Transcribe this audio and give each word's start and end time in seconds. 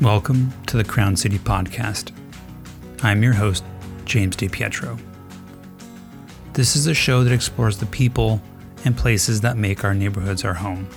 Welcome 0.00 0.50
to 0.64 0.78
the 0.78 0.84
Crown 0.84 1.14
City 1.14 1.38
Podcast. 1.38 2.12
I'm 3.02 3.22
your 3.22 3.34
host, 3.34 3.64
James 4.06 4.34
DiPietro. 4.34 4.98
This 6.54 6.74
is 6.74 6.86
a 6.86 6.94
show 6.94 7.22
that 7.22 7.34
explores 7.34 7.76
the 7.76 7.84
people 7.84 8.40
and 8.86 8.96
places 8.96 9.42
that 9.42 9.58
make 9.58 9.84
our 9.84 9.92
neighborhoods 9.92 10.42
our 10.42 10.54
home. 10.54 10.88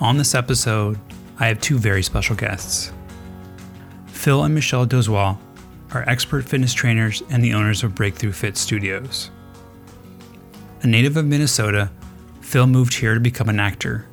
On 0.00 0.18
this 0.18 0.34
episode, 0.34 0.98
I 1.38 1.46
have 1.46 1.60
two 1.60 1.78
very 1.78 2.02
special 2.02 2.34
guests. 2.34 2.90
Phil 4.08 4.42
and 4.42 4.52
Michelle 4.52 4.84
Dozois 4.84 5.38
are 5.92 6.08
expert 6.08 6.44
fitness 6.44 6.74
trainers 6.74 7.22
and 7.30 7.44
the 7.44 7.54
owners 7.54 7.84
of 7.84 7.94
Breakthru 7.94 8.34
Fit 8.34 8.56
Studios. 8.56 9.30
A 10.82 10.88
native 10.88 11.16
of 11.16 11.24
Minnesota, 11.24 11.92
Phil 12.40 12.66
moved 12.66 12.94
here 12.94 13.14
to 13.14 13.20
become 13.20 13.48
an 13.48 13.60
actor, 13.60 14.06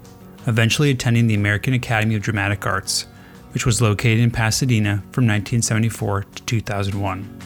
eventually 0.45 0.91
attending 0.91 1.25
the 1.25 1.33
American 1.33 1.73
Academy 1.73 2.13
of 2.13 2.21
Dramatic 2.21 2.67
Arts, 2.67 3.07
which 3.55 3.65
was 3.65 3.81
located 3.81 4.19
in 4.19 4.29
Pasadena 4.29 4.97
from 5.11 5.25
1974 5.25 6.23
to 6.23 6.43
2001. 6.43 7.39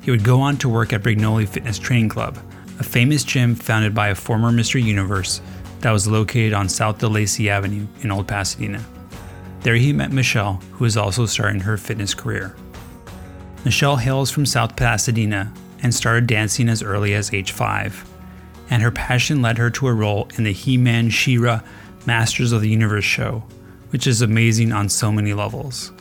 He 0.00 0.12
would 0.12 0.22
go 0.22 0.40
on 0.40 0.56
to 0.58 0.68
work 0.68 0.92
at 0.92 1.02
Brignoli 1.02 1.48
Fitness 1.48 1.76
Training 1.76 2.08
Club, 2.08 2.38
a 2.78 2.84
famous 2.84 3.24
gym 3.24 3.56
founded 3.56 3.96
by 3.96 4.08
a 4.08 4.14
former 4.14 4.52
Mr. 4.52 4.80
Universe 4.80 5.40
that 5.80 5.90
was 5.90 6.06
located 6.06 6.52
on 6.52 6.68
South 6.68 6.98
DeLacy 6.98 7.48
Avenue 7.48 7.84
in 8.02 8.12
Old 8.12 8.28
Pasadena. 8.28 8.84
There 9.62 9.74
he 9.74 9.92
met 9.92 10.12
Michelle, 10.12 10.62
who 10.70 10.84
was 10.84 10.96
also 10.96 11.26
starting 11.26 11.62
her 11.62 11.76
fitness 11.76 12.14
career. 12.14 12.54
Michelle 13.64 13.96
hails 13.96 14.30
from 14.30 14.46
South 14.46 14.76
Pasadena 14.76 15.52
and 15.82 15.92
started 15.92 16.28
dancing 16.28 16.68
as 16.68 16.80
early 16.80 17.12
as 17.12 17.34
age 17.34 17.50
5, 17.50 18.08
and 18.70 18.80
her 18.84 18.92
passion 18.92 19.42
led 19.42 19.58
her 19.58 19.70
to 19.70 19.88
a 19.88 19.92
role 19.92 20.28
in 20.38 20.44
the 20.44 20.52
He 20.52 20.76
Man 20.76 21.10
She 21.10 21.38
Ra 21.38 21.60
Masters 22.06 22.52
of 22.52 22.60
the 22.60 22.68
Universe 22.68 23.04
show, 23.04 23.42
which 23.94 24.08
is 24.08 24.22
amazing 24.22 24.72
on 24.72 24.88
so 24.88 25.12
many 25.12 25.32
levels. 25.32 25.92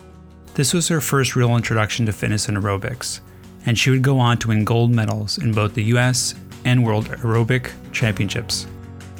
This 0.56 0.74
was 0.74 0.88
her 0.88 1.00
first 1.00 1.36
real 1.36 1.56
introduction 1.56 2.08
to 2.08 2.12
fitness 2.12 2.48
and 2.48 2.58
aerobics, 2.58 3.20
and 3.68 3.78
she 3.78 3.92
would 3.92 4.02
go 4.02 4.18
on 4.18 4.40
to 4.40 4.48
win 4.48 4.66
gold 4.66 4.90
medals 4.90 5.38
in 5.38 5.52
both 5.52 5.76
the 5.76 5.84
US 5.84 6.34
and 6.66 6.84
World 6.84 7.10
Aerobic 7.10 7.72
Championships. 7.92 8.66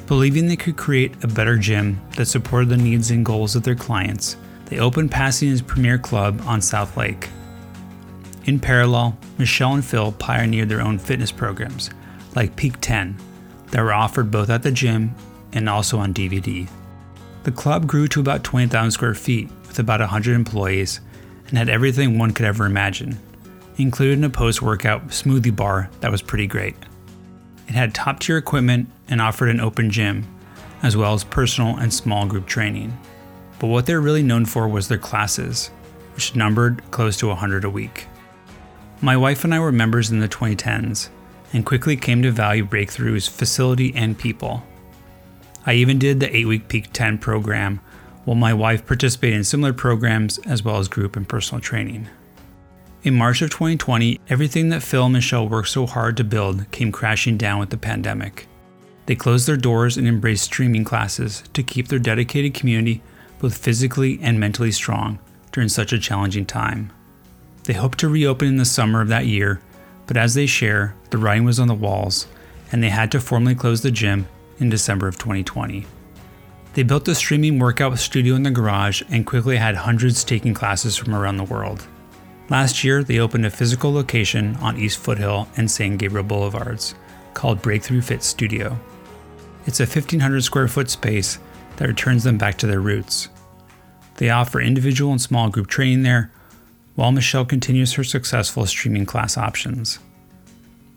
Believing 0.08 0.48
they 0.48 0.56
could 0.56 0.76
create 0.76 1.14
a 1.22 1.28
better 1.28 1.56
gym 1.56 2.00
that 2.16 2.26
supported 2.26 2.68
the 2.68 2.76
needs 2.76 3.12
and 3.12 3.24
goals 3.24 3.54
of 3.54 3.62
their 3.62 3.76
clients, 3.76 4.36
they 4.64 4.80
opened 4.80 5.12
Pasadena's 5.12 5.62
premier 5.62 5.96
club 5.96 6.42
on 6.44 6.60
South 6.60 6.96
Lake. 6.96 7.28
In 8.46 8.58
parallel, 8.58 9.16
Michelle 9.38 9.74
and 9.74 9.84
Phil 9.84 10.10
pioneered 10.10 10.68
their 10.68 10.82
own 10.82 10.98
fitness 10.98 11.30
programs, 11.30 11.90
like 12.34 12.56
Peak 12.56 12.74
10, 12.80 13.16
that 13.70 13.80
were 13.80 13.94
offered 13.94 14.32
both 14.32 14.50
at 14.50 14.64
the 14.64 14.72
gym 14.72 15.14
and 15.52 15.68
also 15.68 15.96
on 15.96 16.12
DVD. 16.12 16.68
The 17.44 17.52
club 17.52 17.86
grew 17.86 18.08
to 18.08 18.20
about 18.20 18.42
20,000 18.42 18.90
square 18.90 19.14
feet 19.14 19.50
with 19.68 19.78
about 19.78 20.00
100 20.00 20.34
employees 20.34 21.00
and 21.48 21.58
had 21.58 21.68
everything 21.68 22.18
one 22.18 22.32
could 22.32 22.46
ever 22.46 22.64
imagine, 22.64 23.18
including 23.76 24.24
a 24.24 24.30
post 24.30 24.62
workout 24.62 25.08
smoothie 25.08 25.54
bar 25.54 25.90
that 26.00 26.10
was 26.10 26.22
pretty 26.22 26.46
great. 26.46 26.74
It 27.68 27.74
had 27.74 27.94
top 27.94 28.20
tier 28.20 28.38
equipment 28.38 28.88
and 29.08 29.20
offered 29.20 29.50
an 29.50 29.60
open 29.60 29.90
gym, 29.90 30.26
as 30.82 30.96
well 30.96 31.12
as 31.12 31.22
personal 31.22 31.76
and 31.76 31.92
small 31.92 32.24
group 32.24 32.46
training. 32.46 32.96
But 33.58 33.66
what 33.66 33.84
they're 33.84 34.00
really 34.00 34.22
known 34.22 34.46
for 34.46 34.66
was 34.66 34.88
their 34.88 34.96
classes, 34.96 35.68
which 36.14 36.34
numbered 36.34 36.82
close 36.92 37.18
to 37.18 37.28
100 37.28 37.64
a 37.64 37.70
week. 37.70 38.06
My 39.02 39.18
wife 39.18 39.44
and 39.44 39.54
I 39.54 39.60
were 39.60 39.70
members 39.70 40.10
in 40.10 40.20
the 40.20 40.28
2010s 40.30 41.10
and 41.52 41.66
quickly 41.66 41.94
came 41.94 42.22
to 42.22 42.30
value 42.30 42.64
Breakthru's 42.64 43.28
facility 43.28 43.92
and 43.94 44.18
people. 44.18 44.62
I 45.66 45.74
even 45.74 45.98
did 45.98 46.20
the 46.20 46.34
8 46.34 46.46
week 46.46 46.68
Peak 46.68 46.90
10 46.92 47.18
program, 47.18 47.80
while 48.24 48.34
my 48.34 48.52
wife 48.52 48.86
participated 48.86 49.36
in 49.36 49.44
similar 49.44 49.72
programs 49.72 50.38
as 50.38 50.62
well 50.62 50.78
as 50.78 50.88
group 50.88 51.16
and 51.16 51.28
personal 51.28 51.60
training. 51.60 52.08
In 53.02 53.14
March 53.14 53.42
of 53.42 53.50
2020, 53.50 54.20
everything 54.28 54.70
that 54.70 54.82
Phil 54.82 55.04
and 55.04 55.12
Michelle 55.12 55.48
worked 55.48 55.68
so 55.68 55.86
hard 55.86 56.16
to 56.16 56.24
build 56.24 56.70
came 56.70 56.92
crashing 56.92 57.36
down 57.36 57.60
with 57.60 57.70
the 57.70 57.76
pandemic. 57.76 58.46
They 59.06 59.14
closed 59.14 59.46
their 59.46 59.56
doors 59.56 59.96
and 59.96 60.08
embraced 60.08 60.44
streaming 60.44 60.84
classes 60.84 61.42
to 61.52 61.62
keep 61.62 61.88
their 61.88 61.98
dedicated 61.98 62.54
community 62.54 63.02
both 63.38 63.58
physically 63.58 64.18
and 64.22 64.40
mentally 64.40 64.72
strong 64.72 65.18
during 65.52 65.68
such 65.68 65.92
a 65.92 65.98
challenging 65.98 66.46
time. 66.46 66.90
They 67.64 67.74
hope 67.74 67.96
to 67.96 68.08
reopen 68.08 68.48
in 68.48 68.56
the 68.56 68.64
summer 68.64 69.00
of 69.00 69.08
that 69.08 69.26
year, 69.26 69.60
but 70.06 70.16
as 70.16 70.34
they 70.34 70.46
share, 70.46 70.94
the 71.10 71.18
writing 71.18 71.44
was 71.44 71.60
on 71.60 71.68
the 71.68 71.74
walls, 71.74 72.26
and 72.72 72.82
they 72.82 72.90
had 72.90 73.10
to 73.12 73.20
formally 73.20 73.54
close 73.54 73.82
the 73.82 73.90
gym 73.90 74.26
in 74.58 74.70
December 74.70 75.08
of 75.08 75.18
2020. 75.18 75.86
They 76.74 76.82
built 76.82 77.06
a 77.08 77.14
streaming 77.14 77.58
workout 77.58 77.98
studio 77.98 78.34
in 78.34 78.42
the 78.42 78.50
garage 78.50 79.02
and 79.08 79.26
quickly 79.26 79.56
had 79.56 79.76
hundreds 79.76 80.24
taking 80.24 80.54
classes 80.54 80.96
from 80.96 81.14
around 81.14 81.36
the 81.36 81.44
world. 81.44 81.86
Last 82.50 82.82
year, 82.82 83.04
they 83.04 83.20
opened 83.20 83.46
a 83.46 83.50
physical 83.50 83.92
location 83.92 84.56
on 84.56 84.76
East 84.76 84.98
Foothill 84.98 85.48
and 85.56 85.70
San 85.70 85.96
Gabriel 85.96 86.26
Boulevards 86.26 86.94
called 87.32 87.62
Breakthru 87.62 88.02
Fit 88.02 88.22
Studio. 88.22 88.78
It's 89.66 89.80
a 89.80 89.84
1,500 89.84 90.42
square 90.42 90.68
foot 90.68 90.90
space 90.90 91.38
that 91.76 91.88
returns 91.88 92.24
them 92.24 92.38
back 92.38 92.58
to 92.58 92.66
their 92.66 92.80
roots. 92.80 93.28
They 94.16 94.30
offer 94.30 94.60
individual 94.60 95.10
and 95.12 95.20
small 95.20 95.48
group 95.48 95.68
training 95.68 96.02
there, 96.02 96.30
while 96.96 97.12
Michelle 97.12 97.44
continues 97.44 97.94
her 97.94 98.04
successful 98.04 98.66
streaming 98.66 99.06
class 99.06 99.36
options. 99.36 99.98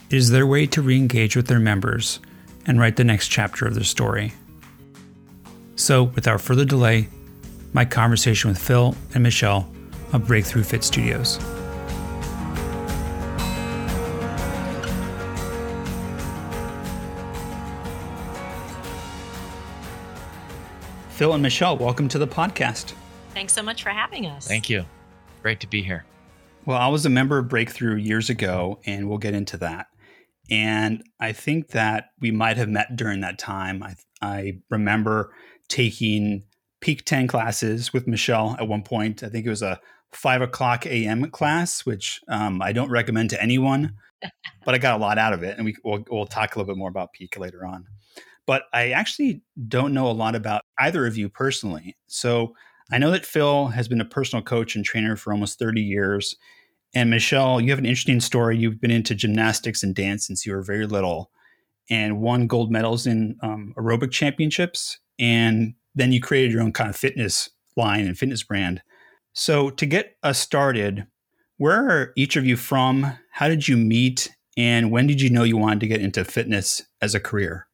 It 0.09 0.17
is 0.17 0.29
their 0.29 0.45
way 0.45 0.67
to 0.67 0.81
re 0.81 0.95
engage 0.95 1.35
with 1.35 1.47
their 1.47 1.59
members 1.59 2.19
and 2.67 2.79
write 2.79 2.97
the 2.97 3.03
next 3.03 3.29
chapter 3.29 3.65
of 3.65 3.73
their 3.73 3.83
story. 3.83 4.33
So, 5.75 6.03
without 6.03 6.41
further 6.41 6.65
delay, 6.65 7.07
my 7.73 7.85
conversation 7.85 8.49
with 8.49 8.59
Phil 8.59 8.95
and 9.13 9.23
Michelle 9.23 9.69
of 10.13 10.23
Breakthru 10.23 10.65
Fit 10.65 10.83
Studios. 10.83 11.37
Phil 21.09 21.33
and 21.33 21.41
Michelle, 21.41 21.75
welcome 21.77 22.07
to 22.09 22.19
the 22.19 22.27
podcast. 22.27 22.93
Thanks 23.33 23.53
so 23.53 23.63
much 23.63 23.81
for 23.81 23.89
having 23.89 24.27
us. 24.27 24.47
Thank 24.47 24.69
you. 24.69 24.85
Great 25.41 25.59
to 25.61 25.67
be 25.67 25.81
here. 25.81 26.05
Well, 26.65 26.77
I 26.77 26.89
was 26.89 27.05
a 27.05 27.09
member 27.09 27.37
of 27.37 27.47
Breakthru 27.47 28.03
years 28.03 28.29
ago, 28.29 28.79
and 28.85 29.09
we'll 29.09 29.17
get 29.17 29.33
into 29.33 29.57
that. 29.57 29.87
And 30.49 31.03
I 31.19 31.31
think 31.33 31.69
that 31.69 32.11
we 32.19 32.31
might 32.31 32.57
have 32.57 32.69
met 32.69 32.95
during 32.95 33.21
that 33.21 33.37
time. 33.37 33.83
I, 33.83 33.95
I 34.21 34.59
remember 34.69 35.33
taking 35.67 36.43
peak 36.79 37.05
10 37.05 37.27
classes 37.27 37.91
with 37.91 38.07
Michelle 38.07 38.55
at 38.59 38.67
one 38.67 38.83
point. 38.83 39.23
I 39.23 39.29
think 39.29 39.45
it 39.45 39.49
was 39.49 39.61
a 39.61 39.79
five 40.13 40.41
o'clock 40.41 40.85
a.m. 40.85 41.29
class, 41.31 41.85
which 41.85 42.21
um, 42.29 42.61
I 42.61 42.71
don't 42.71 42.89
recommend 42.89 43.29
to 43.31 43.41
anyone, 43.41 43.95
but 44.65 44.73
I 44.73 44.77
got 44.77 44.97
a 44.97 45.01
lot 45.01 45.17
out 45.17 45.33
of 45.33 45.43
it. 45.43 45.57
And 45.57 45.65
we, 45.65 45.75
we'll, 45.83 46.03
we'll 46.09 46.25
talk 46.25 46.55
a 46.55 46.59
little 46.59 46.73
bit 46.73 46.79
more 46.79 46.89
about 46.89 47.13
peak 47.13 47.37
later 47.37 47.65
on. 47.65 47.85
But 48.45 48.63
I 48.73 48.91
actually 48.91 49.41
don't 49.67 49.93
know 49.93 50.07
a 50.09 50.13
lot 50.13 50.35
about 50.35 50.61
either 50.79 51.05
of 51.05 51.17
you 51.17 51.27
personally. 51.27 51.97
So 52.07 52.53
I 52.91 52.97
know 52.97 53.11
that 53.11 53.25
Phil 53.25 53.67
has 53.67 53.89
been 53.89 53.99
a 53.99 54.05
personal 54.05 54.41
coach 54.41 54.75
and 54.75 54.85
trainer 54.85 55.17
for 55.17 55.33
almost 55.33 55.59
30 55.59 55.81
years. 55.81 56.35
And 56.93 57.09
Michelle, 57.09 57.61
you 57.61 57.69
have 57.71 57.79
an 57.79 57.85
interesting 57.85 58.19
story. 58.19 58.57
You've 58.57 58.81
been 58.81 58.91
into 58.91 59.13
gymnastics 59.13 59.83
and 59.83 59.93
dance 59.93 60.27
since 60.27 60.45
you 60.45 60.53
were 60.53 60.61
very 60.61 60.87
little 60.87 61.31
and 61.89 62.21
won 62.21 62.47
gold 62.47 62.71
medals 62.71 63.05
in 63.07 63.37
um, 63.41 63.73
aerobic 63.77 64.11
championships. 64.11 64.99
And 65.19 65.73
then 65.95 66.11
you 66.11 66.21
created 66.21 66.51
your 66.51 66.61
own 66.61 66.73
kind 66.73 66.89
of 66.89 66.95
fitness 66.95 67.49
line 67.75 68.05
and 68.05 68.17
fitness 68.17 68.43
brand. 68.43 68.81
So, 69.33 69.69
to 69.69 69.85
get 69.85 70.17
us 70.23 70.39
started, 70.39 71.05
where 71.57 71.87
are 71.87 72.13
each 72.15 72.35
of 72.35 72.45
you 72.45 72.57
from? 72.57 73.17
How 73.31 73.47
did 73.47 73.67
you 73.67 73.77
meet? 73.77 74.29
And 74.57 74.89
when 74.89 75.05
did 75.05 75.21
you 75.21 75.29
know 75.29 75.43
you 75.43 75.57
wanted 75.57 75.81
to 75.81 75.87
get 75.87 76.01
into 76.01 76.25
fitness 76.25 76.81
as 77.01 77.13
a 77.13 77.19
career? 77.19 77.67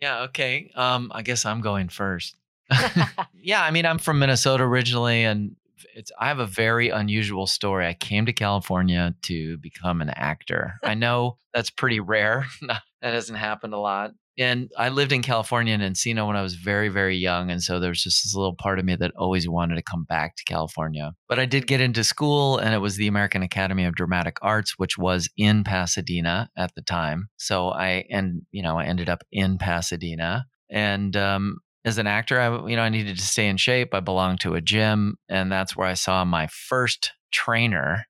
Yeah, 0.00 0.22
okay. 0.24 0.70
Um, 0.74 1.10
I 1.14 1.22
guess 1.22 1.46
I'm 1.46 1.60
going 1.60 1.88
first. 1.88 2.36
yeah, 3.34 3.62
I 3.62 3.70
mean, 3.70 3.86
I'm 3.86 3.98
from 3.98 4.18
Minnesota 4.18 4.64
originally, 4.64 5.24
and 5.24 5.56
it's 5.94 6.10
I 6.18 6.28
have 6.28 6.38
a 6.38 6.46
very 6.46 6.88
unusual 6.90 7.46
story. 7.46 7.86
I 7.86 7.94
came 7.94 8.26
to 8.26 8.32
California 8.32 9.14
to 9.22 9.58
become 9.58 10.00
an 10.00 10.10
actor. 10.10 10.74
I 10.82 10.94
know 10.94 11.38
that's 11.54 11.70
pretty 11.70 12.00
rare. 12.00 12.46
that 12.62 12.82
hasn't 13.02 13.38
happened 13.38 13.74
a 13.74 13.78
lot. 13.78 14.12
And 14.38 14.70
I 14.78 14.90
lived 14.90 15.10
in 15.10 15.22
California 15.22 15.74
and 15.74 15.82
Encino 15.82 16.28
when 16.28 16.36
I 16.36 16.42
was 16.42 16.54
very, 16.54 16.88
very 16.88 17.16
young. 17.16 17.50
And 17.50 17.60
so 17.60 17.80
there 17.80 17.90
was 17.90 18.04
just 18.04 18.22
this 18.22 18.36
little 18.36 18.54
part 18.54 18.78
of 18.78 18.84
me 18.84 18.94
that 18.94 19.10
always 19.16 19.48
wanted 19.48 19.74
to 19.74 19.82
come 19.82 20.04
back 20.04 20.36
to 20.36 20.44
California. 20.44 21.12
But 21.28 21.40
I 21.40 21.44
did 21.44 21.66
get 21.66 21.80
into 21.80 22.04
school, 22.04 22.56
and 22.56 22.72
it 22.72 22.78
was 22.78 22.94
the 22.94 23.08
American 23.08 23.42
Academy 23.42 23.84
of 23.84 23.96
Dramatic 23.96 24.36
Arts, 24.40 24.74
which 24.78 24.96
was 24.96 25.28
in 25.36 25.64
Pasadena 25.64 26.50
at 26.56 26.72
the 26.76 26.82
time. 26.82 27.28
So 27.36 27.70
I, 27.70 28.04
and, 28.10 28.42
you 28.52 28.62
know, 28.62 28.78
I 28.78 28.84
ended 28.84 29.08
up 29.08 29.24
in 29.32 29.58
Pasadena. 29.58 30.46
And 30.70 31.16
um, 31.16 31.58
as 31.88 31.98
an 31.98 32.06
actor, 32.06 32.38
I, 32.38 32.68
you 32.68 32.76
know, 32.76 32.82
I 32.82 32.88
needed 32.90 33.16
to 33.16 33.24
stay 33.24 33.48
in 33.48 33.56
shape. 33.56 33.94
I 33.94 34.00
belonged 34.00 34.40
to 34.40 34.54
a 34.54 34.60
gym, 34.60 35.16
and 35.28 35.50
that's 35.50 35.76
where 35.76 35.88
I 35.88 35.94
saw 35.94 36.24
my 36.24 36.46
first 36.46 37.12
trainer. 37.32 38.04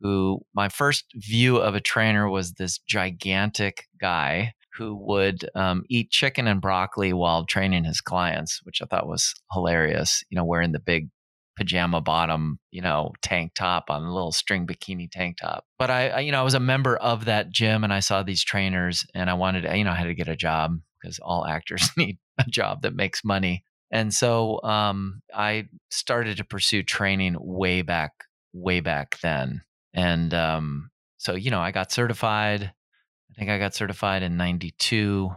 Who 0.00 0.40
my 0.54 0.70
first 0.70 1.04
view 1.14 1.58
of 1.58 1.74
a 1.74 1.80
trainer 1.80 2.26
was 2.26 2.54
this 2.54 2.78
gigantic 2.78 3.84
guy 4.00 4.54
who 4.78 4.96
would 4.96 5.46
um, 5.54 5.82
eat 5.90 6.10
chicken 6.10 6.46
and 6.46 6.58
broccoli 6.58 7.12
while 7.12 7.44
training 7.44 7.84
his 7.84 8.00
clients, 8.00 8.60
which 8.62 8.80
I 8.80 8.86
thought 8.86 9.06
was 9.06 9.34
hilarious. 9.52 10.24
You 10.30 10.36
know, 10.36 10.44
wearing 10.44 10.72
the 10.72 10.80
big 10.80 11.10
pajama 11.58 12.00
bottom, 12.00 12.58
you 12.70 12.80
know, 12.80 13.12
tank 13.20 13.52
top 13.54 13.90
on 13.90 14.02
a 14.02 14.14
little 14.14 14.32
string 14.32 14.66
bikini 14.66 15.10
tank 15.10 15.36
top. 15.38 15.66
But 15.78 15.90
I, 15.90 16.08
I, 16.08 16.20
you 16.20 16.32
know, 16.32 16.40
I 16.40 16.44
was 16.44 16.54
a 16.54 16.60
member 16.60 16.96
of 16.96 17.26
that 17.26 17.50
gym 17.50 17.84
and 17.84 17.92
I 17.92 18.00
saw 18.00 18.22
these 18.22 18.42
trainers 18.42 19.04
and 19.14 19.28
I 19.28 19.34
wanted, 19.34 19.64
you 19.76 19.84
know, 19.84 19.90
I 19.90 19.96
had 19.96 20.04
to 20.04 20.14
get 20.14 20.28
a 20.28 20.36
job 20.36 20.78
because 21.00 21.18
all 21.18 21.46
actors 21.46 21.90
need 21.98 22.18
a 22.46 22.50
job 22.50 22.82
that 22.82 22.94
makes 22.94 23.24
money. 23.24 23.64
And 23.90 24.14
so 24.14 24.62
um, 24.62 25.22
I 25.34 25.68
started 25.90 26.36
to 26.36 26.44
pursue 26.44 26.82
training 26.82 27.36
way 27.38 27.82
back, 27.82 28.12
way 28.52 28.80
back 28.80 29.18
then. 29.20 29.62
And 29.92 30.32
um, 30.32 30.90
so, 31.18 31.34
you 31.34 31.50
know, 31.50 31.60
I 31.60 31.72
got 31.72 31.90
certified. 31.90 32.62
I 32.62 33.34
think 33.36 33.50
I 33.50 33.58
got 33.58 33.74
certified 33.74 34.22
in 34.22 34.36
92. 34.36 35.30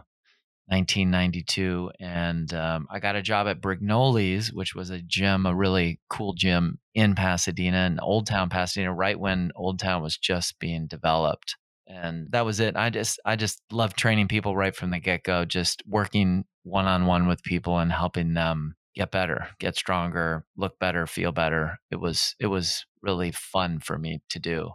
1992, 0.68 1.90
and 2.00 2.54
um, 2.54 2.86
I 2.90 2.98
got 2.98 3.16
a 3.16 3.22
job 3.22 3.46
at 3.46 3.60
Brignoli's, 3.60 4.50
which 4.50 4.74
was 4.74 4.88
a 4.88 5.02
gym, 5.02 5.44
a 5.44 5.54
really 5.54 6.00
cool 6.08 6.32
gym 6.32 6.78
in 6.94 7.14
Pasadena, 7.14 7.84
in 7.86 8.00
Old 8.00 8.26
Town 8.26 8.48
Pasadena, 8.48 8.92
right 8.92 9.18
when 9.18 9.50
Old 9.56 9.78
Town 9.78 10.02
was 10.02 10.16
just 10.16 10.58
being 10.58 10.86
developed. 10.86 11.56
And 11.86 12.28
that 12.30 12.44
was 12.44 12.60
it. 12.60 12.76
I 12.76 12.90
just, 12.90 13.20
I 13.24 13.36
just 13.36 13.60
love 13.70 13.94
training 13.94 14.28
people 14.28 14.56
right 14.56 14.74
from 14.74 14.90
the 14.90 15.00
get 15.00 15.22
go, 15.24 15.44
just 15.44 15.82
working 15.86 16.44
one 16.62 16.86
on 16.86 17.06
one 17.06 17.26
with 17.26 17.42
people 17.42 17.78
and 17.78 17.92
helping 17.92 18.34
them 18.34 18.74
get 18.94 19.10
better, 19.10 19.48
get 19.58 19.76
stronger, 19.76 20.46
look 20.56 20.78
better, 20.78 21.06
feel 21.06 21.32
better. 21.32 21.78
It 21.90 21.96
was, 21.96 22.34
it 22.40 22.46
was 22.46 22.86
really 23.02 23.32
fun 23.32 23.80
for 23.80 23.98
me 23.98 24.20
to 24.30 24.38
do. 24.38 24.70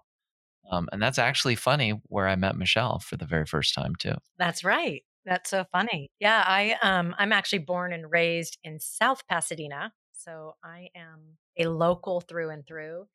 Um, 0.71 0.87
and 0.91 1.01
that's 1.01 1.17
actually 1.17 1.55
funny 1.55 1.99
where 2.05 2.27
I 2.27 2.35
met 2.35 2.55
Michelle 2.55 2.99
for 2.99 3.17
the 3.17 3.25
very 3.25 3.45
first 3.45 3.73
time 3.73 3.95
too. 3.95 4.15
That's 4.37 4.63
right. 4.63 5.03
That's 5.25 5.49
so 5.49 5.65
funny. 5.71 6.09
Yeah, 6.19 6.43
I 6.45 6.75
um 6.81 7.15
I'm 7.17 7.31
actually 7.31 7.59
born 7.59 7.93
and 7.93 8.09
raised 8.11 8.57
in 8.63 8.79
South 8.79 9.27
Pasadena, 9.27 9.93
so 10.13 10.53
I 10.63 10.89
am 10.95 11.37
a 11.57 11.67
local 11.67 12.21
through 12.21 12.49
and 12.49 12.65
through. 12.65 13.07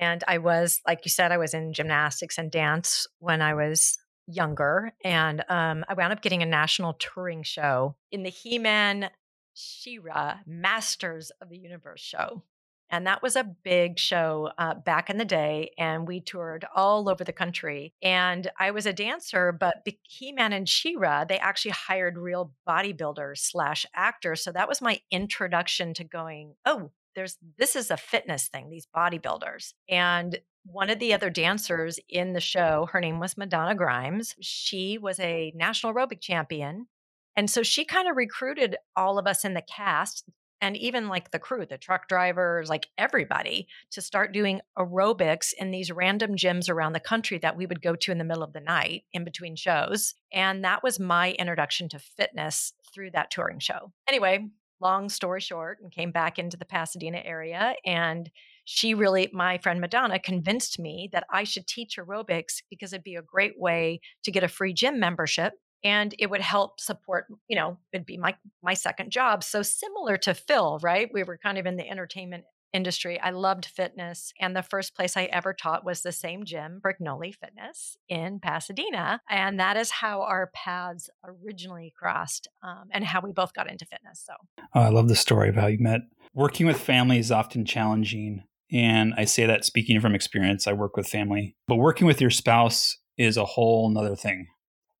And 0.00 0.24
I 0.26 0.38
was, 0.38 0.80
like 0.86 1.04
you 1.04 1.10
said, 1.10 1.32
I 1.32 1.38
was 1.38 1.54
in 1.54 1.72
gymnastics 1.72 2.38
and 2.38 2.50
dance 2.50 3.06
when 3.18 3.40
I 3.40 3.54
was 3.54 3.98
younger, 4.26 4.92
and 5.04 5.44
um, 5.48 5.84
I 5.88 5.94
wound 5.94 6.12
up 6.12 6.22
getting 6.22 6.42
a 6.42 6.46
national 6.46 6.94
touring 6.94 7.42
show 7.42 7.96
in 8.10 8.22
the 8.22 8.30
He-Man 8.30 9.10
She-Ra 9.52 10.38
Masters 10.46 11.30
of 11.40 11.48
the 11.50 11.58
Universe 11.58 12.00
show. 12.00 12.42
And 12.90 13.06
that 13.06 13.22
was 13.22 13.34
a 13.34 13.44
big 13.44 13.98
show 13.98 14.50
uh, 14.58 14.74
back 14.74 15.10
in 15.10 15.16
the 15.16 15.24
day. 15.24 15.72
And 15.78 16.06
we 16.06 16.20
toured 16.20 16.64
all 16.74 17.08
over 17.08 17.24
the 17.24 17.32
country. 17.32 17.94
And 18.02 18.50
I 18.58 18.70
was 18.70 18.86
a 18.86 18.92
dancer, 18.92 19.52
but 19.52 19.86
He 20.02 20.32
Man 20.32 20.52
and 20.52 20.68
She 20.68 20.94
Ra, 20.94 21.24
they 21.24 21.38
actually 21.38 21.72
hired 21.72 22.18
real 22.18 22.52
bodybuilders 22.68 23.38
slash 23.38 23.86
actors. 23.94 24.42
So 24.42 24.52
that 24.52 24.68
was 24.68 24.82
my 24.82 25.00
introduction 25.10 25.94
to 25.94 26.04
going, 26.04 26.54
oh, 26.66 26.90
there's 27.14 27.38
this 27.58 27.76
is 27.76 27.90
a 27.90 27.96
fitness 27.96 28.48
thing, 28.48 28.70
these 28.70 28.88
bodybuilders. 28.94 29.74
And 29.88 30.38
one 30.64 30.90
of 30.90 30.98
the 30.98 31.12
other 31.12 31.30
dancers 31.30 31.98
in 32.08 32.32
the 32.32 32.40
show, 32.40 32.88
her 32.92 33.00
name 33.00 33.20
was 33.20 33.36
Madonna 33.36 33.74
Grimes. 33.74 34.34
She 34.40 34.98
was 34.98 35.20
a 35.20 35.52
national 35.54 35.92
aerobic 35.92 36.20
champion. 36.20 36.86
And 37.36 37.50
so 37.50 37.62
she 37.62 37.84
kind 37.84 38.08
of 38.08 38.16
recruited 38.16 38.76
all 38.96 39.18
of 39.18 39.26
us 39.26 39.44
in 39.44 39.54
the 39.54 39.62
cast 39.62 40.24
and 40.60 40.76
even 40.78 41.08
like 41.08 41.30
the 41.30 41.38
crew, 41.38 41.66
the 41.66 41.76
truck 41.76 42.08
drivers, 42.08 42.70
like 42.70 42.88
everybody 42.96 43.68
to 43.90 44.00
start 44.00 44.32
doing 44.32 44.62
aerobics 44.78 45.52
in 45.52 45.70
these 45.70 45.92
random 45.92 46.36
gyms 46.36 46.70
around 46.70 46.94
the 46.94 47.00
country 47.00 47.38
that 47.38 47.56
we 47.56 47.66
would 47.66 47.82
go 47.82 47.94
to 47.96 48.12
in 48.12 48.16
the 48.16 48.24
middle 48.24 48.42
of 48.42 48.54
the 48.54 48.60
night 48.60 49.04
in 49.12 49.24
between 49.24 49.56
shows. 49.56 50.14
And 50.32 50.64
that 50.64 50.82
was 50.82 50.98
my 50.98 51.32
introduction 51.32 51.90
to 51.90 51.98
fitness 51.98 52.72
through 52.94 53.10
that 53.10 53.30
touring 53.30 53.58
show. 53.58 53.92
Anyway, 54.08 54.48
long 54.80 55.08
story 55.08 55.40
short, 55.40 55.78
and 55.82 55.92
came 55.92 56.10
back 56.10 56.38
into 56.38 56.56
the 56.56 56.64
Pasadena 56.64 57.20
area 57.24 57.74
and 57.84 58.30
she 58.64 58.94
really, 58.94 59.28
my 59.32 59.58
friend 59.58 59.80
Madonna, 59.80 60.18
convinced 60.18 60.78
me 60.78 61.10
that 61.12 61.26
I 61.30 61.44
should 61.44 61.66
teach 61.66 61.96
aerobics 61.98 62.62
because 62.70 62.92
it'd 62.92 63.04
be 63.04 63.16
a 63.16 63.22
great 63.22 63.58
way 63.58 64.00
to 64.22 64.30
get 64.30 64.42
a 64.42 64.48
free 64.48 64.72
gym 64.72 64.98
membership 64.98 65.52
and 65.84 66.14
it 66.18 66.30
would 66.30 66.40
help 66.40 66.80
support 66.80 67.26
you 67.46 67.56
know 67.56 67.78
it'd 67.92 68.06
be 68.06 68.16
my 68.16 68.34
my 68.62 68.74
second 68.74 69.10
job. 69.10 69.44
So 69.44 69.62
similar 69.62 70.16
to 70.18 70.34
phil 70.34 70.78
right? 70.82 71.10
We 71.12 71.22
were 71.22 71.38
kind 71.38 71.58
of 71.58 71.66
in 71.66 71.76
the 71.76 71.88
entertainment 71.88 72.44
industry 72.74 73.18
i 73.20 73.30
loved 73.30 73.64
fitness 73.64 74.32
and 74.40 74.54
the 74.54 74.62
first 74.62 74.94
place 74.94 75.16
i 75.16 75.24
ever 75.24 75.54
taught 75.54 75.84
was 75.84 76.02
the 76.02 76.12
same 76.12 76.44
gym 76.44 76.80
brignoli 76.84 77.34
fitness 77.34 77.96
in 78.08 78.38
pasadena 78.38 79.20
and 79.30 79.58
that 79.58 79.76
is 79.76 79.90
how 79.90 80.22
our 80.22 80.50
paths 80.54 81.08
originally 81.24 81.94
crossed 81.96 82.48
um, 82.62 82.84
and 82.90 83.04
how 83.04 83.20
we 83.20 83.32
both 83.32 83.54
got 83.54 83.70
into 83.70 83.86
fitness 83.86 84.22
so. 84.26 84.34
Oh, 84.74 84.80
i 84.80 84.88
love 84.88 85.08
the 85.08 85.16
story 85.16 85.48
of 85.48 85.54
how 85.54 85.68
you 85.68 85.78
met. 85.80 86.00
Working 86.34 86.66
with 86.66 86.80
family 86.80 87.18
is 87.18 87.30
often 87.30 87.64
challenging 87.64 88.42
and 88.70 89.14
i 89.16 89.24
say 89.24 89.46
that 89.46 89.64
speaking 89.64 90.00
from 90.00 90.14
experience 90.14 90.66
i 90.66 90.72
work 90.72 90.96
with 90.96 91.06
family 91.06 91.56
but 91.68 91.76
working 91.76 92.06
with 92.06 92.20
your 92.20 92.30
spouse 92.30 92.98
is 93.16 93.36
a 93.36 93.44
whole 93.44 93.88
nother 93.90 94.16
thing. 94.16 94.48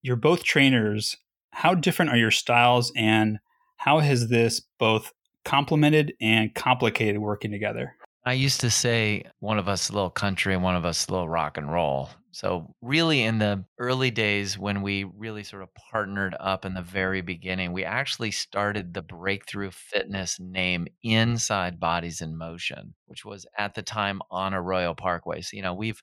You're 0.03 0.17
both 0.17 0.45
trainers. 0.45 1.17
How 1.51 1.75
different 1.75 2.11
are 2.11 2.17
your 2.17 2.31
styles, 2.31 2.93
and 2.97 3.39
how 3.77 4.01
has 4.01 4.29
this 4.29 4.61
both 4.79 5.13
complemented 5.45 6.15
and 6.21 6.55
complicated 6.55 7.21
working 7.21 7.51
together? 7.51 7.95
I 8.27 8.33
used 8.33 8.61
to 8.63 8.71
say 8.71 9.25
one 9.41 9.59
of 9.59 9.69
us 9.69 9.91
a 9.91 9.93
little 9.93 10.11
country 10.11 10.55
and 10.55 10.63
one 10.63 10.77
of 10.77 10.87
us 10.87 11.07
a 11.07 11.13
little 11.13 11.29
rock 11.29 11.59
and 11.59 11.71
roll. 11.71 12.09
So, 12.31 12.75
really, 12.81 13.23
in 13.23 13.39
the 13.39 13.65
early 13.79 14.11
days 14.11 14.59
when 14.59 14.83
we 14.83 15.05
really 15.05 15.45
sort 15.45 15.63
of 15.63 15.69
partnered 15.75 16.35
up 16.41 16.65
in 16.65 16.75
the 16.75 16.83
very 16.83 17.21
beginning, 17.21 17.73
we 17.73 17.85
actually 17.85 18.33
started 18.33 18.93
the 18.93 19.03
Breakthru 19.03 19.73
Fitness 19.73 20.41
name 20.41 20.89
inside 21.03 21.79
Bodies 21.79 22.23
in 22.23 22.37
Motion, 22.37 22.95
which 23.07 23.25
was 23.25 23.47
at 23.57 23.75
the 23.75 23.83
time 23.83 24.21
on 24.31 24.55
Arroyo 24.55 24.95
Parkway. 24.95 25.43
So, 25.43 25.57
you 25.57 25.63
know, 25.63 25.75
we've 25.75 26.03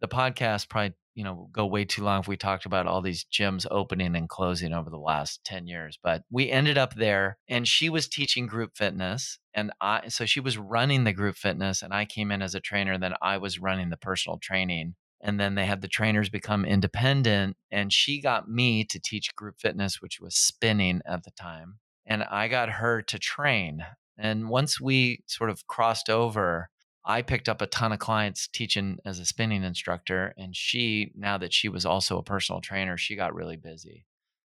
the 0.00 0.08
podcast 0.08 0.68
probably 0.68 0.94
you 1.14 1.24
know 1.24 1.48
go 1.52 1.66
way 1.66 1.84
too 1.84 2.02
long 2.02 2.20
if 2.20 2.28
we 2.28 2.36
talked 2.36 2.66
about 2.66 2.86
all 2.86 3.02
these 3.02 3.26
gyms 3.32 3.66
opening 3.70 4.16
and 4.16 4.28
closing 4.28 4.72
over 4.72 4.90
the 4.90 4.98
last 4.98 5.44
10 5.44 5.66
years 5.66 5.98
but 6.02 6.22
we 6.30 6.50
ended 6.50 6.78
up 6.78 6.94
there 6.94 7.38
and 7.48 7.68
she 7.68 7.88
was 7.88 8.08
teaching 8.08 8.46
group 8.46 8.72
fitness 8.74 9.38
and 9.54 9.72
i 9.80 10.08
so 10.08 10.24
she 10.24 10.40
was 10.40 10.58
running 10.58 11.04
the 11.04 11.12
group 11.12 11.36
fitness 11.36 11.82
and 11.82 11.92
i 11.92 12.04
came 12.04 12.30
in 12.30 12.42
as 12.42 12.54
a 12.54 12.60
trainer 12.60 12.98
then 12.98 13.14
i 13.22 13.36
was 13.36 13.58
running 13.58 13.90
the 13.90 13.96
personal 13.96 14.38
training 14.38 14.94
and 15.20 15.38
then 15.38 15.54
they 15.54 15.66
had 15.66 15.82
the 15.82 15.88
trainers 15.88 16.28
become 16.28 16.64
independent 16.64 17.56
and 17.70 17.92
she 17.92 18.20
got 18.20 18.48
me 18.48 18.84
to 18.84 19.00
teach 19.00 19.34
group 19.36 19.56
fitness 19.60 20.00
which 20.00 20.20
was 20.20 20.34
spinning 20.34 21.00
at 21.06 21.24
the 21.24 21.30
time 21.32 21.78
and 22.06 22.24
i 22.24 22.48
got 22.48 22.68
her 22.68 23.02
to 23.02 23.18
train 23.18 23.84
and 24.18 24.48
once 24.48 24.80
we 24.80 25.22
sort 25.26 25.50
of 25.50 25.66
crossed 25.66 26.08
over 26.10 26.68
I 27.04 27.22
picked 27.22 27.48
up 27.48 27.60
a 27.60 27.66
ton 27.66 27.92
of 27.92 27.98
clients 27.98 28.48
teaching 28.48 28.98
as 29.04 29.18
a 29.18 29.26
spinning 29.26 29.64
instructor. 29.64 30.34
And 30.36 30.54
she, 30.54 31.12
now 31.16 31.38
that 31.38 31.52
she 31.52 31.68
was 31.68 31.84
also 31.84 32.18
a 32.18 32.22
personal 32.22 32.60
trainer, 32.60 32.96
she 32.96 33.16
got 33.16 33.34
really 33.34 33.56
busy. 33.56 34.04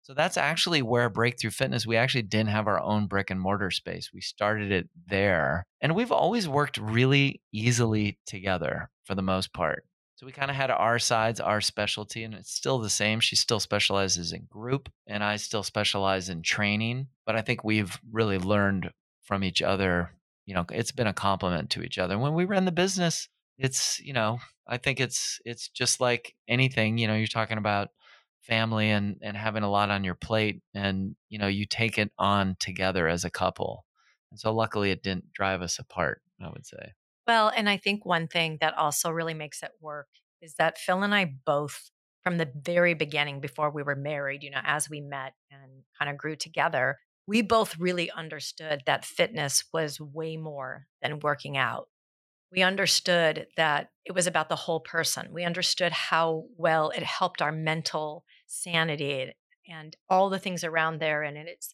So 0.03 0.13
that's 0.13 0.37
actually 0.37 0.83
where 0.83 1.09
Breakthru 1.09 1.51
Fitness, 1.51 1.87
we 1.87 1.97
actually 1.97 2.21
didn't 2.21 2.51
have 2.51 2.67
our 2.67 2.79
own 2.79 3.07
brick 3.07 3.31
and 3.31 3.41
mortar 3.41 3.71
space. 3.71 4.11
We 4.13 4.21
started 4.21 4.71
it 4.71 4.87
there. 5.07 5.65
And 5.81 5.95
we've 5.95 6.11
always 6.11 6.47
worked 6.47 6.77
really 6.77 7.41
easily 7.51 8.19
together 8.27 8.91
for 9.03 9.15
the 9.15 9.23
most 9.23 9.51
part. 9.51 9.83
So 10.17 10.27
we 10.27 10.31
kind 10.31 10.51
of 10.51 10.55
had 10.55 10.71
our 10.71 10.99
sides, 10.99 11.39
our 11.39 11.59
specialty, 11.59 12.23
and 12.23 12.33
it's 12.35 12.51
still 12.51 12.79
the 12.79 12.89
same. 12.89 13.19
She 13.19 13.35
still 13.35 13.59
specializes 13.59 14.31
in 14.31 14.45
group, 14.45 14.89
and 15.07 15.23
I 15.23 15.35
still 15.35 15.63
specialize 15.63 16.29
in 16.29 16.41
training. 16.41 17.07
But 17.25 17.35
I 17.35 17.41
think 17.41 17.63
we've 17.63 17.99
really 18.11 18.37
learned 18.37 18.91
from 19.23 19.43
each 19.43 19.61
other 19.61 20.11
you 20.45 20.53
know 20.53 20.65
it's 20.71 20.91
been 20.91 21.07
a 21.07 21.13
compliment 21.13 21.69
to 21.71 21.83
each 21.83 21.97
other. 21.97 22.17
When 22.17 22.33
we 22.33 22.45
run 22.45 22.65
the 22.65 22.71
business 22.71 23.29
it's 23.57 23.99
you 24.01 24.13
know 24.13 24.39
i 24.67 24.77
think 24.77 24.99
it's 24.99 25.39
it's 25.45 25.69
just 25.69 26.01
like 26.01 26.35
anything 26.47 26.97
you 26.97 27.07
know 27.07 27.15
you're 27.15 27.27
talking 27.27 27.57
about 27.57 27.89
family 28.41 28.89
and 28.89 29.17
and 29.21 29.35
having 29.35 29.63
a 29.63 29.69
lot 29.69 29.89
on 29.89 30.03
your 30.03 30.15
plate 30.15 30.61
and 30.73 31.15
you 31.29 31.39
know 31.39 31.47
you 31.47 31.65
take 31.65 31.97
it 31.97 32.11
on 32.19 32.55
together 32.59 33.07
as 33.07 33.25
a 33.25 33.29
couple. 33.29 33.85
And 34.31 34.39
so 34.39 34.53
luckily 34.53 34.91
it 34.91 35.01
didn't 35.01 35.33
drive 35.33 35.61
us 35.61 35.79
apart 35.79 36.21
i 36.41 36.49
would 36.49 36.65
say. 36.65 36.93
Well 37.25 37.51
and 37.55 37.67
i 37.69 37.77
think 37.77 38.05
one 38.05 38.27
thing 38.27 38.57
that 38.61 38.77
also 38.77 39.09
really 39.09 39.33
makes 39.33 39.63
it 39.63 39.71
work 39.81 40.07
is 40.41 40.55
that 40.55 40.77
phil 40.77 41.01
and 41.01 41.15
i 41.15 41.33
both 41.45 41.89
from 42.23 42.37
the 42.37 42.51
very 42.55 42.93
beginning 42.93 43.39
before 43.39 43.71
we 43.71 43.81
were 43.81 43.95
married 43.95 44.43
you 44.43 44.51
know 44.51 44.61
as 44.63 44.89
we 44.89 45.01
met 45.01 45.33
and 45.49 45.83
kind 45.97 46.11
of 46.11 46.17
grew 46.17 46.35
together 46.35 46.99
we 47.27 47.41
both 47.41 47.77
really 47.79 48.11
understood 48.11 48.83
that 48.85 49.05
fitness 49.05 49.63
was 49.73 49.99
way 49.99 50.37
more 50.37 50.87
than 51.01 51.19
working 51.19 51.57
out. 51.57 51.89
We 52.51 52.61
understood 52.61 53.47
that 53.57 53.89
it 54.05 54.13
was 54.13 54.27
about 54.27 54.49
the 54.49 54.55
whole 54.55 54.79
person. 54.79 55.29
We 55.31 55.43
understood 55.43 55.91
how 55.91 56.45
well 56.57 56.91
it 56.91 57.03
helped 57.03 57.41
our 57.41 57.51
mental 57.51 58.23
sanity 58.45 59.33
and 59.67 59.97
all 60.09 60.29
the 60.29 60.39
things 60.39 60.63
around 60.63 60.99
there. 60.99 61.23
And 61.23 61.37
it's 61.37 61.73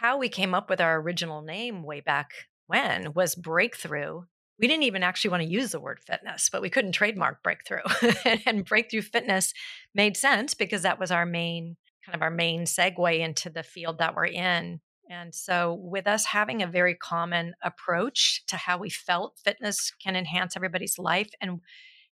how 0.00 0.16
we 0.16 0.28
came 0.28 0.54
up 0.54 0.70
with 0.70 0.80
our 0.80 1.00
original 1.00 1.42
name 1.42 1.82
way 1.82 2.00
back 2.00 2.30
when 2.66 3.12
was 3.12 3.34
breakthrough. 3.34 4.22
We 4.58 4.68
didn't 4.68 4.84
even 4.84 5.02
actually 5.02 5.32
want 5.32 5.42
to 5.42 5.48
use 5.48 5.72
the 5.72 5.80
word 5.80 5.98
fitness, 6.06 6.48
but 6.50 6.62
we 6.62 6.70
couldn't 6.70 6.92
trademark 6.92 7.42
breakthrough. 7.42 7.82
and 8.46 8.64
breakthrough 8.64 9.02
fitness 9.02 9.52
made 9.94 10.16
sense 10.16 10.54
because 10.54 10.82
that 10.82 11.00
was 11.00 11.10
our 11.10 11.26
main 11.26 11.76
kind 12.06 12.16
of 12.16 12.22
our 12.22 12.30
main 12.30 12.62
segue 12.62 13.18
into 13.18 13.50
the 13.50 13.62
field 13.62 13.98
that 13.98 14.14
we're 14.14 14.26
in 14.26 14.80
And 15.12 15.34
so, 15.34 15.74
with 15.74 16.06
us 16.06 16.24
having 16.24 16.62
a 16.62 16.66
very 16.66 16.94
common 16.94 17.54
approach 17.62 18.44
to 18.46 18.56
how 18.56 18.78
we 18.78 18.88
felt 18.88 19.38
fitness 19.44 19.92
can 20.02 20.16
enhance 20.16 20.56
everybody's 20.56 20.98
life 20.98 21.30
and 21.40 21.60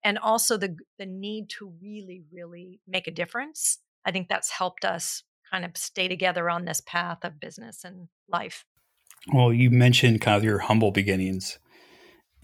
and 0.05 0.19
also 0.19 0.59
the 0.59 0.77
the 0.99 1.07
need 1.07 1.49
to 1.59 1.73
really 1.81 2.25
really 2.31 2.81
make 2.87 3.07
a 3.07 3.11
difference, 3.13 3.79
I 4.05 4.11
think 4.11 4.29
that's 4.29 4.51
helped 4.51 4.85
us 4.85 5.23
kind 5.51 5.65
of 5.65 5.77
stay 5.77 6.09
together 6.09 6.51
on 6.51 6.67
this 6.67 6.83
path 6.83 7.25
of 7.25 7.41
business 7.41 7.85
and 7.85 8.09
life. 8.29 8.65
Well, 9.33 9.53
you 9.53 9.71
mentioned 9.71 10.21
kind 10.21 10.37
of 10.37 10.45
your 10.45 10.59
humble 10.59 10.91
beginnings. 10.91 11.59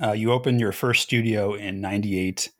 Uh, 0.02 0.12
you 0.12 0.32
opened 0.32 0.60
your 0.60 0.72
first 0.72 1.02
studio 1.02 1.54
in 1.54 1.80
98 1.80 2.50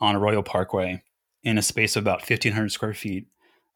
on 0.00 0.14
Arroyo 0.14 0.42
Parkway 0.42 1.02
in 1.42 1.58
a 1.58 1.62
space 1.62 1.96
of 1.96 2.04
about 2.04 2.20
1,500 2.20 2.70
square 2.70 2.94
feet. 2.94 3.28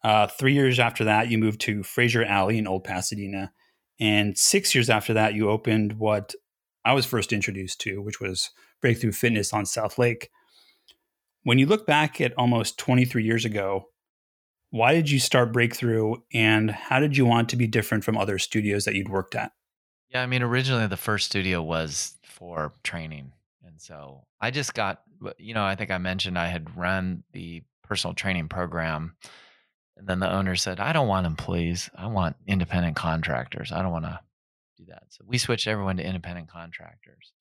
Uh, 0.02 0.26
three 0.26 0.54
years 0.54 0.78
after 0.78 1.04
that, 1.04 1.30
you 1.30 1.38
moved 1.38 1.60
to 1.62 1.82
Fraser 1.82 2.24
Alley 2.24 2.58
in 2.58 2.66
Old 2.66 2.84
Pasadena. 2.84 3.52
And 4.00 4.36
six 4.36 4.74
years 4.74 4.88
after 4.88 5.12
that, 5.14 5.34
you 5.34 5.50
opened 5.50 5.94
what 5.98 6.34
I 6.84 6.94
was 6.94 7.04
first 7.04 7.32
introduced 7.32 7.80
to, 7.82 8.00
which 8.00 8.20
was 8.20 8.50
Breakthru 8.82 9.14
Fitness 9.14 9.52
on 9.52 9.66
South 9.66 9.98
Lake. 9.98 10.30
When 11.42 11.58
you 11.58 11.66
look 11.66 11.86
back 11.86 12.20
at 12.20 12.34
almost 12.36 12.78
23 12.78 13.22
years 13.22 13.44
ago, 13.44 13.86
why 14.70 14.94
did 14.94 15.10
you 15.10 15.18
start 15.18 15.52
Breakthru 15.52 16.22
and 16.32 16.70
how 16.70 17.00
did 17.00 17.16
you 17.16 17.26
want 17.26 17.48
to 17.50 17.56
be 17.56 17.66
different 17.66 18.04
from 18.04 18.16
other 18.16 18.38
studios 18.38 18.84
that 18.84 18.94
you'd 18.94 19.08
worked 19.08 19.34
at? 19.34 19.52
Yeah, 20.10 20.22
I 20.22 20.26
mean, 20.26 20.42
originally 20.42 20.86
the 20.86 20.96
first 20.96 21.26
studio 21.26 21.62
was 21.62 22.14
for 22.22 22.72
training. 22.82 23.32
And 23.64 23.80
so 23.80 24.24
I 24.40 24.50
just 24.50 24.74
got, 24.74 25.02
you 25.38 25.54
know, 25.54 25.64
I 25.64 25.74
think 25.74 25.90
I 25.90 25.98
mentioned 25.98 26.38
I 26.38 26.48
had 26.48 26.76
run 26.76 27.24
the 27.32 27.62
personal 27.82 28.14
training 28.14 28.48
program. 28.48 29.16
And 30.00 30.08
then 30.08 30.18
the 30.18 30.32
owner 30.32 30.56
said, 30.56 30.80
I 30.80 30.94
don't 30.94 31.08
want 31.08 31.26
employees. 31.26 31.90
I 31.94 32.06
want 32.06 32.34
independent 32.46 32.96
contractors. 32.96 33.70
I 33.70 33.82
don't 33.82 33.92
want 33.92 34.06
to 34.06 34.18
do 34.78 34.86
that. 34.86 35.02
So 35.10 35.24
we 35.26 35.36
switched 35.36 35.66
everyone 35.66 35.98
to 35.98 36.02
independent 36.02 36.48
contractors. 36.48 37.32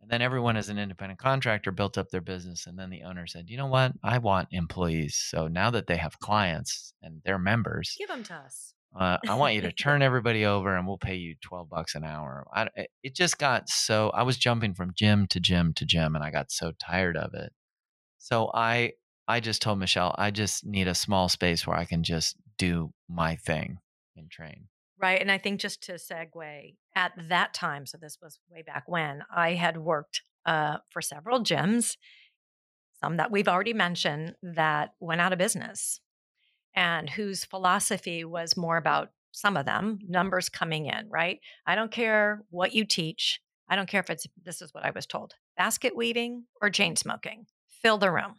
And 0.00 0.10
then 0.10 0.22
everyone 0.22 0.56
as 0.56 0.70
an 0.70 0.78
independent 0.78 1.20
contractor 1.20 1.70
built 1.72 1.98
up 1.98 2.08
their 2.08 2.22
business. 2.22 2.66
And 2.66 2.78
then 2.78 2.88
the 2.88 3.02
owner 3.02 3.26
said, 3.26 3.50
you 3.50 3.58
know 3.58 3.66
what? 3.66 3.92
I 4.02 4.16
want 4.16 4.48
employees. 4.50 5.14
So 5.14 5.46
now 5.46 5.70
that 5.72 5.88
they 5.88 5.98
have 5.98 6.18
clients 6.20 6.94
and 7.02 7.20
they're 7.22 7.38
members, 7.38 7.94
give 7.98 8.08
them 8.08 8.24
to 8.24 8.34
us. 8.34 8.72
Uh, 8.98 9.18
I 9.28 9.34
want 9.34 9.54
you 9.54 9.60
to 9.60 9.72
turn 9.72 10.00
everybody 10.00 10.46
over 10.46 10.74
and 10.74 10.86
we'll 10.86 10.96
pay 10.96 11.16
you 11.16 11.34
12 11.42 11.68
bucks 11.68 11.94
an 11.94 12.02
hour. 12.02 12.46
I, 12.50 12.68
it 13.02 13.14
just 13.14 13.36
got 13.36 13.68
so, 13.68 14.08
I 14.14 14.22
was 14.22 14.38
jumping 14.38 14.72
from 14.72 14.94
gym 14.96 15.26
to 15.28 15.38
gym 15.38 15.74
to 15.74 15.84
gym 15.84 16.16
and 16.16 16.24
I 16.24 16.30
got 16.30 16.50
so 16.50 16.72
tired 16.80 17.18
of 17.18 17.34
it. 17.34 17.52
So 18.16 18.50
I, 18.54 18.92
I 19.30 19.40
just 19.40 19.62
told 19.62 19.78
Michelle, 19.78 20.14
I 20.18 20.32
just 20.32 20.66
need 20.66 20.88
a 20.88 20.94
small 20.94 21.28
space 21.28 21.66
where 21.66 21.76
I 21.76 21.84
can 21.84 22.02
just 22.02 22.36
do 22.58 22.92
my 23.08 23.36
thing 23.36 23.78
and 24.16 24.28
train. 24.28 24.66
Right. 25.00 25.20
And 25.20 25.30
I 25.30 25.38
think 25.38 25.60
just 25.60 25.82
to 25.84 25.92
segue 25.92 26.74
at 26.96 27.12
that 27.28 27.54
time, 27.54 27.86
so 27.86 27.96
this 27.96 28.18
was 28.20 28.38
way 28.50 28.62
back 28.62 28.84
when 28.86 29.22
I 29.34 29.54
had 29.54 29.78
worked 29.78 30.22
uh, 30.44 30.78
for 30.90 31.00
several 31.00 31.44
gyms, 31.44 31.96
some 33.00 33.16
that 33.18 33.30
we've 33.30 33.48
already 33.48 33.72
mentioned 33.72 34.34
that 34.42 34.94
went 34.98 35.20
out 35.20 35.32
of 35.32 35.38
business 35.38 36.00
and 36.74 37.08
whose 37.08 37.44
philosophy 37.44 38.24
was 38.24 38.56
more 38.56 38.76
about 38.76 39.10
some 39.30 39.56
of 39.56 39.64
them 39.64 40.00
numbers 40.08 40.48
coming 40.48 40.86
in, 40.86 41.08
right? 41.08 41.38
I 41.66 41.76
don't 41.76 41.92
care 41.92 42.42
what 42.50 42.74
you 42.74 42.84
teach. 42.84 43.40
I 43.68 43.76
don't 43.76 43.88
care 43.88 44.00
if 44.00 44.10
it's 44.10 44.26
this 44.44 44.60
is 44.60 44.74
what 44.74 44.84
I 44.84 44.90
was 44.90 45.06
told 45.06 45.34
basket 45.56 45.94
weaving 45.94 46.46
or 46.60 46.68
chain 46.68 46.96
smoking, 46.96 47.46
fill 47.80 47.96
the 47.96 48.10
room. 48.10 48.34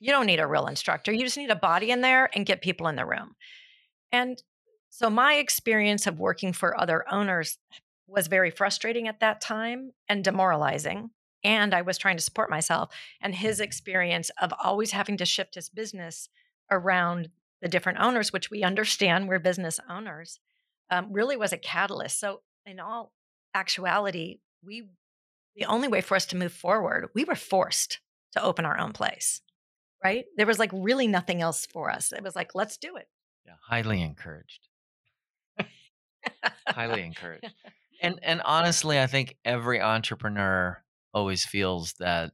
You 0.00 0.10
don't 0.10 0.26
need 0.26 0.40
a 0.40 0.46
real 0.46 0.66
instructor. 0.66 1.12
You 1.12 1.24
just 1.24 1.36
need 1.36 1.50
a 1.50 1.56
body 1.56 1.90
in 1.90 2.00
there 2.00 2.30
and 2.34 2.46
get 2.46 2.62
people 2.62 2.88
in 2.88 2.96
the 2.96 3.06
room. 3.06 3.36
And 4.12 4.42
so 4.90 5.10
my 5.10 5.34
experience 5.34 6.06
of 6.06 6.20
working 6.20 6.52
for 6.52 6.78
other 6.78 7.04
owners 7.10 7.58
was 8.06 8.26
very 8.26 8.50
frustrating 8.50 9.08
at 9.08 9.20
that 9.20 9.40
time 9.40 9.92
and 10.08 10.22
demoralizing. 10.22 11.10
And 11.42 11.74
I 11.74 11.82
was 11.82 11.98
trying 11.98 12.16
to 12.16 12.22
support 12.22 12.50
myself. 12.50 12.90
And 13.20 13.34
his 13.34 13.60
experience 13.60 14.30
of 14.40 14.52
always 14.62 14.92
having 14.92 15.16
to 15.18 15.24
shift 15.24 15.54
his 15.54 15.68
business 15.68 16.28
around 16.70 17.30
the 17.60 17.68
different 17.68 17.98
owners, 17.98 18.32
which 18.32 18.50
we 18.50 18.62
understand 18.62 19.28
we're 19.28 19.38
business 19.38 19.80
owners, 19.88 20.38
um, 20.90 21.12
really 21.12 21.36
was 21.36 21.52
a 21.52 21.58
catalyst. 21.58 22.20
So, 22.20 22.42
in 22.66 22.78
all 22.78 23.12
actuality, 23.54 24.38
we 24.62 24.84
the 25.56 25.64
only 25.66 25.88
way 25.88 26.00
for 26.00 26.16
us 26.16 26.26
to 26.26 26.36
move 26.36 26.52
forward, 26.52 27.08
we 27.14 27.24
were 27.24 27.34
forced 27.34 28.00
to 28.32 28.42
open 28.42 28.64
our 28.64 28.78
own 28.78 28.92
place, 28.92 29.40
right? 30.04 30.26
There 30.36 30.46
was 30.46 30.58
like 30.58 30.70
really 30.72 31.08
nothing 31.08 31.40
else 31.40 31.66
for 31.66 31.90
us. 31.90 32.12
It 32.12 32.22
was 32.22 32.36
like, 32.36 32.54
let's 32.54 32.76
do 32.76 32.96
it. 32.96 33.08
Yeah, 33.46 33.54
highly 33.66 34.02
encouraged. 34.02 34.68
highly 36.68 37.02
encouraged. 37.02 37.46
And 38.02 38.18
and 38.22 38.42
honestly, 38.44 39.00
I 39.00 39.06
think 39.06 39.36
every 39.44 39.80
entrepreneur 39.80 40.82
always 41.12 41.44
feels 41.44 41.94
that 42.00 42.32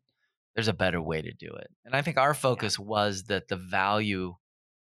there's 0.55 0.69
a 0.69 0.73
better 0.73 1.01
way 1.01 1.23
to 1.23 1.33
do 1.33 1.49
it. 1.49 1.69
And 1.85 1.95
I 1.95 2.03
think 2.03 2.17
our 2.17 2.35
focus 2.35 2.77
yeah. 2.79 2.87
was 2.87 3.25
that 3.25 3.49
the 3.49 3.57
value 3.57 4.35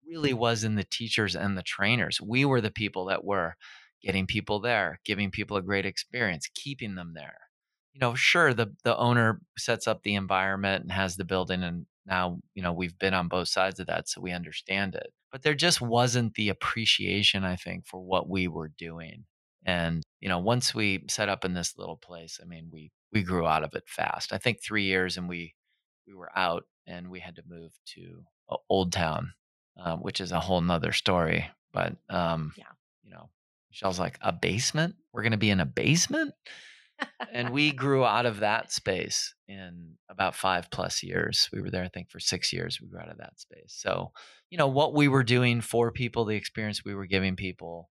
really 0.08 0.34
was 0.34 0.64
in 0.64 0.76
the 0.76 0.86
teachers 0.86 1.36
and 1.36 1.58
the 1.58 1.64
trainers. 1.64 2.22
We 2.22 2.46
were 2.46 2.62
the 2.62 2.72
people 2.72 3.06
that 3.06 3.26
were 3.26 3.56
getting 4.02 4.28
people 4.28 4.62
there, 4.62 5.02
giving 5.04 5.32
people 5.32 5.58
a 5.58 5.62
great 5.62 5.86
experience, 5.86 6.50
keeping 6.54 6.96
them 6.96 7.14
there. 7.16 7.38
You 7.94 8.00
know, 8.00 8.16
sure, 8.16 8.54
the 8.54 8.74
the 8.84 8.96
owner 8.96 9.42
sets 9.58 9.88
up 9.88 10.04
the 10.04 10.16
environment 10.16 10.84
and 10.84 10.92
has 10.92 11.18
the 11.18 11.26
building 11.26 11.64
and 11.64 11.86
now, 12.08 12.40
you 12.56 12.64
know, 12.64 12.74
we've 12.74 12.98
been 12.98 13.14
on 13.14 13.28
both 13.28 13.50
sides 13.50 13.80
of 13.80 13.88
that 13.88 14.10
so 14.10 14.22
we 14.22 14.32
understand 14.32 14.96
it. 14.96 15.12
But 15.32 15.44
there 15.44 15.56
just 15.56 15.82
wasn't 15.82 16.36
the 16.36 16.50
appreciation 16.50 17.44
I 17.44 17.56
think 17.58 17.86
for 17.86 18.00
what 18.00 18.30
we 18.30 18.48
were 18.48 18.72
doing. 18.78 19.26
And, 19.66 20.04
you 20.22 20.30
know, 20.30 20.40
once 20.40 20.74
we 20.74 21.04
set 21.10 21.30
up 21.30 21.44
in 21.44 21.54
this 21.54 21.78
little 21.78 21.98
place, 21.98 22.40
I 22.42 22.46
mean, 22.46 22.70
we 22.72 22.92
we 23.12 23.24
grew 23.24 23.46
out 23.46 23.64
of 23.64 23.74
it 23.74 23.84
fast. 23.88 24.34
I 24.34 24.38
think 24.38 24.64
3 24.64 24.84
years 24.84 25.18
and 25.18 25.28
we 25.30 25.54
we 26.08 26.14
were 26.14 26.32
out 26.38 26.64
and 26.86 27.10
we 27.10 27.20
had 27.20 27.36
to 27.36 27.44
move 27.48 27.72
to 27.96 28.24
Old 28.70 28.94
Town 28.94 29.34
um, 29.80 30.00
which 30.00 30.22
is 30.22 30.32
a 30.32 30.40
whole 30.40 30.62
nother 30.62 30.92
story. 30.92 31.50
But 31.72 31.96
um, 32.10 32.54
yeah, 32.58 32.66
you 33.04 33.12
know, 33.12 33.30
Michelle's 33.70 34.00
like 34.00 34.18
a 34.22 34.32
basement. 34.32 34.96
We're 35.14 35.22
going 35.22 35.32
to 35.32 35.38
be 35.38 35.50
in 35.50 35.60
a 35.60 35.66
basement, 35.66 36.34
and 37.32 37.52
we 37.52 37.72
grew 37.74 38.06
out 38.06 38.26
of 38.26 38.40
that 38.40 38.72
space 38.72 39.34
in 39.48 39.96
about 40.10 40.36
five 40.36 40.70
plus 40.72 41.04
years. 41.04 41.50
We 41.52 41.62
were 41.62 41.70
there, 41.70 41.84
I 41.84 41.90
think, 41.90 42.10
for 42.10 42.20
six 42.20 42.52
years. 42.52 42.80
We 42.82 42.88
grew 42.88 43.00
out 43.00 43.12
of 43.12 43.18
that 43.18 43.40
space. 43.40 43.76
So, 43.78 44.12
you 44.50 44.58
know, 44.58 44.68
what 44.68 44.94
we 44.94 45.08
were 45.08 45.24
doing 45.24 45.62
for 45.62 45.92
people, 45.92 46.26
the 46.26 46.36
experience 46.36 46.84
we 46.84 46.96
were 46.96 47.06
giving 47.06 47.36
people, 47.36 47.90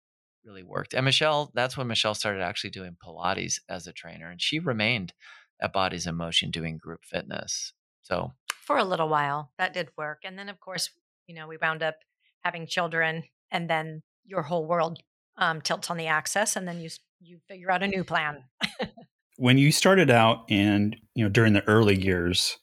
really 0.44 0.62
worked. 0.62 0.94
And 0.94 1.04
Michelle, 1.04 1.50
that's 1.54 1.76
when 1.76 1.86
Michelle 1.86 2.14
started 2.14 2.42
actually 2.42 2.70
doing 2.70 2.96
Pilates 3.04 3.60
as 3.68 3.86
a 3.86 3.92
trainer, 3.92 4.30
and 4.30 4.40
she 4.40 4.58
remained 4.58 5.12
at 5.60 5.72
Bodies 5.72 6.06
in 6.06 6.16
Motion 6.16 6.50
doing 6.50 6.78
group 6.78 7.04
fitness. 7.04 7.72
So 8.02 8.32
for 8.48 8.78
a 8.78 8.84
little 8.84 9.08
while, 9.08 9.52
that 9.58 9.72
did 9.72 9.90
work, 9.96 10.22
and 10.24 10.36
then 10.36 10.48
of 10.48 10.58
course 10.58 10.90
you 11.26 11.34
know, 11.34 11.46
we 11.46 11.56
wound 11.56 11.82
up 11.82 11.96
having 12.40 12.66
children, 12.66 13.24
and 13.50 13.68
then 13.68 14.02
your 14.24 14.42
whole 14.42 14.66
world 14.66 14.98
um, 15.36 15.60
tilts 15.60 15.90
on 15.90 15.96
the 15.96 16.06
axis, 16.06 16.56
and 16.56 16.66
then 16.66 16.80
you 16.80 16.90
you 17.20 17.38
figure 17.48 17.70
out 17.70 17.82
a 17.82 17.88
new 17.88 18.04
plan. 18.04 18.44
when 19.36 19.58
you 19.58 19.72
started 19.72 20.10
out, 20.10 20.44
and 20.48 20.96
you 21.14 21.24
know, 21.24 21.30
during 21.30 21.52
the 21.52 21.66
early 21.68 22.00
years, 22.00 22.58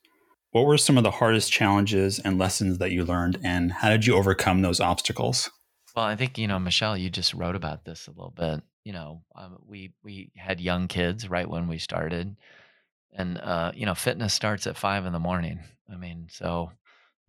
what 0.51 0.65
were 0.65 0.77
some 0.77 0.97
of 0.97 1.03
the 1.03 1.11
hardest 1.11 1.51
challenges 1.51 2.19
and 2.19 2.37
lessons 2.37 2.77
that 2.79 2.91
you 2.91 3.05
learned, 3.05 3.39
and 3.43 3.71
how 3.71 3.89
did 3.89 4.05
you 4.05 4.15
overcome 4.15 4.61
those 4.61 4.79
obstacles? 4.79 5.49
Well, 5.95 6.05
I 6.05 6.15
think 6.15 6.37
you 6.37 6.47
know, 6.47 6.59
Michelle, 6.59 6.97
you 6.97 7.09
just 7.09 7.33
wrote 7.33 7.55
about 7.55 7.85
this 7.85 8.07
a 8.07 8.11
little 8.11 8.33
bit. 8.35 8.61
You 8.83 8.93
know, 8.93 9.21
um, 9.35 9.57
we 9.67 9.93
we 10.03 10.31
had 10.35 10.59
young 10.61 10.87
kids 10.87 11.29
right 11.29 11.49
when 11.49 11.67
we 11.67 11.77
started, 11.77 12.35
and 13.13 13.37
uh, 13.39 13.71
you 13.73 13.85
know, 13.85 13.95
fitness 13.95 14.33
starts 14.33 14.67
at 14.67 14.77
five 14.77 15.05
in 15.05 15.13
the 15.13 15.19
morning. 15.19 15.59
I 15.91 15.95
mean, 15.95 16.27
so 16.29 16.71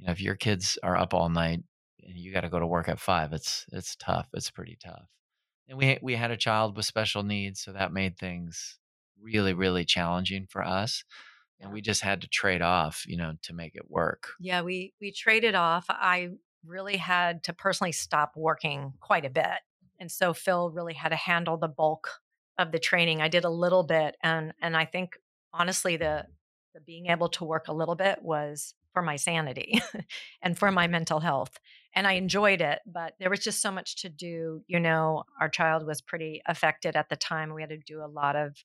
you 0.01 0.07
know 0.07 0.13
if 0.13 0.21
your 0.21 0.35
kids 0.35 0.79
are 0.83 0.97
up 0.97 1.15
all 1.15 1.29
night 1.29 1.63
and 2.03 2.17
you 2.17 2.33
got 2.33 2.41
to 2.41 2.49
go 2.49 2.59
to 2.59 2.67
work 2.67 2.89
at 2.89 2.99
five 2.99 3.33
it's 3.33 3.67
it's 3.73 3.95
tough 3.97 4.27
it's 4.33 4.51
pretty 4.51 4.77
tough 4.83 5.07
and 5.71 5.79
we 5.79 5.99
we 6.03 6.17
had 6.17 6.33
a 6.33 6.37
child 6.37 6.77
with 6.77 6.85
special 6.85 7.23
needs 7.23 7.61
so 7.61 7.73
that 7.73 7.93
made 7.93 8.19
things 8.19 8.79
really 9.23 9.55
really 9.55 9.85
challenging 9.85 10.47
for 10.51 10.63
us 10.63 11.05
and 11.61 11.73
we 11.73 11.81
just 11.81 12.03
had 12.03 12.21
to 12.23 12.29
trade 12.29 12.61
off 12.61 13.05
you 13.07 13.17
know 13.17 13.35
to 13.43 13.55
make 13.55 13.77
it 13.77 13.89
work. 13.91 14.31
Yeah 14.41 14.63
we 14.63 14.93
we 15.01 15.13
traded 15.13 15.55
off. 15.55 15.87
I 15.89 16.31
really 16.67 16.97
had 16.99 17.45
to 17.45 17.55
personally 17.55 17.93
stop 17.93 18.33
working 18.37 18.93
quite 19.01 19.25
a 19.25 19.31
bit 19.31 19.61
and 19.99 20.11
so 20.11 20.35
phil 20.35 20.71
really 20.71 20.95
had 20.95 21.11
to 21.11 21.17
handle 21.17 21.57
the 21.57 21.69
bulk 21.69 22.11
of 22.59 22.73
the 22.73 22.79
training. 22.79 23.23
I 23.23 23.29
did 23.29 23.45
a 23.45 23.51
little 23.51 23.85
bit 23.85 24.17
and 24.23 24.53
and 24.61 24.77
i 24.77 24.85
think 24.85 25.17
honestly 25.53 25.97
the 25.97 26.27
the 26.75 26.81
being 26.81 27.07
able 27.07 27.29
to 27.29 27.45
work 27.45 27.69
a 27.69 27.73
little 27.73 27.97
bit 27.97 28.23
was 28.23 28.75
for 28.93 29.03
my 29.03 29.17
sanity 29.17 29.81
and 30.43 30.59
for 30.59 30.71
my 30.71 30.87
mental 30.87 31.21
health. 31.21 31.59
And 31.95 32.07
I 32.07 32.13
enjoyed 32.13 32.61
it, 32.61 32.81
but 32.87 33.15
there 33.19 33.31
was 33.31 33.41
just 33.41 33.61
so 33.61 33.71
much 33.71 34.03
to 34.03 34.09
do. 34.09 34.63
You 34.67 34.81
know, 34.81 35.25
our 35.41 35.49
child 35.49 35.87
was 35.87 36.01
pretty 36.01 36.41
affected 36.47 36.97
at 36.97 37.09
the 37.09 37.17
time. 37.17 37.53
We 37.53 37.63
had 37.63 37.71
to 37.71 37.79
do 37.79 38.03
a 38.03 38.07
lot 38.07 38.37
of 38.37 38.57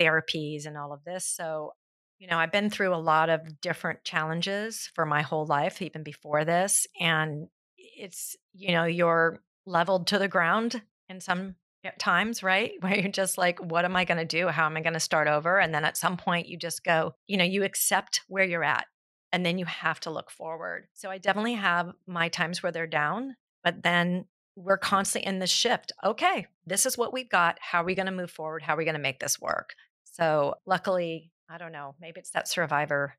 therapies 0.00 0.66
and 0.66 0.76
all 0.76 0.92
of 0.92 1.04
this. 1.04 1.26
So, 1.26 1.72
you 2.18 2.28
know, 2.28 2.38
I've 2.38 2.52
been 2.52 2.70
through 2.70 2.94
a 2.94 2.96
lot 2.96 3.28
of 3.28 3.60
different 3.60 4.04
challenges 4.04 4.90
for 4.94 5.04
my 5.04 5.22
whole 5.22 5.46
life, 5.46 5.82
even 5.82 6.02
before 6.02 6.44
this. 6.44 6.86
And 7.00 7.48
it's, 7.76 8.36
you 8.52 8.72
know, 8.72 8.84
you're 8.84 9.40
leveled 9.66 10.06
to 10.08 10.18
the 10.18 10.28
ground 10.28 10.80
in 11.08 11.20
some 11.20 11.56
times, 11.98 12.42
right? 12.42 12.72
Where 12.80 12.98
you're 12.98 13.10
just 13.10 13.38
like, 13.38 13.58
what 13.58 13.84
am 13.84 13.96
I 13.96 14.04
going 14.04 14.18
to 14.18 14.24
do? 14.24 14.48
How 14.48 14.66
am 14.66 14.76
I 14.76 14.80
going 14.80 14.94
to 14.94 15.00
start 15.00 15.28
over? 15.28 15.58
And 15.58 15.74
then 15.74 15.84
at 15.84 15.96
some 15.96 16.16
point, 16.16 16.48
you 16.48 16.56
just 16.56 16.84
go, 16.84 17.14
you 17.26 17.36
know, 17.36 17.44
you 17.44 17.64
accept 17.64 18.22
where 18.28 18.44
you're 18.44 18.64
at 18.64 18.86
and 19.32 19.44
then 19.44 19.58
you 19.58 19.64
have 19.64 20.00
to 20.00 20.10
look 20.10 20.30
forward. 20.30 20.86
So 20.94 21.10
I 21.10 21.18
definitely 21.18 21.54
have 21.54 21.92
my 22.06 22.28
times 22.28 22.62
where 22.62 22.72
they're 22.72 22.86
down, 22.86 23.36
but 23.62 23.82
then 23.82 24.26
we're 24.56 24.78
constantly 24.78 25.28
in 25.28 25.38
this 25.38 25.50
shift. 25.50 25.92
Okay, 26.04 26.46
this 26.66 26.86
is 26.86 26.98
what 26.98 27.12
we've 27.12 27.30
got. 27.30 27.58
How 27.60 27.82
are 27.82 27.84
we 27.84 27.94
going 27.94 28.06
to 28.06 28.12
move 28.12 28.30
forward? 28.30 28.62
How 28.62 28.74
are 28.74 28.78
we 28.78 28.84
going 28.84 28.94
to 28.94 29.00
make 29.00 29.20
this 29.20 29.40
work? 29.40 29.74
So 30.04 30.54
luckily, 30.66 31.30
I 31.48 31.58
don't 31.58 31.72
know, 31.72 31.94
maybe 32.00 32.20
it's 32.20 32.30
that 32.30 32.48
survivor 32.48 33.16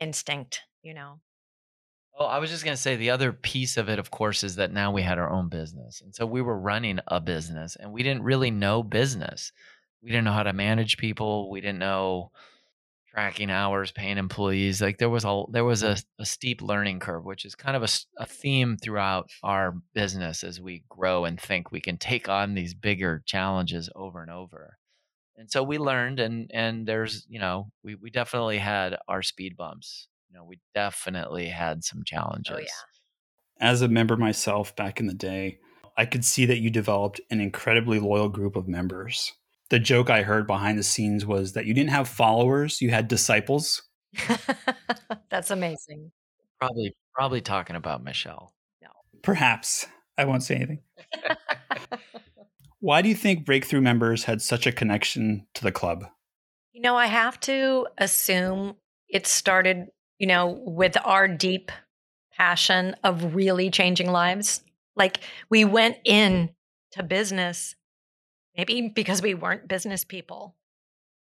instinct, 0.00 0.62
you 0.82 0.94
know. 0.94 1.20
Oh, 2.18 2.26
I 2.26 2.38
was 2.40 2.50
just 2.50 2.64
going 2.64 2.76
to 2.76 2.82
say 2.82 2.96
the 2.96 3.10
other 3.10 3.32
piece 3.32 3.78
of 3.78 3.88
it, 3.88 3.98
of 3.98 4.10
course, 4.10 4.44
is 4.44 4.56
that 4.56 4.72
now 4.72 4.92
we 4.92 5.00
had 5.00 5.18
our 5.18 5.30
own 5.30 5.48
business. 5.48 6.02
And 6.02 6.14
so 6.14 6.26
we 6.26 6.42
were 6.42 6.58
running 6.58 6.98
a 7.06 7.20
business 7.20 7.76
and 7.76 7.90
we 7.90 8.02
didn't 8.02 8.22
really 8.22 8.50
know 8.50 8.82
business. 8.82 9.52
We 10.02 10.10
didn't 10.10 10.24
know 10.24 10.32
how 10.32 10.42
to 10.42 10.52
manage 10.52 10.98
people. 10.98 11.50
We 11.50 11.62
didn't 11.62 11.78
know 11.78 12.32
tracking 13.12 13.50
hours, 13.50 13.92
paying 13.92 14.18
employees. 14.18 14.80
Like 14.80 14.98
there 14.98 15.10
was 15.10 15.24
a 15.24 15.42
there 15.50 15.64
was 15.64 15.82
a, 15.82 15.96
a 16.18 16.24
steep 16.24 16.62
learning 16.62 17.00
curve, 17.00 17.24
which 17.24 17.44
is 17.44 17.54
kind 17.54 17.76
of 17.76 17.82
a, 17.82 17.88
a 18.22 18.26
theme 18.26 18.76
throughout 18.76 19.30
our 19.42 19.76
business 19.94 20.42
as 20.42 20.60
we 20.60 20.84
grow 20.88 21.24
and 21.24 21.40
think 21.40 21.70
we 21.70 21.80
can 21.80 21.98
take 21.98 22.28
on 22.28 22.54
these 22.54 22.74
bigger 22.74 23.22
challenges 23.26 23.90
over 23.94 24.22
and 24.22 24.30
over. 24.30 24.78
And 25.36 25.50
so 25.50 25.62
we 25.62 25.78
learned, 25.78 26.20
and 26.20 26.50
and 26.54 26.86
there's 26.86 27.26
you 27.28 27.38
know 27.38 27.70
we 27.82 27.94
we 27.94 28.10
definitely 28.10 28.58
had 28.58 28.96
our 29.08 29.22
speed 29.22 29.56
bumps. 29.56 30.08
You 30.30 30.38
know, 30.38 30.44
we 30.44 30.60
definitely 30.74 31.48
had 31.48 31.84
some 31.84 32.02
challenges. 32.04 32.56
Oh 32.56 32.60
yeah. 32.60 33.68
As 33.68 33.82
a 33.82 33.88
member 33.88 34.16
myself 34.16 34.74
back 34.74 34.98
in 34.98 35.06
the 35.06 35.14
day, 35.14 35.58
I 35.96 36.06
could 36.06 36.24
see 36.24 36.46
that 36.46 36.58
you 36.58 36.70
developed 36.70 37.20
an 37.30 37.40
incredibly 37.40 38.00
loyal 38.00 38.28
group 38.28 38.56
of 38.56 38.66
members 38.66 39.32
the 39.72 39.78
joke 39.78 40.10
I 40.10 40.20
heard 40.20 40.46
behind 40.46 40.78
the 40.78 40.82
scenes 40.82 41.24
was 41.24 41.54
that 41.54 41.64
you 41.64 41.72
didn't 41.72 41.92
have 41.92 42.06
followers, 42.06 42.82
you 42.82 42.90
had 42.90 43.08
disciples. 43.08 43.80
That's 45.30 45.50
amazing. 45.50 46.12
Probably 46.60 46.94
probably 47.14 47.40
talking 47.40 47.74
about 47.74 48.04
Michelle. 48.04 48.52
No. 48.82 48.90
Perhaps. 49.22 49.86
I 50.18 50.26
won't 50.26 50.42
say 50.42 50.56
anything. 50.56 50.80
Why 52.80 53.00
do 53.00 53.08
you 53.08 53.14
think 53.14 53.46
Breakthru 53.46 53.80
members 53.80 54.24
had 54.24 54.42
such 54.42 54.66
a 54.66 54.72
connection 54.72 55.46
to 55.54 55.62
the 55.62 55.72
club? 55.72 56.04
You 56.72 56.82
know, 56.82 56.94
I 56.94 57.06
have 57.06 57.40
to 57.40 57.86
assume 57.96 58.76
it 59.08 59.26
started, 59.26 59.86
you 60.18 60.26
know, 60.26 60.60
with 60.66 60.98
our 61.02 61.28
deep 61.28 61.72
passion 62.36 62.94
of 63.04 63.34
really 63.34 63.70
changing 63.70 64.12
lives. 64.12 64.62
Like 64.96 65.20
we 65.48 65.64
went 65.64 65.96
in 66.04 66.50
to 66.92 67.02
business 67.02 67.74
Maybe 68.56 68.92
because 68.94 69.22
we 69.22 69.34
weren't 69.34 69.68
business 69.68 70.04
people. 70.04 70.54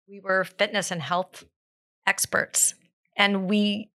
We 0.08 0.20
were 0.20 0.44
fitness 0.44 0.92
and 0.92 1.01
health 1.01 1.46
experts. 2.06 2.75
And 3.15 3.50
we 3.50 3.89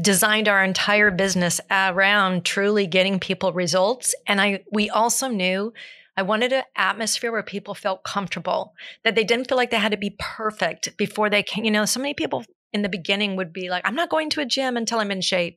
designed 0.00 0.48
our 0.48 0.64
entire 0.64 1.10
business 1.10 1.60
around 1.70 2.44
truly 2.44 2.86
getting 2.86 3.20
people 3.20 3.52
results. 3.52 4.14
And 4.26 4.40
I 4.40 4.64
we 4.72 4.90
also 4.90 5.28
knew 5.28 5.72
I 6.16 6.22
wanted 6.22 6.52
an 6.52 6.64
atmosphere 6.76 7.32
where 7.32 7.42
people 7.42 7.74
felt 7.74 8.04
comfortable, 8.04 8.74
that 9.04 9.14
they 9.14 9.24
didn't 9.24 9.48
feel 9.48 9.56
like 9.56 9.70
they 9.70 9.78
had 9.78 9.92
to 9.92 9.98
be 9.98 10.16
perfect 10.18 10.96
before 10.96 11.30
they 11.30 11.42
came. 11.42 11.64
You 11.64 11.70
know, 11.70 11.84
so 11.84 12.00
many 12.00 12.14
people 12.14 12.44
in 12.72 12.82
the 12.82 12.88
beginning 12.88 13.36
would 13.36 13.52
be 13.52 13.70
like, 13.70 13.86
I'm 13.86 13.94
not 13.94 14.10
going 14.10 14.30
to 14.30 14.40
a 14.40 14.46
gym 14.46 14.76
until 14.76 14.98
I'm 14.98 15.10
in 15.10 15.20
shape. 15.20 15.56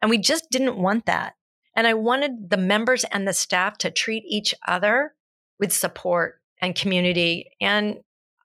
And 0.00 0.10
we 0.10 0.18
just 0.18 0.50
didn't 0.50 0.78
want 0.78 1.06
that. 1.06 1.34
And 1.74 1.86
I 1.86 1.94
wanted 1.94 2.50
the 2.50 2.56
members 2.56 3.04
and 3.04 3.26
the 3.26 3.32
staff 3.32 3.78
to 3.78 3.90
treat 3.90 4.24
each 4.26 4.54
other 4.66 5.14
with 5.58 5.72
support 5.72 6.37
and 6.60 6.74
community. 6.74 7.50
And 7.60 7.98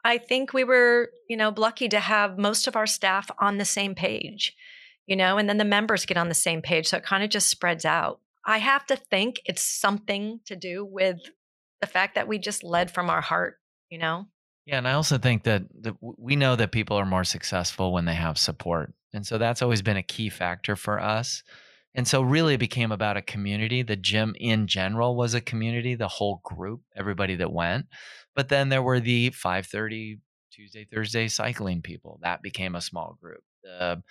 I 0.04 0.18
think 0.18 0.54
we 0.54 0.64
were, 0.64 1.10
you 1.30 1.38
know, 1.38 1.54
lucky 1.56 1.88
to 1.90 2.00
have 2.00 2.38
most 2.38 2.68
of 2.68 2.76
our 2.76 2.86
staff 2.86 3.30
on 3.40 3.58
the 3.58 3.66
same 3.66 3.96
page, 3.96 4.54
you 5.08 5.16
know, 5.16 5.38
and 5.38 5.48
then 5.48 5.58
the 5.58 5.66
members 5.66 6.06
get 6.06 6.18
on 6.18 6.30
the 6.30 6.36
same 6.36 6.62
page. 6.62 6.88
So 6.88 6.98
it 6.98 7.04
kind 7.04 7.24
of 7.24 7.30
just 7.30 7.50
spreads 7.50 7.86
out. 7.86 8.20
I 8.46 8.58
have 8.58 8.86
to 8.88 8.98
think 8.98 9.42
it's 9.46 9.62
something 9.62 10.42
to 10.46 10.56
do 10.56 10.84
with 10.84 11.20
the 11.80 11.88
fact 11.88 12.16
that 12.16 12.28
we 12.28 12.38
just 12.38 12.64
led 12.64 12.92
from 12.92 13.10
our 13.10 13.22
heart, 13.22 13.60
you 13.90 13.98
know? 13.98 14.28
Yeah. 14.66 14.78
And 14.78 14.88
I 14.88 14.94
also 14.94 15.18
think 15.18 15.44
that, 15.44 15.64
we 16.00 16.36
know 16.36 16.56
that 16.56 16.72
people 16.72 16.98
are 16.98 17.06
more 17.06 17.24
successful 17.24 17.94
when 17.94 18.06
they 18.06 18.14
have 18.14 18.38
support. 18.38 18.94
And 19.14 19.26
so 19.26 19.38
that's 19.38 19.62
always 19.62 19.82
been 19.82 19.98
a 19.98 20.04
key 20.04 20.30
factor 20.30 20.76
for 20.76 21.00
us. 21.00 21.44
And 21.96 22.08
so 22.08 22.22
really 22.22 22.56
it 22.56 22.60
became 22.60 22.92
about 22.92 23.18
a 23.18 23.22
community. 23.22 23.84
The 23.84 23.96
gym 23.96 24.36
in 24.40 24.68
general 24.68 25.16
was 25.16 25.34
a 25.34 25.42
community, 25.42 25.96
the 25.96 26.08
whole 26.08 26.42
group, 26.44 26.82
everybody 26.96 27.36
that 27.36 27.54
went. 27.54 27.86
But 28.36 28.50
then 28.50 28.70
there 28.70 28.82
were 28.82 29.00
the 29.00 29.30
5:30 29.32 30.20
Tuesday, 30.52 30.86
Thursday 30.86 31.28
cycling 31.28 31.82
people. 31.82 32.20
That 32.24 32.42
became 32.42 32.76
a 32.76 32.82
small 32.82 33.18
group. 33.22 33.44
The 33.64 34.02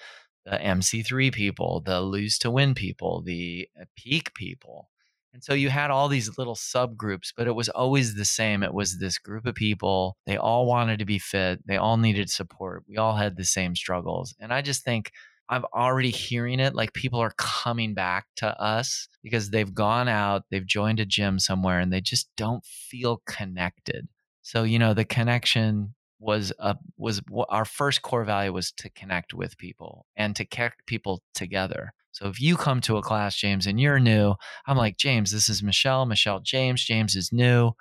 the 0.44 0.58
MC3 0.58 1.32
people, 1.32 1.80
the 1.84 2.00
lose 2.00 2.38
to 2.38 2.50
win 2.50 2.74
people, 2.74 3.22
the 3.22 3.68
uh, 3.80 3.84
peak 3.96 4.34
people. 4.34 4.88
And 5.32 5.42
so 5.42 5.54
you 5.54 5.70
had 5.70 5.90
all 5.90 6.08
these 6.08 6.36
little 6.36 6.56
subgroups, 6.56 7.32
but 7.36 7.46
it 7.46 7.54
was 7.54 7.68
always 7.70 8.14
the 8.16 8.24
same. 8.24 8.62
It 8.62 8.74
was 8.74 8.98
this 8.98 9.18
group 9.18 9.46
of 9.46 9.54
people. 9.54 10.16
They 10.26 10.36
all 10.36 10.66
wanted 10.66 10.98
to 10.98 11.04
be 11.06 11.18
fit. 11.18 11.66
They 11.66 11.76
all 11.76 11.96
needed 11.96 12.28
support. 12.28 12.84
We 12.88 12.98
all 12.98 13.16
had 13.16 13.36
the 13.36 13.44
same 13.44 13.74
struggles. 13.74 14.34
And 14.40 14.52
I 14.52 14.60
just 14.60 14.84
think 14.84 15.12
I'm 15.52 15.66
already 15.74 16.08
hearing 16.08 16.60
it. 16.60 16.74
Like 16.74 16.94
people 16.94 17.20
are 17.20 17.34
coming 17.36 17.92
back 17.92 18.24
to 18.36 18.58
us 18.58 19.06
because 19.22 19.50
they've 19.50 19.74
gone 19.74 20.08
out, 20.08 20.44
they've 20.50 20.66
joined 20.66 20.98
a 20.98 21.04
gym 21.04 21.38
somewhere, 21.38 21.78
and 21.78 21.92
they 21.92 22.00
just 22.00 22.30
don't 22.38 22.64
feel 22.64 23.20
connected. 23.26 24.08
So 24.40 24.62
you 24.62 24.78
know, 24.78 24.94
the 24.94 25.04
connection 25.04 25.94
was 26.18 26.54
a 26.58 26.76
was 26.96 27.20
our 27.50 27.66
first 27.66 28.00
core 28.00 28.24
value 28.24 28.50
was 28.54 28.72
to 28.72 28.88
connect 28.88 29.34
with 29.34 29.58
people 29.58 30.06
and 30.16 30.34
to 30.36 30.46
connect 30.46 30.86
people 30.86 31.22
together. 31.34 31.92
So 32.12 32.28
if 32.28 32.40
you 32.40 32.56
come 32.56 32.80
to 32.82 32.96
a 32.96 33.02
class, 33.02 33.36
James, 33.36 33.66
and 33.66 33.78
you're 33.78 34.00
new, 34.00 34.34
I'm 34.66 34.78
like, 34.78 34.96
James, 34.96 35.32
this 35.32 35.50
is 35.50 35.62
Michelle. 35.62 36.06
Michelle, 36.06 36.40
James. 36.40 36.82
James 36.82 37.14
is 37.14 37.30
new 37.30 37.72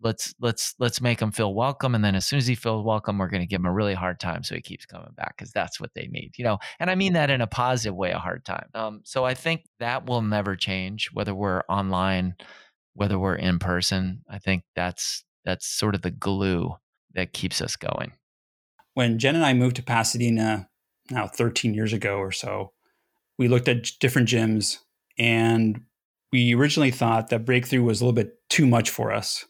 let's 0.00 0.34
let's 0.40 0.74
let's 0.78 1.00
make 1.00 1.20
him 1.20 1.32
feel 1.32 1.54
welcome 1.54 1.94
and 1.94 2.04
then 2.04 2.14
as 2.14 2.26
soon 2.26 2.38
as 2.38 2.46
he 2.46 2.54
feels 2.54 2.84
welcome 2.84 3.18
we're 3.18 3.28
going 3.28 3.42
to 3.42 3.46
give 3.46 3.60
him 3.60 3.66
a 3.66 3.72
really 3.72 3.94
hard 3.94 4.18
time 4.20 4.42
so 4.42 4.54
he 4.54 4.60
keeps 4.60 4.86
coming 4.86 5.12
back 5.16 5.36
because 5.36 5.52
that's 5.52 5.80
what 5.80 5.90
they 5.94 6.06
need 6.08 6.32
you 6.36 6.44
know? 6.44 6.58
And 6.78 6.90
i 6.90 6.94
mean 6.94 7.14
that 7.14 7.30
in 7.30 7.40
a 7.40 7.46
positive 7.46 7.94
way 7.94 8.10
a 8.10 8.18
hard 8.18 8.44
time. 8.44 8.68
Um, 8.74 9.00
so 9.04 9.24
i 9.24 9.34
think 9.34 9.64
that 9.80 10.06
will 10.06 10.22
never 10.22 10.56
change 10.56 11.10
whether 11.12 11.34
we're 11.34 11.62
online 11.68 12.34
whether 12.94 13.18
we're 13.18 13.34
in 13.36 13.58
person 13.58 14.22
i 14.28 14.38
think 14.38 14.64
that's 14.74 15.24
that's 15.44 15.66
sort 15.66 15.94
of 15.94 16.02
the 16.02 16.10
glue 16.10 16.74
that 17.12 17.32
keeps 17.32 17.60
us 17.60 17.76
going. 17.76 18.12
When 18.94 19.18
jen 19.18 19.36
and 19.36 19.44
i 19.44 19.54
moved 19.54 19.76
to 19.76 19.82
pasadena 19.82 20.68
now 21.10 21.26
13 21.26 21.74
years 21.74 21.92
ago 21.92 22.16
or 22.16 22.32
so 22.32 22.72
we 23.38 23.48
looked 23.48 23.68
at 23.68 23.88
different 24.00 24.28
gyms 24.28 24.78
and 25.18 25.82
we 26.32 26.54
originally 26.54 26.90
thought 26.90 27.28
that 27.28 27.44
breakthrough 27.44 27.82
was 27.82 28.00
a 28.00 28.04
little 28.04 28.14
bit 28.14 28.34
too 28.48 28.66
much 28.66 28.90
for 28.90 29.12
us 29.12 29.44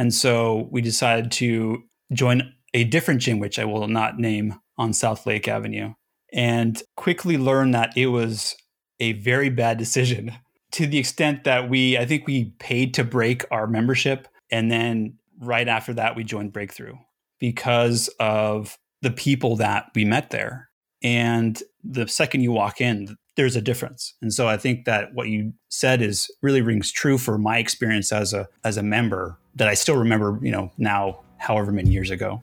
and 0.00 0.14
so 0.14 0.66
we 0.70 0.80
decided 0.80 1.30
to 1.32 1.82
join 2.10 2.54
a 2.72 2.84
different 2.84 3.20
gym, 3.20 3.38
which 3.38 3.58
I 3.58 3.66
will 3.66 3.86
not 3.86 4.18
name 4.18 4.54
on 4.78 4.94
South 4.94 5.26
Lake 5.26 5.46
Avenue, 5.46 5.92
and 6.32 6.82
quickly 6.96 7.36
learned 7.36 7.74
that 7.74 7.92
it 7.98 8.06
was 8.06 8.56
a 8.98 9.12
very 9.12 9.50
bad 9.50 9.76
decision 9.76 10.32
to 10.72 10.86
the 10.86 10.96
extent 10.96 11.44
that 11.44 11.68
we, 11.68 11.98
I 11.98 12.06
think 12.06 12.26
we 12.26 12.46
paid 12.58 12.94
to 12.94 13.04
break 13.04 13.44
our 13.50 13.66
membership. 13.66 14.26
And 14.50 14.70
then 14.70 15.18
right 15.38 15.68
after 15.68 15.92
that, 15.92 16.16
we 16.16 16.24
joined 16.24 16.54
Breakthru 16.54 16.98
because 17.38 18.08
of 18.18 18.78
the 19.02 19.10
people 19.10 19.56
that 19.56 19.90
we 19.94 20.06
met 20.06 20.30
there. 20.30 20.70
And 21.02 21.62
the 21.84 22.08
second 22.08 22.40
you 22.40 22.52
walk 22.52 22.80
in, 22.80 23.18
there's 23.40 23.56
a 23.56 23.62
difference. 23.62 24.12
And 24.20 24.34
so 24.34 24.48
I 24.48 24.58
think 24.58 24.84
that 24.84 25.14
what 25.14 25.28
you 25.28 25.54
said 25.70 26.02
is 26.02 26.30
really 26.42 26.60
rings 26.60 26.92
true 26.92 27.16
for 27.16 27.38
my 27.38 27.56
experience 27.56 28.12
as 28.12 28.34
a 28.34 28.46
as 28.64 28.76
a 28.76 28.82
member 28.82 29.38
that 29.54 29.66
I 29.66 29.72
still 29.72 29.96
remember, 29.96 30.38
you 30.42 30.52
know, 30.52 30.70
now 30.76 31.20
however 31.38 31.72
many 31.72 31.88
years 31.88 32.10
ago. 32.10 32.42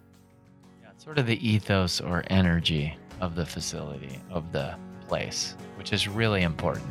Yeah, 0.82 0.90
sort 0.98 1.20
of 1.20 1.28
the 1.28 1.48
ethos 1.48 2.02
or 2.02 2.24
energy 2.32 2.98
of 3.22 3.36
the 3.36 3.46
facility, 3.46 4.20
of 4.32 4.52
the 4.52 4.76
place, 5.08 5.54
which 5.78 5.94
is 5.94 6.08
really 6.08 6.42
important. 6.42 6.88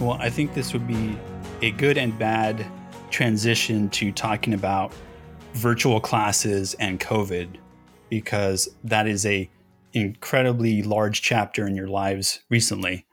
Well, 0.00 0.12
I 0.20 0.30
think 0.30 0.54
this 0.54 0.72
would 0.72 0.86
be 0.86 1.18
a 1.62 1.70
good 1.70 1.96
and 1.96 2.16
bad 2.18 2.66
transition 3.14 3.88
to 3.90 4.10
talking 4.10 4.52
about 4.54 4.92
virtual 5.52 6.00
classes 6.00 6.74
and 6.80 6.98
COVID 6.98 7.48
because 8.10 8.68
that 8.82 9.06
is 9.06 9.24
a 9.24 9.48
incredibly 9.92 10.82
large 10.82 11.22
chapter 11.22 11.64
in 11.64 11.76
your 11.76 11.86
lives 11.86 12.40
recently. 12.50 13.06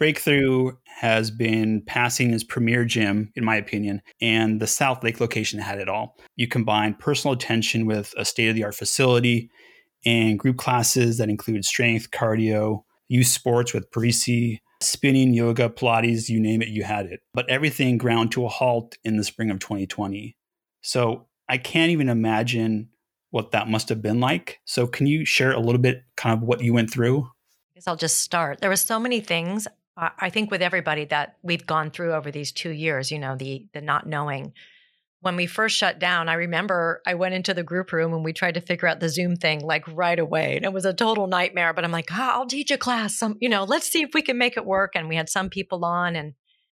Breakthru 0.00 0.76
has 0.86 1.32
been 1.32 1.82
Pasadena's 1.82 2.44
premier 2.44 2.84
gym, 2.84 3.32
in 3.34 3.44
my 3.44 3.56
opinion, 3.56 4.02
and 4.20 4.60
the 4.60 4.68
South 4.68 5.02
Lake 5.02 5.20
location 5.20 5.58
had 5.58 5.80
it 5.80 5.88
all. 5.88 6.16
You 6.36 6.46
combine 6.46 6.94
personal 6.94 7.34
attention 7.34 7.86
with 7.86 8.14
a 8.16 8.24
state 8.24 8.50
of 8.50 8.54
the 8.54 8.62
art 8.62 8.76
facility 8.76 9.50
and 10.06 10.38
group 10.38 10.58
classes 10.58 11.18
that 11.18 11.28
include 11.28 11.64
strength, 11.64 12.12
cardio, 12.12 12.84
youth 13.08 13.26
sports 13.26 13.74
with 13.74 13.90
Parisi, 13.90 14.60
spinning, 14.84 15.34
yoga, 15.34 15.68
Pilates, 15.68 16.28
you 16.28 16.40
name 16.40 16.62
it, 16.62 16.68
you 16.68 16.84
had 16.84 17.06
it. 17.06 17.20
But 17.32 17.48
everything 17.48 17.98
ground 17.98 18.32
to 18.32 18.44
a 18.44 18.48
halt 18.48 18.96
in 19.04 19.16
the 19.16 19.24
spring 19.24 19.50
of 19.50 19.58
2020. 19.58 20.36
So 20.82 21.26
I 21.48 21.58
can't 21.58 21.90
even 21.90 22.08
imagine 22.08 22.90
what 23.30 23.50
that 23.52 23.68
must 23.68 23.88
have 23.88 24.00
been 24.00 24.20
like. 24.20 24.60
So 24.64 24.86
can 24.86 25.06
you 25.06 25.24
share 25.24 25.52
a 25.52 25.60
little 25.60 25.80
bit 25.80 26.04
kind 26.16 26.36
of 26.36 26.46
what 26.46 26.62
you 26.62 26.72
went 26.72 26.90
through? 26.90 27.22
I 27.22 27.74
guess 27.74 27.88
I'll 27.88 27.96
just 27.96 28.20
start. 28.20 28.60
There 28.60 28.70
were 28.70 28.76
so 28.76 29.00
many 29.00 29.20
things 29.20 29.66
I 29.96 30.30
think 30.30 30.50
with 30.50 30.62
everybody 30.62 31.04
that 31.06 31.36
we've 31.42 31.66
gone 31.66 31.90
through 31.90 32.14
over 32.14 32.30
these 32.30 32.50
two 32.50 32.70
years, 32.70 33.12
you 33.12 33.18
know, 33.18 33.36
the 33.36 33.66
the 33.72 33.80
not 33.80 34.06
knowing. 34.06 34.52
When 35.24 35.36
we 35.36 35.46
first 35.46 35.76
shut 35.76 35.98
down, 35.98 36.28
I 36.28 36.34
remember 36.34 37.00
I 37.06 37.14
went 37.14 37.34
into 37.34 37.54
the 37.54 37.62
group 37.62 37.92
room 37.92 38.12
and 38.12 38.24
we 38.24 38.32
tried 38.32 38.54
to 38.54 38.60
figure 38.60 38.86
out 38.86 39.00
the 39.00 39.08
Zoom 39.08 39.36
thing 39.36 39.60
like 39.64 39.86
right 39.88 40.18
away. 40.18 40.56
And 40.56 40.64
it 40.64 40.72
was 40.72 40.84
a 40.84 40.92
total 40.92 41.26
nightmare. 41.26 41.72
But 41.72 41.84
I'm 41.84 41.90
like, 41.90 42.10
oh, 42.12 42.16
I'll 42.16 42.46
teach 42.46 42.70
a 42.70 42.76
class. 42.76 43.16
Some, 43.16 43.38
you 43.40 43.48
know, 43.48 43.64
let's 43.64 43.90
see 43.90 44.02
if 44.02 44.10
we 44.12 44.22
can 44.22 44.36
make 44.36 44.56
it 44.56 44.66
work. 44.66 44.92
And 44.94 45.08
we 45.08 45.16
had 45.16 45.28
some 45.28 45.48
people 45.48 45.84
on 45.84 46.14
and 46.16 46.34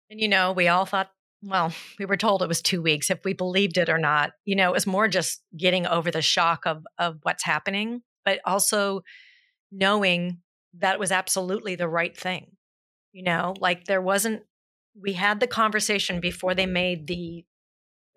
and 0.10 0.22
you 0.22 0.30
know, 0.30 0.54
we 0.54 0.70
all 0.70 0.86
thought, 0.86 1.12
well, 1.42 1.74
we 2.00 2.06
were 2.06 2.16
told 2.16 2.42
it 2.42 2.48
was 2.48 2.62
two 2.62 2.82
weeks, 2.82 3.10
if 3.10 3.20
we 3.26 3.34
believed 3.34 3.78
it 3.78 3.90
or 3.90 3.98
not. 3.98 4.32
You 4.46 4.56
know, 4.56 4.70
it 4.70 4.74
was 4.74 4.88
more 4.88 5.10
just 5.10 5.42
getting 5.58 5.86
over 5.86 6.10
the 6.10 6.22
shock 6.22 6.66
of 6.66 6.86
of 6.98 7.18
what's 7.24 7.44
happening, 7.44 8.04
but 8.24 8.40
also 8.46 9.02
knowing 9.72 10.40
that 10.80 10.94
it 10.94 11.00
was 11.00 11.12
absolutely 11.12 11.76
the 11.76 11.90
right 11.90 12.16
thing 12.16 12.52
you 13.18 13.24
know 13.24 13.56
like 13.60 13.86
there 13.86 14.02
wasn't 14.02 14.44
we 15.02 15.14
had 15.14 15.40
the 15.40 15.48
conversation 15.48 16.20
before 16.20 16.54
they 16.54 16.68
made 16.68 17.08
the 17.08 17.44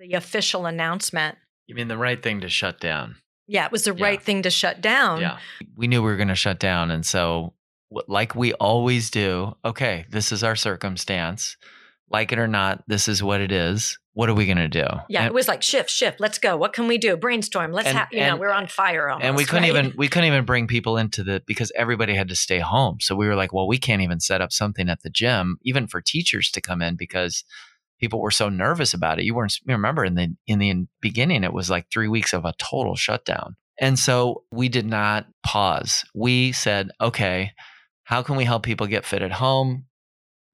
the 0.00 0.14
official 0.14 0.66
announcement 0.66 1.36
you 1.66 1.74
mean 1.74 1.88
the 1.88 1.96
right 1.96 2.22
thing 2.22 2.40
to 2.40 2.48
shut 2.48 2.80
down 2.80 3.16
yeah 3.46 3.66
it 3.66 3.72
was 3.72 3.84
the 3.84 3.94
yeah. 3.94 4.04
right 4.04 4.22
thing 4.22 4.42
to 4.42 4.50
shut 4.50 4.80
down 4.80 5.20
yeah 5.20 5.38
we 5.76 5.86
knew 5.86 6.02
we 6.02 6.10
were 6.10 6.16
going 6.16 6.28
to 6.28 6.34
shut 6.34 6.58
down 6.58 6.90
and 6.90 7.04
so 7.04 7.52
like 8.08 8.34
we 8.34 8.54
always 8.54 9.10
do 9.10 9.54
okay 9.64 10.06
this 10.10 10.32
is 10.32 10.42
our 10.42 10.56
circumstance 10.56 11.56
like 12.08 12.32
it 12.32 12.38
or 12.38 12.48
not 12.48 12.82
this 12.88 13.08
is 13.08 13.22
what 13.22 13.40
it 13.40 13.52
is 13.52 13.98
what 14.12 14.28
are 14.28 14.34
we 14.34 14.44
going 14.44 14.58
to 14.58 14.68
do? 14.68 14.86
Yeah, 15.08 15.20
and, 15.20 15.26
it 15.28 15.32
was 15.32 15.46
like 15.46 15.62
shift, 15.62 15.88
shift. 15.88 16.20
Let's 16.20 16.38
go. 16.38 16.56
What 16.56 16.72
can 16.72 16.88
we 16.88 16.98
do? 16.98 17.16
Brainstorm. 17.16 17.72
Let's 17.72 17.88
have. 17.88 18.08
You 18.10 18.20
and, 18.20 18.34
know, 18.34 18.40
we're 18.40 18.50
on 18.50 18.66
fire 18.66 19.08
almost. 19.08 19.24
And 19.24 19.36
we 19.36 19.44
couldn't 19.44 19.72
right? 19.72 19.84
even 19.84 19.94
we 19.96 20.08
couldn't 20.08 20.26
even 20.26 20.44
bring 20.44 20.66
people 20.66 20.96
into 20.96 21.22
the 21.22 21.42
because 21.46 21.70
everybody 21.76 22.14
had 22.14 22.28
to 22.28 22.36
stay 22.36 22.58
home. 22.58 22.98
So 23.00 23.14
we 23.14 23.26
were 23.26 23.36
like, 23.36 23.52
well, 23.52 23.68
we 23.68 23.78
can't 23.78 24.02
even 24.02 24.18
set 24.18 24.40
up 24.40 24.52
something 24.52 24.88
at 24.88 25.02
the 25.02 25.10
gym, 25.10 25.58
even 25.62 25.86
for 25.86 26.00
teachers 26.00 26.50
to 26.50 26.60
come 26.60 26.82
in 26.82 26.96
because 26.96 27.44
people 28.00 28.20
were 28.20 28.30
so 28.30 28.48
nervous 28.48 28.94
about 28.94 29.18
it. 29.18 29.24
You 29.24 29.34
weren't. 29.34 29.56
You 29.66 29.74
remember 29.74 30.04
in 30.04 30.14
the 30.14 30.34
in 30.46 30.58
the 30.58 30.86
beginning, 31.00 31.44
it 31.44 31.52
was 31.52 31.70
like 31.70 31.86
three 31.92 32.08
weeks 32.08 32.32
of 32.32 32.44
a 32.44 32.54
total 32.58 32.96
shutdown, 32.96 33.56
and 33.78 33.98
so 33.98 34.44
we 34.50 34.68
did 34.68 34.86
not 34.86 35.26
pause. 35.44 36.04
We 36.14 36.52
said, 36.52 36.90
okay, 37.00 37.52
how 38.04 38.22
can 38.22 38.36
we 38.36 38.44
help 38.44 38.62
people 38.64 38.86
get 38.86 39.06
fit 39.06 39.22
at 39.22 39.32
home? 39.32 39.84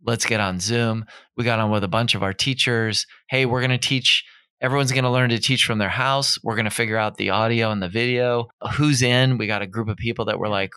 let's 0.06 0.24
get 0.24 0.40
on 0.40 0.60
Zoom. 0.60 1.04
We 1.36 1.44
got 1.44 1.58
on 1.58 1.70
with 1.70 1.84
a 1.84 1.88
bunch 1.88 2.14
of 2.14 2.22
our 2.22 2.32
teachers. 2.32 3.06
Hey, 3.28 3.44
we're 3.44 3.60
going 3.60 3.70
to 3.70 3.78
teach. 3.78 4.24
Everyone's 4.60 4.92
going 4.92 5.04
to 5.04 5.10
learn 5.10 5.30
to 5.30 5.38
teach 5.38 5.64
from 5.64 5.78
their 5.78 5.90
house. 5.90 6.38
We're 6.42 6.54
going 6.54 6.64
to 6.64 6.70
figure 6.70 6.96
out 6.96 7.16
the 7.16 7.30
audio 7.30 7.70
and 7.70 7.82
the 7.82 7.88
video. 7.88 8.48
Who's 8.76 9.02
in? 9.02 9.36
We 9.36 9.46
got 9.46 9.62
a 9.62 9.66
group 9.66 9.88
of 9.88 9.96
people 9.96 10.26
that 10.26 10.38
were 10.38 10.48
like, 10.48 10.70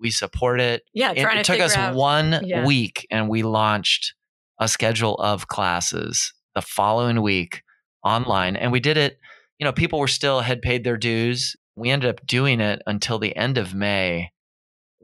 we 0.00 0.10
support 0.10 0.60
it. 0.60 0.82
Yeah, 0.94 1.12
it, 1.12 1.24
it 1.24 1.44
took 1.44 1.60
us 1.60 1.76
out. 1.76 1.94
one 1.94 2.40
yeah. 2.42 2.64
week, 2.64 3.06
and 3.10 3.28
we 3.28 3.42
launched 3.42 4.14
a 4.58 4.68
schedule 4.68 5.14
of 5.16 5.48
classes 5.48 6.32
the 6.54 6.62
following 6.62 7.22
week 7.22 7.62
online, 8.04 8.56
and 8.56 8.72
we 8.72 8.80
did 8.80 8.96
it. 8.96 9.18
You 9.58 9.64
know, 9.64 9.72
people 9.72 9.98
were 9.98 10.08
still 10.08 10.40
had 10.40 10.62
paid 10.62 10.84
their 10.84 10.96
dues. 10.96 11.56
We 11.76 11.90
ended 11.90 12.10
up 12.10 12.26
doing 12.26 12.60
it 12.60 12.82
until 12.86 13.18
the 13.18 13.36
end 13.36 13.58
of 13.58 13.74
May 13.74 14.30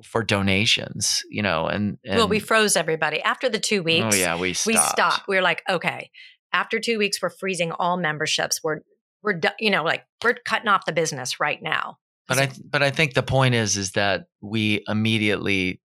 for 0.03 0.25
donations, 0.25 1.23
you 1.31 1.43
know, 1.43 1.67
and, 1.67 1.99
and, 2.05 2.17
well, 2.17 2.29
we 2.29 2.41
froze 2.41 2.77
everybody 2.77 3.23
after 3.23 3.49
the 3.49 3.61
two 3.61 3.79
oh, 3.79 3.83
weeks. 3.83 4.15
Oh 4.15 4.17
yeah, 4.17 4.39
we 4.39 4.53
stopped. 4.53 4.67
we 4.67 4.77
stopped. 4.77 5.29
We 5.29 5.37
were 5.37 5.43
like, 5.43 5.63
okay, 5.69 6.11
after 6.53 6.81
two 6.81 6.99
weeks, 6.99 7.23
we're 7.23 7.31
freezing 7.31 7.73
all 7.73 7.97
memberships. 7.97 8.61
We're 8.63 8.81
we're 9.23 9.41
you 9.59 9.71
know 9.71 9.83
like 9.83 10.05
we're 10.23 10.35
cutting 10.45 10.69
off 10.69 10.87
the 10.87 10.93
business 10.93 11.39
right 11.41 11.63
now. 11.63 11.99
But 12.27 12.39
I 12.39 12.51
but 12.69 12.83
I 12.83 12.91
think 12.91 13.15
the 13.15 13.23
point 13.23 13.55
is 13.55 13.77
is 13.77 13.93
that 13.93 14.25
we 14.41 14.83
immediately 14.89 15.81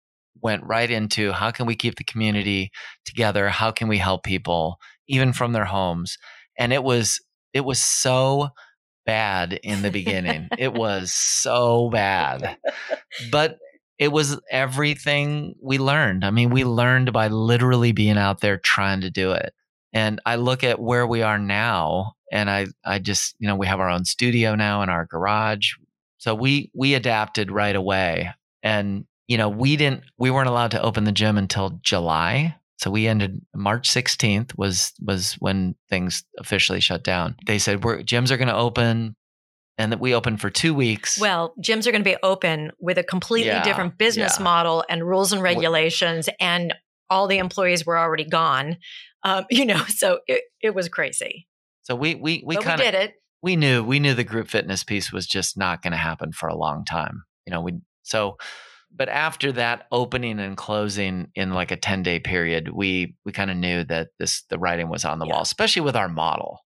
went 0.45 0.63
right 0.63 0.91
into 0.91 1.33
how 1.33 1.51
can 1.51 1.67
we 1.67 1.75
keep 1.75 1.97
the 1.97 2.05
community 2.05 2.71
together? 3.05 3.49
How 3.49 3.71
can 3.71 3.89
we 3.89 3.99
help 3.99 4.23
people 4.23 4.79
even 5.09 5.33
from 5.33 5.53
their 5.53 5.65
homes? 5.65 6.19
And 6.59 6.73
it 6.73 6.85
was 6.85 7.21
it 7.53 7.65
was 7.65 7.81
so 7.81 8.51
bad 9.07 9.55
in 9.63 9.83
the 9.83 9.91
beginning. 9.91 10.49
it 10.59 10.75
was 10.75 11.13
so 11.13 11.89
bad. 11.91 12.59
But 13.31 13.59
it 13.99 14.13
was 14.13 14.41
everything 14.51 15.55
we 15.63 15.79
learned. 15.79 16.25
I 16.25 16.31
mean, 16.31 16.51
we 16.51 16.65
learned 16.65 17.13
by 17.13 17.29
literally 17.29 17.93
being 17.93 18.19
out 18.19 18.41
there 18.41 18.59
trying 18.59 19.01
to 19.03 19.11
do 19.11 19.33
it. 19.33 19.55
And 19.93 20.21
I 20.27 20.37
look 20.37 20.65
at 20.65 20.81
where 20.81 21.07
we 21.07 21.23
are 21.23 21.39
now 21.39 22.15
and 22.33 22.51
I 22.51 22.67
I 22.85 22.99
just, 22.99 23.37
you 23.39 23.49
know, 23.49 23.57
we 23.57 23.67
have 23.67 23.81
our 23.81 23.89
own 23.89 24.05
studio 24.05 24.57
now 24.57 24.83
in 24.83 24.89
our 24.89 25.07
garage. 25.07 25.73
So 26.19 26.35
we 26.35 26.71
we 26.75 26.95
adapted 26.95 27.51
right 27.51 27.77
away. 27.77 28.31
And 28.63 29.05
you 29.29 29.39
know, 29.39 29.49
we 29.49 29.77
didn't 29.77 30.05
we 30.19 30.31
weren't 30.31 30.49
allowed 30.49 30.73
to 30.73 30.83
open 30.83 31.05
the 31.05 31.13
gym 31.13 31.39
until 31.39 31.79
July. 31.83 32.57
So 32.79 32.91
we 32.91 33.07
ended 33.07 33.41
March 33.55 33.89
16th 33.89 34.57
was 34.59 34.93
was 35.01 35.35
when 35.35 35.75
things 35.89 36.25
officially 36.39 36.81
shut 36.81 37.05
down. 37.05 37.37
They 37.47 37.59
said 37.59 37.85
we're 37.85 38.03
gyms 38.03 38.31
are 38.31 38.37
going 38.37 38.49
to 38.49 38.57
open 38.57 39.17
and 39.79 39.93
that 39.93 40.01
we 40.01 40.15
open 40.15 40.37
for 40.37 40.51
two 40.51 40.75
weeks. 40.75 41.19
Well, 41.19 41.55
gyms 41.61 41.87
are 41.87 41.91
going 41.91 42.05
to 42.05 42.11
be 42.11 42.17
open 42.23 42.71
with 42.79 42.99
a 42.99 43.03
completely 43.03 43.49
yeah, 43.49 43.63
different 43.63 43.99
business 43.99 44.37
yeah. 44.39 44.45
model 44.45 44.85
and 44.89 45.07
rules 45.07 45.33
and 45.33 45.43
regulations, 45.43 46.29
and 46.39 46.75
all 47.11 47.27
the 47.27 47.39
employees 47.39 47.85
were 47.85 47.99
already 47.99 48.25
gone. 48.25 48.77
Um, 49.23 49.47
you 49.51 49.67
know, 49.67 49.83
so 49.89 50.21
it, 50.27 50.43
it 50.61 50.75
was 50.75 50.89
crazy. 50.89 51.49
So 51.83 51.95
we 51.95 52.15
we 52.15 52.43
we 52.47 52.57
kind 52.57 52.81
of 52.81 52.85
did 52.85 52.95
it. 52.95 53.15
We 53.43 53.57
knew 53.57 53.83
we 53.83 53.99
knew 53.99 54.15
the 54.15 54.25
group 54.25 54.49
fitness 54.49 54.85
piece 54.85 55.13
was 55.13 55.27
just 55.27 55.57
not 55.57 55.83
going 55.83 55.93
to 55.93 55.99
happen 55.99 56.33
for 56.33 56.49
a 56.49 56.57
long 56.57 56.85
time. 56.85 57.25
You 57.47 57.53
know, 57.53 57.61
we 57.61 57.75
so 58.03 58.39
but 58.97 59.09
after 59.09 59.53
that 59.53 59.87
opening 59.91 60.39
and 60.39 60.57
closing 60.57 61.29
in 61.35 61.53
like 61.53 61.71
a 61.71 61.77
10 61.77 62.03
day 62.03 62.21
period, 62.21 62.69
we 62.69 63.17
we 63.25 63.33
kind 63.33 63.51
of 63.51 63.57
knew 63.57 63.85
that 63.85 64.09
this 64.19 64.43
the 64.51 64.59
writing 64.59 64.89
was 64.89 65.05
on 65.05 65.19
the 65.19 65.27
yeah. 65.27 65.35
wall, 65.35 65.43
especially 65.43 65.83
with 65.83 65.97
our 65.97 66.09
model. 66.09 66.61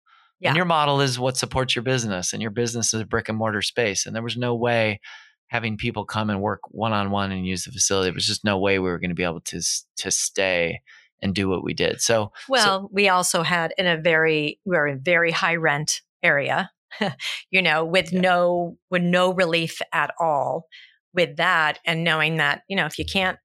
Yeah. 0.41 0.51
And 0.51 0.57
your 0.57 0.67
model 0.67 1.01
is 1.01 1.19
what 1.19 1.37
supports 1.37 1.75
your 1.75 1.83
business, 1.83 2.33
and 2.33 2.43
your 2.43 2.51
business 2.51 2.93
is 2.93 3.01
a 3.01 3.07
brick 3.07 3.29
and 3.29 3.39
mortar 3.39 3.63
space. 3.63 4.07
And 4.07 4.15
there 4.15 4.23
was 4.23 4.37
no 4.37 4.55
way 4.55 5.01
having 5.49 5.77
people 5.77 6.05
come 6.05 6.31
and 6.31 6.41
work 6.41 6.61
one 6.71 6.93
on 6.93 7.11
one 7.11 7.31
and 7.31 7.47
use 7.47 7.65
the 7.65 7.73
facility. 7.73 8.09
There 8.09 8.15
was 8.15 8.27
just 8.27 8.45
no 8.45 8.59
way 8.59 8.79
we 8.79 8.91
were 8.91 8.99
going 8.99 9.11
to 9.11 9.15
be 9.15 9.25
able 9.25 9.41
to 9.43 9.61
to 9.99 10.11
stay 10.11 10.81
and 11.23 11.35
do 11.35 11.49
what 11.49 11.63
we 11.63 11.75
did. 11.75 12.01
So, 12.01 12.33
well, 12.49 12.81
so, 12.81 12.89
we 12.93 13.09
also 13.09 13.43
had 13.43 13.73
in 13.79 13.87
a 13.87 13.97
very 13.97 14.61
we 14.65 14.77
were 14.77 14.89
in 14.89 15.01
very 15.01 15.31
high 15.31 15.57
rent 15.57 16.01
area, 16.23 16.71
you 17.51 17.63
know, 17.63 17.85
with 17.85 18.13
yeah. 18.13 18.21
no 18.21 18.79
with 18.91 19.03
no 19.03 19.33
relief 19.35 19.81
at 19.93 20.13
all 20.19 20.69
with 21.15 21.37
that, 21.37 21.79
and 21.87 22.05
knowing 22.05 22.37
that 22.37 22.63
you 22.69 22.77
know 22.77 22.87
if 22.87 22.99
you 22.99 23.05
can't 23.05 23.39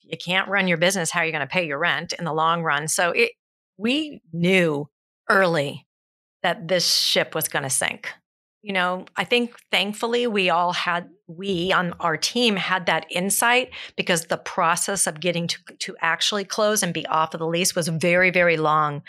you 0.00 0.16
can't 0.18 0.48
run 0.48 0.68
your 0.68 0.78
business, 0.78 1.10
how 1.10 1.20
are 1.20 1.26
you 1.26 1.32
going 1.32 1.40
to 1.40 1.46
pay 1.46 1.66
your 1.66 1.78
rent 1.78 2.12
in 2.18 2.24
the 2.24 2.32
long 2.32 2.62
run? 2.62 2.88
So 2.88 3.10
it 3.10 3.32
we 3.76 4.20
knew 4.32 4.88
early 5.28 5.86
that 6.42 6.68
this 6.68 6.86
ship 6.94 7.34
was 7.34 7.48
going 7.48 7.62
to 7.62 7.70
sink. 7.70 8.10
You 8.62 8.72
know, 8.72 9.06
I 9.16 9.24
think 9.24 9.56
thankfully 9.72 10.28
we 10.28 10.48
all 10.48 10.72
had, 10.72 11.08
we 11.26 11.72
on 11.72 11.94
our 11.94 12.16
team 12.16 12.54
had 12.54 12.86
that 12.86 13.06
insight 13.10 13.70
because 13.96 14.26
the 14.26 14.36
process 14.36 15.08
of 15.08 15.18
getting 15.18 15.48
to, 15.48 15.58
to 15.80 15.96
actually 16.00 16.44
close 16.44 16.82
and 16.82 16.94
be 16.94 17.04
off 17.06 17.34
of 17.34 17.40
the 17.40 17.46
lease 17.46 17.74
was 17.74 17.88
very, 17.88 18.30
very 18.30 18.56
long. 18.56 19.02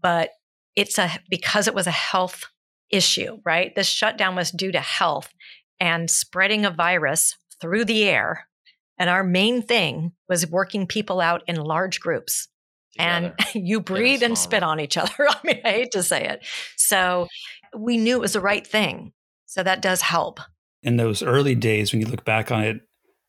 But 0.00 0.30
it's 0.76 0.98
a, 0.98 1.10
because 1.28 1.68
it 1.68 1.74
was 1.74 1.86
a 1.86 1.90
health 1.90 2.44
issue, 2.90 3.38
right? 3.44 3.74
This 3.74 3.86
shutdown 3.86 4.34
was 4.34 4.50
due 4.50 4.72
to 4.72 4.80
health 4.80 5.30
and 5.80 6.10
spreading 6.10 6.64
a 6.64 6.70
virus 6.70 7.36
through 7.60 7.84
the 7.84 8.04
air. 8.04 8.48
And 8.98 9.10
our 9.10 9.24
main 9.24 9.62
thing 9.62 10.12
was 10.28 10.46
working 10.46 10.86
people 10.86 11.20
out 11.20 11.42
in 11.46 11.56
large 11.56 12.00
groups 12.00 12.48
and 12.98 13.32
you 13.54 13.80
breathe 13.80 14.22
and 14.22 14.36
spit 14.36 14.62
on 14.62 14.80
each 14.80 14.96
other. 14.96 15.12
I 15.28 15.38
mean, 15.44 15.60
I 15.64 15.70
hate 15.70 15.92
to 15.92 16.02
say 16.02 16.24
it. 16.26 16.44
So 16.76 17.28
we 17.76 17.96
knew 17.96 18.16
it 18.16 18.20
was 18.20 18.32
the 18.34 18.40
right 18.40 18.66
thing. 18.66 19.12
So 19.46 19.62
that 19.62 19.82
does 19.82 20.02
help. 20.02 20.40
In 20.82 20.96
those 20.96 21.22
early 21.22 21.54
days, 21.54 21.92
when 21.92 22.00
you 22.00 22.06
look 22.06 22.24
back 22.24 22.50
on 22.50 22.62
it, 22.62 22.80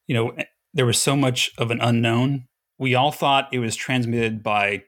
you 0.08 0.16
know, 0.16 0.30
eh, 0.30 0.44
there 0.74 0.86
was 0.86 1.02
so 1.02 1.16
much 1.16 1.52
of 1.58 1.72
an 1.72 1.80
unknown. 1.82 2.46
We 2.78 2.96
all 2.96 3.12
thought 3.12 3.50
it 3.52 3.60
was 3.60 3.76
transmitted 3.76 4.44
by 4.44 4.84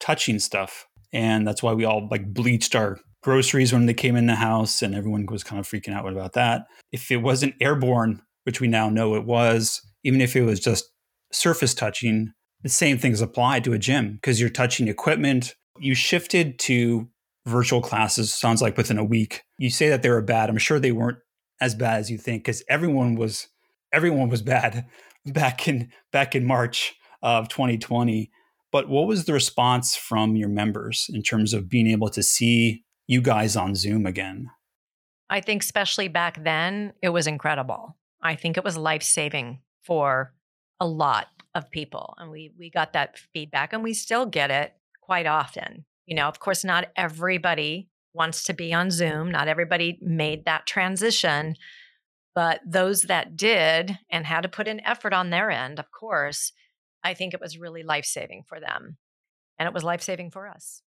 touching 0.00 0.38
stuff. 0.38 0.86
And 1.12 1.46
that's 1.46 1.62
why 1.62 1.72
we 1.72 1.84
all 1.84 2.08
like 2.10 2.32
bleached 2.32 2.74
our 2.74 2.98
groceries 3.26 3.72
when 3.72 3.86
they 3.86 3.92
came 3.92 4.14
in 4.14 4.26
the 4.26 4.36
house 4.36 4.82
and 4.82 4.94
everyone 4.94 5.26
was 5.26 5.42
kind 5.42 5.58
of 5.58 5.66
freaking 5.66 5.92
out 5.92 6.06
about 6.06 6.34
that. 6.34 6.64
If 6.92 7.10
it 7.10 7.16
wasn't 7.16 7.56
airborne, 7.60 8.22
which 8.44 8.60
we 8.60 8.68
now 8.68 8.88
know 8.88 9.16
it 9.16 9.24
was, 9.24 9.82
even 10.04 10.20
if 10.20 10.36
it 10.36 10.42
was 10.42 10.60
just 10.60 10.84
surface 11.32 11.74
touching, 11.74 12.32
the 12.62 12.68
same 12.68 12.98
things 12.98 13.20
apply 13.20 13.58
to 13.60 13.72
a 13.72 13.80
gym 13.80 14.12
because 14.12 14.40
you're 14.40 14.48
touching 14.48 14.86
equipment. 14.86 15.56
You 15.80 15.92
shifted 15.96 16.60
to 16.60 17.08
virtual 17.46 17.80
classes, 17.80 18.32
sounds 18.32 18.62
like 18.62 18.76
within 18.76 18.96
a 18.96 19.04
week. 19.04 19.42
You 19.58 19.70
say 19.70 19.88
that 19.88 20.04
they 20.04 20.10
were 20.10 20.22
bad. 20.22 20.48
I'm 20.48 20.56
sure 20.56 20.78
they 20.78 20.92
weren't 20.92 21.18
as 21.60 21.74
bad 21.74 21.98
as 21.98 22.08
you 22.12 22.18
think 22.18 22.44
because 22.44 22.62
everyone 22.68 23.16
was 23.16 23.48
everyone 23.92 24.28
was 24.28 24.42
bad 24.42 24.86
back 25.26 25.66
in 25.66 25.90
back 26.12 26.36
in 26.36 26.46
March 26.46 26.94
of 27.22 27.48
2020. 27.48 28.30
But 28.70 28.88
what 28.88 29.08
was 29.08 29.24
the 29.24 29.32
response 29.32 29.96
from 29.96 30.36
your 30.36 30.48
members 30.48 31.06
in 31.12 31.24
terms 31.24 31.52
of 31.52 31.68
being 31.68 31.88
able 31.88 32.10
to 32.10 32.22
see 32.22 32.84
you 33.06 33.20
guys 33.20 33.56
on 33.56 33.74
Zoom 33.74 34.06
again? 34.06 34.50
I 35.28 35.40
think, 35.40 35.62
especially 35.62 36.08
back 36.08 36.42
then, 36.42 36.92
it 37.02 37.08
was 37.08 37.26
incredible. 37.26 37.96
I 38.22 38.34
think 38.36 38.56
it 38.56 38.64
was 38.64 38.76
life 38.76 39.02
saving 39.02 39.60
for 39.84 40.32
a 40.80 40.86
lot 40.86 41.28
of 41.54 41.70
people. 41.70 42.14
And 42.18 42.30
we, 42.30 42.52
we 42.58 42.70
got 42.70 42.92
that 42.92 43.18
feedback 43.32 43.72
and 43.72 43.82
we 43.82 43.94
still 43.94 44.26
get 44.26 44.50
it 44.50 44.74
quite 45.00 45.26
often. 45.26 45.84
You 46.06 46.16
know, 46.16 46.26
of 46.26 46.38
course, 46.38 46.64
not 46.64 46.88
everybody 46.96 47.88
wants 48.12 48.44
to 48.44 48.54
be 48.54 48.72
on 48.72 48.90
Zoom, 48.90 49.30
not 49.30 49.48
everybody 49.48 49.98
made 50.00 50.44
that 50.44 50.66
transition. 50.66 51.56
But 52.34 52.60
those 52.66 53.02
that 53.02 53.36
did 53.36 53.98
and 54.10 54.26
had 54.26 54.42
to 54.42 54.48
put 54.48 54.68
in 54.68 54.84
effort 54.84 55.14
on 55.14 55.30
their 55.30 55.50
end, 55.50 55.78
of 55.78 55.90
course, 55.90 56.52
I 57.02 57.14
think 57.14 57.32
it 57.32 57.40
was 57.40 57.58
really 57.58 57.82
life 57.82 58.04
saving 58.04 58.42
for 58.46 58.60
them. 58.60 58.98
And 59.58 59.66
it 59.66 59.72
was 59.72 59.82
life 59.82 60.02
saving 60.02 60.30
for 60.30 60.46
us. 60.46 60.82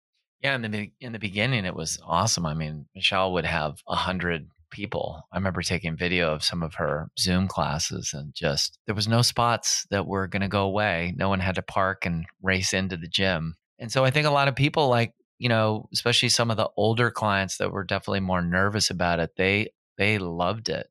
Yeah, 0.41 0.55
in 0.55 0.61
the 0.71 0.91
in 0.99 1.13
the 1.13 1.19
beginning, 1.19 1.65
it 1.65 1.75
was 1.75 1.97
awesome. 2.05 2.45
I 2.45 2.53
mean, 2.53 2.85
Michelle 2.95 3.33
would 3.33 3.45
have 3.45 3.79
a 3.87 3.95
hundred 3.95 4.47
people. 4.71 5.23
I 5.31 5.37
remember 5.37 5.61
taking 5.61 5.95
video 5.95 6.33
of 6.33 6.43
some 6.43 6.61
of 6.61 6.75
her 6.75 7.07
Zoom 7.17 7.47
classes, 7.47 8.11
and 8.13 8.33
just 8.33 8.77
there 8.85 8.95
was 8.95 9.07
no 9.07 9.21
spots 9.21 9.85
that 9.91 10.07
were 10.07 10.27
going 10.27 10.41
to 10.41 10.47
go 10.47 10.63
away. 10.65 11.13
No 11.17 11.29
one 11.29 11.39
had 11.39 11.55
to 11.55 11.61
park 11.61 12.05
and 12.05 12.25
race 12.41 12.73
into 12.73 12.97
the 12.97 13.07
gym. 13.07 13.55
And 13.79 13.91
so 13.91 14.05
I 14.05 14.11
think 14.11 14.27
a 14.27 14.31
lot 14.31 14.47
of 14.47 14.55
people, 14.55 14.87
like 14.89 15.13
you 15.39 15.49
know, 15.49 15.89
especially 15.93 16.29
some 16.29 16.51
of 16.51 16.57
the 16.57 16.69
older 16.77 17.11
clients 17.11 17.57
that 17.57 17.71
were 17.71 17.83
definitely 17.83 18.21
more 18.21 18.41
nervous 18.41 18.89
about 18.89 19.19
it, 19.19 19.31
they 19.37 19.69
they 19.97 20.17
loved 20.19 20.69
it. 20.69 20.87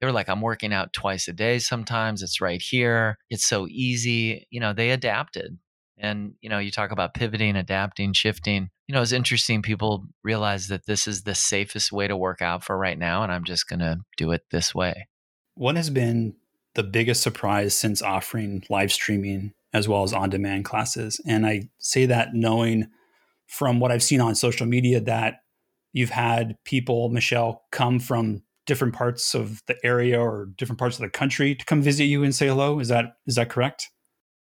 They 0.00 0.06
were 0.06 0.12
like, 0.12 0.28
I'm 0.28 0.40
working 0.40 0.72
out 0.72 0.92
twice 0.92 1.26
a 1.28 1.32
day 1.32 1.58
sometimes. 1.58 2.22
It's 2.22 2.40
right 2.40 2.62
here. 2.62 3.18
It's 3.30 3.46
so 3.46 3.66
easy. 3.68 4.46
You 4.50 4.60
know, 4.60 4.72
they 4.72 4.90
adapted. 4.90 5.58
And, 5.98 6.34
you 6.40 6.48
know, 6.48 6.58
you 6.58 6.70
talk 6.70 6.92
about 6.92 7.14
pivoting, 7.14 7.56
adapting, 7.56 8.12
shifting. 8.12 8.70
You 8.88 8.94
know, 8.94 9.02
it's 9.02 9.12
interesting. 9.12 9.60
People 9.60 10.06
realize 10.24 10.68
that 10.68 10.86
this 10.86 11.06
is 11.06 11.22
the 11.22 11.34
safest 11.34 11.92
way 11.92 12.08
to 12.08 12.16
work 12.16 12.40
out 12.40 12.64
for 12.64 12.76
right 12.76 12.98
now. 12.98 13.22
And 13.22 13.30
I'm 13.30 13.44
just 13.44 13.68
going 13.68 13.80
to 13.80 13.98
do 14.16 14.32
it 14.32 14.44
this 14.50 14.74
way. 14.74 15.06
What 15.54 15.76
has 15.76 15.90
been 15.90 16.34
the 16.74 16.82
biggest 16.82 17.22
surprise 17.22 17.76
since 17.76 18.00
offering 18.00 18.64
live 18.70 18.90
streaming 18.90 19.52
as 19.74 19.88
well 19.88 20.04
as 20.04 20.14
on 20.14 20.30
demand 20.30 20.64
classes? 20.64 21.20
And 21.26 21.46
I 21.46 21.68
say 21.78 22.06
that 22.06 22.32
knowing 22.32 22.88
from 23.46 23.78
what 23.78 23.92
I've 23.92 24.02
seen 24.02 24.22
on 24.22 24.34
social 24.34 24.66
media 24.66 25.00
that 25.00 25.42
you've 25.92 26.10
had 26.10 26.56
people, 26.64 27.10
Michelle, 27.10 27.64
come 27.70 28.00
from 28.00 28.42
different 28.66 28.94
parts 28.94 29.34
of 29.34 29.62
the 29.66 29.76
area 29.84 30.18
or 30.18 30.48
different 30.56 30.78
parts 30.78 30.96
of 30.96 31.02
the 31.02 31.10
country 31.10 31.54
to 31.54 31.64
come 31.64 31.82
visit 31.82 32.04
you 32.04 32.22
and 32.24 32.34
say 32.34 32.46
hello. 32.46 32.78
Is 32.78 32.88
that 32.88 33.16
is 33.26 33.34
that 33.34 33.50
correct? 33.50 33.90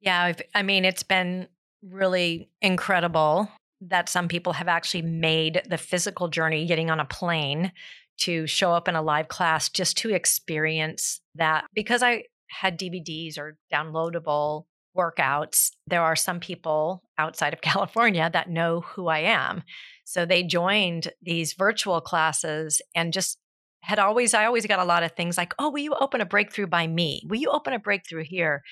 Yeah, 0.00 0.32
I 0.54 0.62
mean, 0.62 0.84
it's 0.84 1.02
been 1.02 1.48
really 1.82 2.48
incredible 2.62 3.48
that 3.88 4.08
some 4.08 4.28
people 4.28 4.52
have 4.54 4.68
actually 4.68 5.02
made 5.02 5.62
the 5.68 5.78
physical 5.78 6.28
journey 6.28 6.66
getting 6.66 6.90
on 6.90 7.00
a 7.00 7.04
plane 7.04 7.72
to 8.16 8.46
show 8.46 8.72
up 8.72 8.88
in 8.88 8.94
a 8.94 9.02
live 9.02 9.28
class 9.28 9.68
just 9.68 9.96
to 9.98 10.14
experience 10.14 11.20
that. 11.34 11.64
Because 11.74 12.02
I 12.02 12.24
had 12.48 12.78
DVDs 12.78 13.38
or 13.38 13.56
downloadable 13.72 14.64
workouts, 14.96 15.70
there 15.86 16.02
are 16.02 16.16
some 16.16 16.40
people 16.40 17.02
outside 17.18 17.52
of 17.52 17.60
California 17.62 18.30
that 18.32 18.50
know 18.50 18.80
who 18.80 19.08
I 19.08 19.20
am. 19.20 19.62
So 20.04 20.24
they 20.24 20.42
joined 20.42 21.12
these 21.22 21.54
virtual 21.54 22.00
classes 22.00 22.80
and 22.94 23.12
just 23.12 23.38
had 23.80 23.98
always, 23.98 24.32
I 24.32 24.46
always 24.46 24.66
got 24.66 24.78
a 24.78 24.84
lot 24.84 25.02
of 25.02 25.12
things 25.12 25.36
like, 25.36 25.54
oh, 25.58 25.70
will 25.70 25.80
you 25.80 25.94
open 25.94 26.20
a 26.20 26.26
breakthrough 26.26 26.66
by 26.66 26.86
me? 26.86 27.22
Will 27.28 27.36
you 27.36 27.50
open 27.50 27.74
a 27.74 27.78
breakthrough 27.78 28.24
here? 28.24 28.62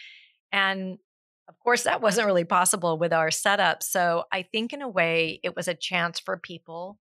And 0.53 0.99
of 1.49 1.59
course, 1.59 1.83
that 1.83 2.01
wasn't 2.01 2.27
really 2.27 2.45
possible 2.45 2.99
with 2.99 3.13
our 3.13 3.31
setup. 3.31 3.83
So 3.83 4.25
I 4.33 4.43
think, 4.43 4.73
in 4.73 4.83
a 4.83 4.89
way, 4.89 5.41
it 5.43 5.57
was 5.57 5.69
a 5.69 5.75
chance 5.75 6.21
for 6.21 6.37
people 6.37 6.99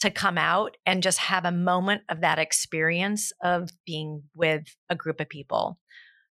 to 0.00 0.10
come 0.10 0.36
out 0.36 0.76
and 0.84 1.02
just 1.02 1.18
have 1.18 1.44
a 1.44 1.52
moment 1.52 2.02
of 2.08 2.20
that 2.20 2.38
experience 2.38 3.32
of 3.42 3.70
being 3.86 4.24
with 4.36 4.64
a 4.90 4.94
group 4.94 5.20
of 5.20 5.28
people. 5.28 5.78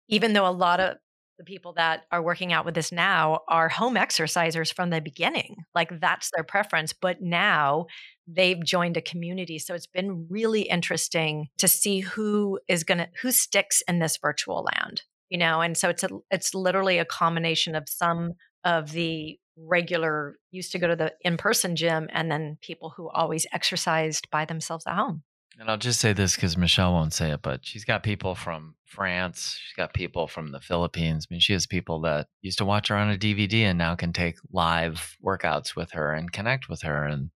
Even 0.07 0.33
though 0.33 0.47
a 0.47 0.51
lot 0.51 0.79
of 0.79 0.97
the 1.37 1.43
people 1.43 1.73
that 1.73 2.03
are 2.11 2.21
working 2.21 2.53
out 2.53 2.63
with 2.63 2.77
us 2.77 2.91
now 2.91 3.39
are 3.49 3.67
home 3.67 3.95
exercisers 3.95 4.73
from 4.73 4.89
the 4.89 5.01
beginning, 5.01 5.57
like 5.73 5.99
that's 5.99 6.29
their 6.35 6.43
preference. 6.43 6.93
But 6.93 7.21
now 7.21 7.87
they've 8.27 8.63
joined 8.63 8.97
a 8.97 9.01
community. 9.01 9.59
So 9.59 9.73
it's 9.73 9.87
been 9.87 10.27
really 10.29 10.61
interesting 10.61 11.47
to 11.57 11.67
see 11.67 12.01
who 12.01 12.59
is 12.67 12.83
going 12.83 12.99
to, 12.99 13.09
who 13.21 13.31
sticks 13.31 13.81
in 13.87 13.99
this 13.99 14.17
virtual 14.17 14.67
land 14.75 15.01
you 15.29 15.37
know 15.37 15.61
and 15.61 15.77
so 15.77 15.89
it's 15.89 16.03
a, 16.03 16.09
it's 16.31 16.53
literally 16.53 16.97
a 16.97 17.05
combination 17.05 17.75
of 17.75 17.87
some 17.87 18.33
of 18.63 18.91
the 18.91 19.37
regular 19.57 20.37
used 20.51 20.71
to 20.71 20.79
go 20.79 20.87
to 20.87 20.95
the 20.95 21.13
in-person 21.21 21.75
gym 21.75 22.09
and 22.11 22.29
then 22.29 22.57
people 22.61 22.93
who 22.95 23.09
always 23.09 23.45
exercised 23.53 24.27
by 24.31 24.43
themselves 24.43 24.85
at 24.85 24.95
home 24.95 25.23
and 25.57 25.69
I'll 25.69 25.77
just 25.77 26.01
say 26.01 26.11
this 26.11 26.35
because 26.35 26.57
Michelle 26.57 26.93
won't 26.93 27.13
say 27.13 27.31
it, 27.31 27.41
but 27.41 27.65
she's 27.65 27.85
got 27.85 28.03
people 28.03 28.35
from 28.35 28.75
France. 28.83 29.57
She's 29.61 29.75
got 29.75 29.93
people 29.93 30.27
from 30.27 30.51
the 30.51 30.59
Philippines. 30.59 31.27
I 31.29 31.33
mean, 31.33 31.39
she 31.39 31.53
has 31.53 31.65
people 31.65 32.01
that 32.01 32.27
used 32.41 32.57
to 32.57 32.65
watch 32.65 32.89
her 32.89 32.97
on 32.97 33.09
a 33.09 33.17
DVD 33.17 33.61
and 33.61 33.77
now 33.77 33.95
can 33.95 34.11
take 34.11 34.35
live 34.51 35.15
workouts 35.23 35.75
with 35.75 35.91
her 35.91 36.11
and 36.11 36.31
connect 36.31 36.67
with 36.67 36.81
her. 36.81 37.05
And 37.05 37.29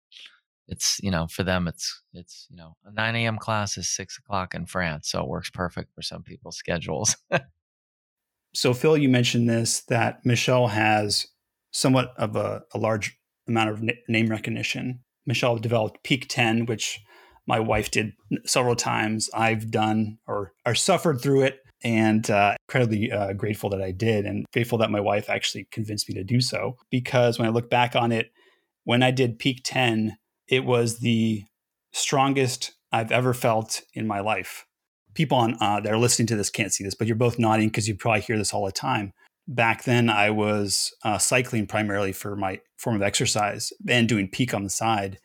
it's, 0.67 0.99
you 1.01 1.11
know, 1.11 1.27
for 1.27 1.43
them, 1.43 1.67
it's, 1.67 2.01
it's, 2.13 2.45
you 2.49 2.57
know, 2.57 2.75
a 2.85 2.91
9 2.91 3.15
a.m. 3.15 3.37
class 3.37 3.77
is 3.77 3.89
six 3.89 4.17
o'clock 4.17 4.53
in 4.53 4.65
France. 4.65 5.09
So 5.09 5.21
it 5.21 5.29
works 5.29 5.49
perfect 5.49 5.93
for 5.95 6.01
some 6.01 6.23
people's 6.23 6.57
schedules. 6.57 7.15
So, 8.53 8.73
Phil, 8.73 8.97
you 8.97 9.09
mentioned 9.09 9.49
this 9.49 9.81
that 9.81 10.25
Michelle 10.25 10.67
has 10.67 11.27
somewhat 11.71 12.13
of 12.17 12.35
a, 12.35 12.63
a 12.73 12.79
large 12.79 13.17
amount 13.47 13.69
of 13.69 13.83
name 14.07 14.27
recognition. 14.27 15.01
Michelle 15.25 15.57
developed 15.57 16.03
Peak 16.03 16.25
10, 16.29 16.65
which 16.65 16.99
my 17.47 17.59
wife 17.59 17.91
did 17.91 18.13
several 18.45 18.75
times. 18.75 19.29
I've 19.33 19.71
done 19.71 20.17
or, 20.27 20.53
or 20.65 20.75
suffered 20.75 21.21
through 21.21 21.43
it 21.43 21.59
and 21.83 22.29
uh, 22.29 22.55
incredibly 22.67 23.11
uh, 23.11 23.33
grateful 23.33 23.69
that 23.69 23.81
I 23.81 23.91
did 23.91 24.25
and 24.25 24.45
grateful 24.53 24.77
that 24.79 24.91
my 24.91 24.99
wife 24.99 25.29
actually 25.29 25.67
convinced 25.71 26.09
me 26.09 26.15
to 26.15 26.23
do 26.23 26.41
so. 26.41 26.75
Because 26.89 27.39
when 27.39 27.47
I 27.47 27.51
look 27.51 27.69
back 27.69 27.95
on 27.95 28.11
it, 28.11 28.31
when 28.83 29.03
I 29.03 29.11
did 29.11 29.39
Peak 29.39 29.61
10, 29.63 30.17
it 30.47 30.65
was 30.65 30.99
the 30.99 31.43
strongest 31.91 32.73
I've 32.91 33.11
ever 33.11 33.33
felt 33.33 33.81
in 33.93 34.07
my 34.07 34.19
life 34.19 34.65
people 35.19 35.37
on 35.37 35.57
uh, 35.59 35.81
that 35.81 35.91
are 35.91 35.97
listening 35.97 36.27
to 36.27 36.37
this 36.37 36.49
can't 36.49 36.71
see 36.71 36.81
this, 36.81 36.95
but 36.95 37.05
you're 37.05 37.13
both 37.13 37.37
nodding 37.37 37.67
because 37.67 37.89
you 37.89 37.93
probably 37.93 38.21
hear 38.21 38.37
this 38.37 38.53
all 38.53 38.65
the 38.65 38.71
time. 38.71 39.11
Back 39.49 39.83
then, 39.83 40.09
I 40.09 40.29
was 40.29 40.95
uh, 41.03 41.17
cycling 41.17 41.67
primarily 41.67 42.13
for 42.13 42.37
my 42.37 42.61
form 42.77 42.95
of 42.95 43.01
exercise 43.01 43.73
and 43.89 44.07
doing 44.07 44.29
peak 44.29 44.53
on 44.53 44.63
the 44.63 44.69
side. 44.69 45.19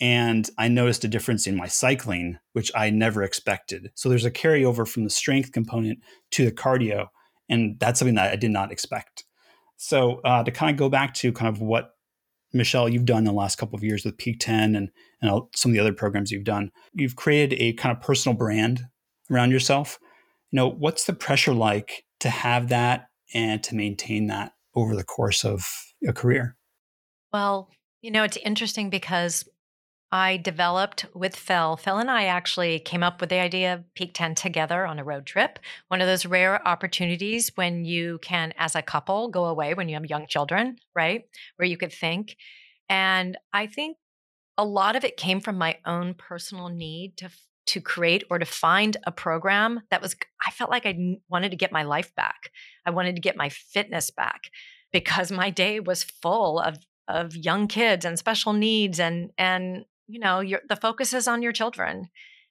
And 0.00 0.50
I 0.58 0.66
noticed 0.66 1.04
a 1.04 1.08
difference 1.08 1.46
in 1.46 1.54
my 1.54 1.68
cycling, 1.68 2.38
which 2.54 2.72
I 2.74 2.90
never 2.90 3.22
expected. 3.22 3.92
So 3.94 4.08
there's 4.08 4.24
a 4.24 4.32
carryover 4.32 4.86
from 4.86 5.04
the 5.04 5.10
strength 5.10 5.52
component 5.52 6.00
to 6.32 6.44
the 6.44 6.50
cardio. 6.50 7.06
And 7.48 7.78
that's 7.78 8.00
something 8.00 8.16
that 8.16 8.32
I 8.32 8.36
did 8.36 8.50
not 8.50 8.72
expect. 8.72 9.26
So 9.76 10.22
uh, 10.24 10.42
to 10.42 10.50
kind 10.50 10.72
of 10.72 10.76
go 10.76 10.88
back 10.88 11.14
to 11.14 11.30
kind 11.30 11.54
of 11.54 11.62
what 11.62 11.90
Michelle, 12.52 12.88
you've 12.88 13.04
done 13.04 13.22
the 13.22 13.32
last 13.32 13.58
couple 13.58 13.76
of 13.76 13.84
years 13.84 14.04
with 14.04 14.18
Peak 14.18 14.40
10 14.40 14.74
and, 14.74 14.90
and 15.22 15.42
some 15.54 15.70
of 15.70 15.74
the 15.74 15.80
other 15.80 15.92
programs 15.92 16.32
you've 16.32 16.42
done, 16.42 16.72
you've 16.94 17.14
created 17.14 17.56
a 17.60 17.74
kind 17.74 17.96
of 17.96 18.02
personal 18.02 18.36
brand 18.36 18.80
around 19.30 19.50
yourself 19.50 19.98
you 20.50 20.56
know 20.56 20.68
what's 20.68 21.04
the 21.04 21.12
pressure 21.12 21.54
like 21.54 22.04
to 22.20 22.30
have 22.30 22.68
that 22.68 23.08
and 23.34 23.62
to 23.62 23.74
maintain 23.74 24.26
that 24.26 24.52
over 24.74 24.94
the 24.94 25.04
course 25.04 25.44
of 25.44 25.66
a 26.06 26.12
career 26.12 26.56
well 27.32 27.70
you 28.02 28.10
know 28.10 28.22
it's 28.22 28.38
interesting 28.38 28.90
because 28.90 29.44
I 30.12 30.36
developed 30.36 31.06
with 31.14 31.34
Phil. 31.34 31.76
Phil 31.76 31.98
and 31.98 32.10
I 32.10 32.26
actually 32.26 32.78
came 32.78 33.02
up 33.02 33.20
with 33.20 33.28
the 33.28 33.40
idea 33.40 33.74
of 33.74 33.94
Peak 33.94 34.12
10 34.14 34.36
together 34.36 34.86
on 34.86 34.98
a 34.98 35.04
road 35.04 35.26
trip. 35.26 35.58
One 35.88 36.00
of 36.00 36.06
those 36.06 36.24
rare 36.24 36.66
opportunities 36.66 37.50
when 37.56 37.84
you 37.84 38.18
can, 38.22 38.54
as 38.56 38.76
a 38.76 38.82
couple, 38.82 39.28
go 39.28 39.46
away 39.46 39.74
when 39.74 39.88
you 39.88 39.94
have 39.94 40.06
young 40.06 40.26
children, 40.28 40.76
right? 40.94 41.24
Where 41.56 41.66
you 41.66 41.76
could 41.76 41.92
think. 41.92 42.36
And 42.88 43.36
I 43.52 43.66
think 43.66 43.96
a 44.56 44.64
lot 44.64 44.96
of 44.96 45.04
it 45.04 45.16
came 45.16 45.40
from 45.40 45.58
my 45.58 45.78
own 45.84 46.14
personal 46.14 46.68
need 46.68 47.16
to 47.18 47.28
to 47.66 47.80
create 47.80 48.24
or 48.30 48.38
to 48.38 48.44
find 48.44 48.96
a 49.04 49.12
program 49.12 49.80
that 49.90 50.02
was 50.02 50.16
i 50.46 50.50
felt 50.50 50.70
like 50.70 50.86
i 50.86 51.16
wanted 51.28 51.50
to 51.50 51.56
get 51.56 51.72
my 51.72 51.82
life 51.82 52.14
back 52.14 52.50
i 52.84 52.90
wanted 52.90 53.14
to 53.14 53.20
get 53.20 53.36
my 53.36 53.48
fitness 53.48 54.10
back 54.10 54.50
because 54.92 55.30
my 55.30 55.50
day 55.50 55.80
was 55.80 56.04
full 56.04 56.58
of 56.58 56.78
of 57.08 57.36
young 57.36 57.68
kids 57.68 58.04
and 58.04 58.18
special 58.18 58.52
needs 58.52 58.98
and 58.98 59.30
and 59.38 59.84
you 60.08 60.18
know 60.18 60.40
your, 60.40 60.60
the 60.68 60.76
focus 60.76 61.12
is 61.12 61.28
on 61.28 61.42
your 61.42 61.52
children 61.52 62.08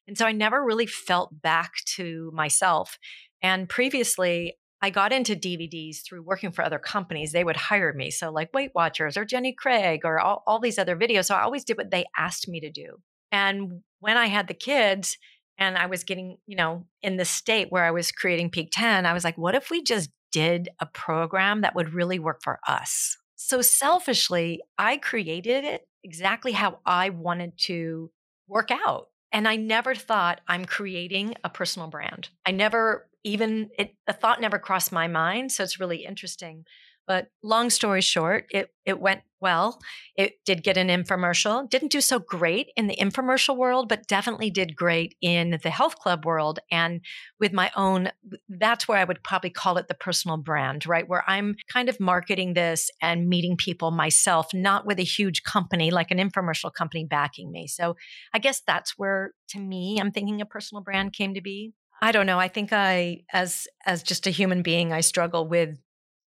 and 0.07 0.17
so 0.17 0.25
i 0.25 0.31
never 0.31 0.63
really 0.63 0.85
felt 0.85 1.41
back 1.41 1.73
to 1.85 2.31
myself 2.33 2.97
and 3.41 3.69
previously 3.69 4.55
I 4.81 4.91
got 4.91 5.13
into 5.13 5.35
DVDs 5.35 6.03
through 6.03 6.21
working 6.21 6.51
for 6.51 6.63
other 6.63 6.77
companies. 6.77 7.31
They 7.31 7.43
would 7.43 7.55
hire 7.55 7.91
me. 7.93 8.11
So, 8.11 8.31
like 8.31 8.53
Weight 8.53 8.71
Watchers 8.75 9.17
or 9.17 9.25
Jenny 9.25 9.51
Craig 9.51 10.01
or 10.03 10.19
all, 10.19 10.43
all 10.45 10.59
these 10.59 10.77
other 10.77 10.95
videos. 10.95 11.25
So, 11.25 11.33
I 11.35 11.41
always 11.41 11.63
did 11.63 11.77
what 11.77 11.89
they 11.89 12.05
asked 12.15 12.47
me 12.47 12.59
to 12.59 12.69
do. 12.69 12.97
And 13.31 13.81
when 14.05 14.17
I 14.17 14.27
had 14.27 14.47
the 14.47 14.53
kids, 14.53 15.17
and 15.57 15.79
I 15.79 15.87
was 15.87 16.03
getting, 16.03 16.37
you 16.45 16.55
know, 16.55 16.85
in 17.01 17.17
the 17.17 17.25
state 17.25 17.71
where 17.71 17.83
I 17.83 17.89
was 17.89 18.11
creating 18.11 18.51
Peak 18.51 18.69
10, 18.71 19.07
I 19.07 19.13
was 19.13 19.23
like, 19.23 19.35
what 19.35 19.55
if 19.55 19.71
we 19.71 19.81
just 19.81 20.11
did 20.31 20.69
a 20.79 20.85
program 20.85 21.61
that 21.61 21.73
would 21.73 21.91
really 21.91 22.19
work 22.19 22.43
for 22.43 22.59
us? 22.67 23.17
So 23.35 23.63
selfishly, 23.63 24.61
I 24.77 24.97
created 24.97 25.63
it 25.63 25.87
exactly 26.03 26.51
how 26.51 26.81
I 26.85 27.09
wanted 27.09 27.57
to 27.61 28.11
work 28.47 28.69
out. 28.69 29.07
And 29.31 29.47
I 29.47 29.55
never 29.55 29.95
thought 29.95 30.41
I'm 30.47 30.65
creating 30.65 31.33
a 31.43 31.49
personal 31.49 31.87
brand. 31.87 32.29
I 32.45 32.51
never 32.51 33.07
even, 33.23 33.71
it, 33.75 33.95
the 34.05 34.13
thought 34.13 34.39
never 34.39 34.59
crossed 34.59 34.91
my 34.91 35.07
mind. 35.07 35.51
So 35.51 35.63
it's 35.63 35.79
really 35.79 36.05
interesting. 36.05 36.65
But 37.07 37.27
long 37.43 37.69
story 37.69 38.01
short, 38.01 38.47
it 38.51 38.69
it 38.85 38.99
went 38.99 39.21
well. 39.39 39.79
It 40.15 40.43
did 40.45 40.63
get 40.63 40.77
an 40.77 40.87
infomercial. 40.87 41.69
Didn't 41.69 41.91
do 41.91 42.01
so 42.01 42.17
great 42.19 42.71
in 42.75 42.87
the 42.87 42.95
infomercial 42.95 43.55
world, 43.55 43.87
but 43.89 44.07
definitely 44.07 44.49
did 44.49 44.75
great 44.75 45.15
in 45.21 45.59
the 45.61 45.69
health 45.69 45.97
club 45.97 46.25
world 46.25 46.59
and 46.71 47.01
with 47.39 47.53
my 47.53 47.71
own 47.75 48.09
that's 48.49 48.87
where 48.87 48.97
I 48.97 49.03
would 49.03 49.23
probably 49.23 49.51
call 49.51 49.77
it 49.77 49.87
the 49.87 49.93
personal 49.93 50.37
brand, 50.37 50.87
right? 50.87 51.07
Where 51.07 51.23
I'm 51.27 51.55
kind 51.71 51.89
of 51.89 51.99
marketing 51.99 52.53
this 52.53 52.89
and 53.01 53.29
meeting 53.29 53.55
people 53.57 53.91
myself, 53.91 54.53
not 54.53 54.85
with 54.85 54.99
a 54.99 55.03
huge 55.03 55.43
company 55.43 55.91
like 55.91 56.11
an 56.11 56.17
infomercial 56.17 56.73
company 56.73 57.05
backing 57.05 57.51
me. 57.51 57.67
So, 57.67 57.95
I 58.33 58.39
guess 58.39 58.61
that's 58.65 58.97
where 58.97 59.33
to 59.49 59.59
me 59.59 59.99
I'm 59.99 60.11
thinking 60.11 60.41
a 60.41 60.45
personal 60.45 60.83
brand 60.83 61.13
came 61.13 61.33
to 61.35 61.41
be. 61.41 61.73
I 62.01 62.11
don't 62.11 62.25
know. 62.25 62.39
I 62.39 62.47
think 62.47 62.69
I 62.73 63.21
as 63.31 63.67
as 63.85 64.03
just 64.03 64.27
a 64.27 64.31
human 64.31 64.61
being 64.61 64.91
I 64.91 65.01
struggle 65.01 65.47
with 65.47 65.77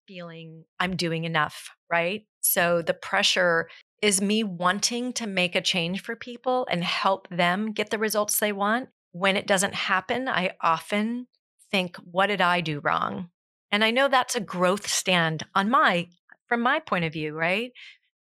feeling 0.08 0.64
I'm 0.80 0.96
doing 0.96 1.24
enough, 1.24 1.68
right? 1.90 2.22
So 2.40 2.82
the 2.82 2.94
pressure 2.94 3.68
is 4.02 4.22
me 4.22 4.42
wanting 4.42 5.12
to 5.12 5.26
make 5.26 5.54
a 5.54 5.60
change 5.60 6.02
for 6.02 6.16
people 6.16 6.66
and 6.70 6.82
help 6.82 7.28
them 7.28 7.72
get 7.72 7.90
the 7.90 7.98
results 7.98 8.38
they 8.38 8.52
want. 8.52 8.88
When 9.12 9.36
it 9.36 9.46
doesn't 9.46 9.74
happen, 9.74 10.28
I 10.28 10.52
often 10.62 11.26
think, 11.70 11.96
what 11.96 12.28
did 12.28 12.40
I 12.40 12.62
do 12.62 12.80
wrong? 12.80 13.28
And 13.70 13.84
I 13.84 13.90
know 13.90 14.08
that's 14.08 14.34
a 14.34 14.40
growth 14.40 14.88
stand 14.88 15.44
on 15.54 15.68
my 15.68 16.08
from 16.46 16.62
my 16.62 16.80
point 16.80 17.04
of 17.04 17.12
view, 17.12 17.34
right? 17.34 17.72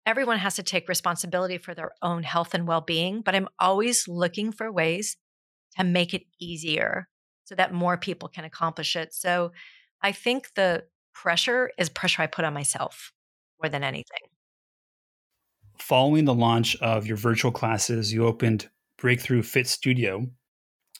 Everyone 0.06 0.38
has 0.38 0.54
to 0.56 0.62
take 0.62 0.88
responsibility 0.88 1.58
for 1.58 1.74
their 1.74 1.90
own 2.00 2.22
health 2.22 2.54
and 2.54 2.68
well-being, 2.68 3.22
but 3.22 3.34
I'm 3.34 3.48
always 3.58 4.06
looking 4.06 4.52
for 4.52 4.70
ways 4.70 5.16
to 5.76 5.82
make 5.82 6.14
it 6.14 6.22
easier 6.40 7.08
so 7.44 7.56
that 7.56 7.74
more 7.74 7.96
people 7.96 8.28
can 8.28 8.44
accomplish 8.44 8.94
it. 8.94 9.12
So 9.12 9.50
I 10.00 10.12
think 10.12 10.54
the 10.54 10.84
pressure 11.14 11.70
is 11.78 11.88
pressure 11.88 12.22
I 12.22 12.26
put 12.26 12.44
on 12.44 12.52
myself 12.52 13.12
more 13.62 13.70
than 13.70 13.82
anything. 13.82 14.28
Following 15.78 16.24
the 16.24 16.34
launch 16.34 16.76
of 16.76 17.06
your 17.06 17.16
virtual 17.16 17.50
classes, 17.50 18.12
you 18.12 18.26
opened 18.26 18.68
Breakthru 19.00 19.44
Fit 19.44 19.66
Studio, 19.66 20.26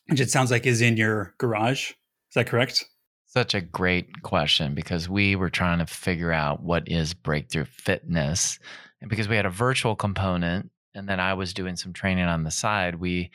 which 0.08 0.20
it 0.20 0.30
sounds 0.30 0.50
like 0.50 0.66
is 0.66 0.80
in 0.80 0.96
your 0.96 1.34
garage. 1.38 1.90
Is 1.90 2.34
that 2.34 2.46
correct? 2.46 2.84
Such 3.26 3.54
a 3.54 3.60
great 3.60 4.22
question 4.22 4.74
because 4.74 5.08
we 5.08 5.36
were 5.36 5.50
trying 5.50 5.78
to 5.78 5.86
figure 5.86 6.32
out 6.32 6.62
what 6.62 6.88
is 6.88 7.14
Breakthru 7.14 7.66
fitness. 7.66 8.58
And 9.00 9.10
because 9.10 9.28
we 9.28 9.36
had 9.36 9.46
a 9.46 9.50
virtual 9.50 9.96
component 9.96 10.70
and 10.94 11.08
then 11.08 11.20
I 11.20 11.34
was 11.34 11.52
doing 11.52 11.76
some 11.76 11.92
training 11.92 12.24
on 12.24 12.44
the 12.44 12.50
side, 12.50 12.96
we 12.96 13.30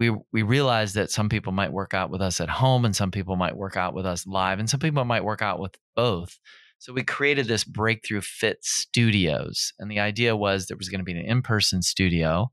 we 0.00 0.10
we 0.32 0.42
realized 0.42 0.94
that 0.96 1.10
some 1.10 1.28
people 1.28 1.52
might 1.52 1.72
work 1.72 1.92
out 1.94 2.10
with 2.10 2.22
us 2.22 2.40
at 2.40 2.48
home 2.48 2.84
and 2.84 2.96
some 2.96 3.10
people 3.10 3.36
might 3.36 3.56
work 3.56 3.76
out 3.76 3.94
with 3.94 4.06
us 4.06 4.26
live 4.26 4.58
and 4.58 4.68
some 4.68 4.80
people 4.80 5.04
might 5.04 5.24
work 5.24 5.42
out 5.42 5.60
with 5.60 5.76
both. 5.94 6.38
So 6.78 6.94
we 6.94 7.02
created 7.02 7.46
this 7.46 7.62
Breakthru 7.62 8.24
fit 8.24 8.64
studios 8.64 9.74
and 9.78 9.90
the 9.90 10.00
idea 10.00 10.34
was 10.34 10.66
there 10.66 10.78
was 10.78 10.88
going 10.88 11.00
to 11.00 11.04
be 11.04 11.12
an 11.12 11.24
in-person 11.24 11.82
studio 11.82 12.50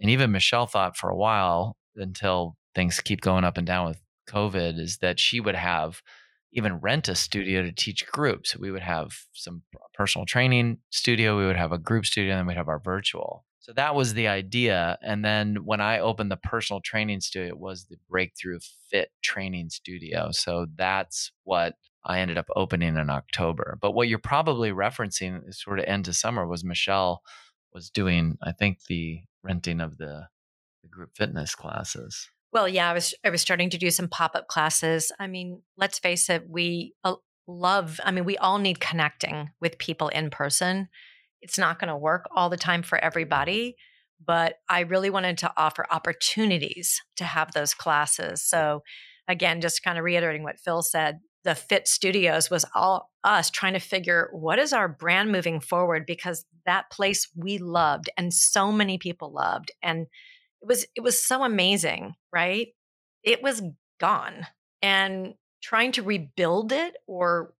and 0.00 0.10
even 0.10 0.32
michelle 0.32 0.66
thought 0.66 0.96
for 0.96 1.08
a 1.08 1.16
while 1.16 1.76
until 1.94 2.56
things 2.74 3.00
keep 3.00 3.20
going 3.20 3.44
up 3.44 3.56
and 3.56 3.66
down 3.66 3.86
with 3.86 4.00
covid 4.28 4.80
is 4.80 4.98
that 4.98 5.20
she 5.20 5.38
would 5.38 5.54
have 5.54 6.02
even 6.52 6.74
rent 6.80 7.08
a 7.08 7.14
studio 7.14 7.62
to 7.62 7.72
teach 7.72 8.06
groups. 8.06 8.56
We 8.58 8.70
would 8.70 8.82
have 8.82 9.12
some 9.32 9.62
personal 9.94 10.26
training 10.26 10.78
studio 10.90 11.38
we 11.38 11.46
would 11.46 11.56
have 11.56 11.72
a 11.72 11.78
group 11.78 12.04
studio 12.04 12.32
and 12.32 12.40
then 12.40 12.46
we'd 12.46 12.56
have 12.56 12.68
our 12.68 12.80
virtual 12.80 13.44
so 13.62 13.72
that 13.74 13.94
was 13.94 14.14
the 14.14 14.26
idea. 14.26 14.98
And 15.02 15.24
then 15.24 15.64
when 15.64 15.80
I 15.80 16.00
opened 16.00 16.32
the 16.32 16.36
personal 16.36 16.80
training 16.80 17.20
studio, 17.20 17.46
it 17.46 17.58
was 17.60 17.86
the 17.86 17.96
Breakthru 18.10 18.60
Fit 18.90 19.10
Training 19.22 19.70
Studio. 19.70 20.30
So 20.32 20.66
that's 20.74 21.30
what 21.44 21.74
I 22.04 22.18
ended 22.18 22.38
up 22.38 22.48
opening 22.56 22.96
in 22.96 23.08
October. 23.08 23.78
But 23.80 23.92
what 23.92 24.08
you're 24.08 24.18
probably 24.18 24.72
referencing 24.72 25.48
is 25.48 25.62
sort 25.62 25.78
of 25.78 25.84
end 25.84 26.06
to 26.06 26.12
summer 26.12 26.44
was 26.44 26.64
Michelle 26.64 27.22
was 27.72 27.88
doing, 27.88 28.36
I 28.42 28.50
think, 28.50 28.78
the 28.88 29.20
renting 29.44 29.80
of 29.80 29.96
the, 29.96 30.26
the 30.82 30.88
group 30.88 31.10
fitness 31.16 31.54
classes. 31.54 32.28
Well, 32.52 32.68
yeah, 32.68 32.90
I 32.90 32.92
was 32.92 33.14
I 33.24 33.30
was 33.30 33.40
starting 33.40 33.70
to 33.70 33.78
do 33.78 33.92
some 33.92 34.08
pop 34.08 34.34
up 34.34 34.48
classes. 34.48 35.12
I 35.20 35.28
mean, 35.28 35.62
let's 35.76 36.00
face 36.00 36.28
it, 36.28 36.50
we 36.50 36.94
uh, 37.04 37.14
love. 37.46 38.00
I 38.04 38.10
mean, 38.10 38.24
we 38.24 38.36
all 38.38 38.58
need 38.58 38.80
connecting 38.80 39.50
with 39.60 39.78
people 39.78 40.08
in 40.08 40.30
person 40.30 40.88
it's 41.42 41.58
not 41.58 41.78
going 41.78 41.88
to 41.88 41.96
work 41.96 42.24
all 42.34 42.48
the 42.48 42.56
time 42.56 42.82
for 42.82 42.98
everybody 42.98 43.76
but 44.24 44.56
i 44.68 44.80
really 44.80 45.10
wanted 45.10 45.38
to 45.38 45.52
offer 45.56 45.86
opportunities 45.90 47.00
to 47.16 47.24
have 47.24 47.52
those 47.52 47.74
classes. 47.74 48.42
So 48.42 48.82
again 49.28 49.60
just 49.60 49.82
kind 49.82 49.98
of 49.98 50.04
reiterating 50.04 50.42
what 50.42 50.60
phil 50.60 50.82
said 50.82 51.18
the 51.44 51.54
fit 51.54 51.88
studios 51.88 52.50
was 52.50 52.64
all 52.74 53.10
us 53.24 53.50
trying 53.50 53.72
to 53.72 53.80
figure 53.80 54.28
what 54.32 54.58
is 54.58 54.72
our 54.72 54.88
brand 54.88 55.32
moving 55.32 55.60
forward 55.60 56.04
because 56.06 56.44
that 56.66 56.90
place 56.90 57.28
we 57.36 57.58
loved 57.58 58.08
and 58.16 58.32
so 58.32 58.70
many 58.70 58.96
people 58.98 59.32
loved 59.32 59.72
and 59.82 60.06
it 60.60 60.68
was 60.68 60.86
it 60.94 61.00
was 61.00 61.24
so 61.24 61.42
amazing 61.42 62.14
right? 62.32 62.68
It 63.22 63.42
was 63.42 63.62
gone 64.00 64.46
and 64.80 65.34
trying 65.62 65.92
to 65.92 66.02
rebuild 66.02 66.72
it 66.72 66.96
or 67.06 67.54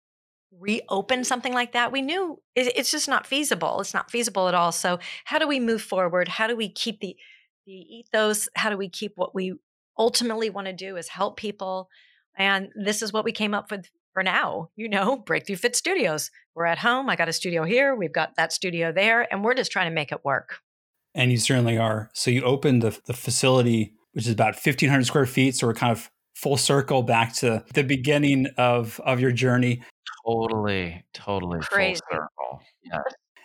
reopen 0.58 1.24
something 1.24 1.54
like 1.54 1.72
that 1.72 1.90
we 1.90 2.02
knew 2.02 2.38
it's 2.54 2.90
just 2.90 3.08
not 3.08 3.26
feasible 3.26 3.80
it's 3.80 3.94
not 3.94 4.10
feasible 4.10 4.48
at 4.48 4.54
all 4.54 4.70
so 4.70 4.98
how 5.24 5.38
do 5.38 5.48
we 5.48 5.60
move 5.60 5.82
forward? 5.82 6.28
How 6.28 6.46
do 6.46 6.56
we 6.56 6.68
keep 6.68 7.00
the 7.00 7.16
the 7.64 7.72
ethos? 7.72 8.48
How 8.56 8.70
do 8.70 8.76
we 8.76 8.88
keep 8.88 9.12
what 9.14 9.34
we 9.34 9.54
ultimately 9.98 10.50
want 10.50 10.66
to 10.66 10.72
do 10.72 10.96
is 10.96 11.08
help 11.08 11.36
people 11.36 11.88
and 12.36 12.70
this 12.74 13.02
is 13.02 13.12
what 13.12 13.24
we 13.24 13.32
came 13.32 13.54
up 13.54 13.70
with 13.70 13.88
for 14.12 14.22
now 14.22 14.70
you 14.76 14.88
know 14.88 15.16
Breakthru 15.26 15.58
fit 15.58 15.76
studios. 15.76 16.30
We're 16.54 16.66
at 16.66 16.78
home 16.78 17.08
i 17.08 17.16
got 17.16 17.28
a 17.28 17.32
studio 17.32 17.64
here 17.64 17.94
we've 17.94 18.12
got 18.12 18.36
that 18.36 18.52
studio 18.52 18.92
there 18.92 19.26
and 19.32 19.44
we're 19.44 19.54
just 19.54 19.72
trying 19.72 19.90
to 19.90 19.94
make 19.94 20.12
it 20.12 20.24
work. 20.24 20.58
And 21.14 21.30
you 21.30 21.36
certainly 21.36 21.76
are. 21.76 22.10
So 22.14 22.30
you 22.30 22.42
opened 22.42 22.82
the, 22.82 22.98
the 23.06 23.12
facility 23.12 23.94
which 24.12 24.26
is 24.26 24.32
about 24.32 24.54
1500 24.54 25.04
square 25.06 25.26
feet 25.26 25.56
so 25.56 25.66
we're 25.66 25.74
kind 25.74 25.92
of 25.92 26.10
full 26.34 26.56
circle 26.56 27.02
back 27.02 27.34
to 27.36 27.64
the 27.74 27.84
beginning 27.84 28.48
of 28.56 29.00
of 29.04 29.20
your 29.20 29.32
journey 29.32 29.82
Totally, 30.26 31.04
totally 31.12 31.60
Crazy. 31.60 32.00
full 32.10 32.18
circle. 32.18 32.62
Yeah. 32.82 32.98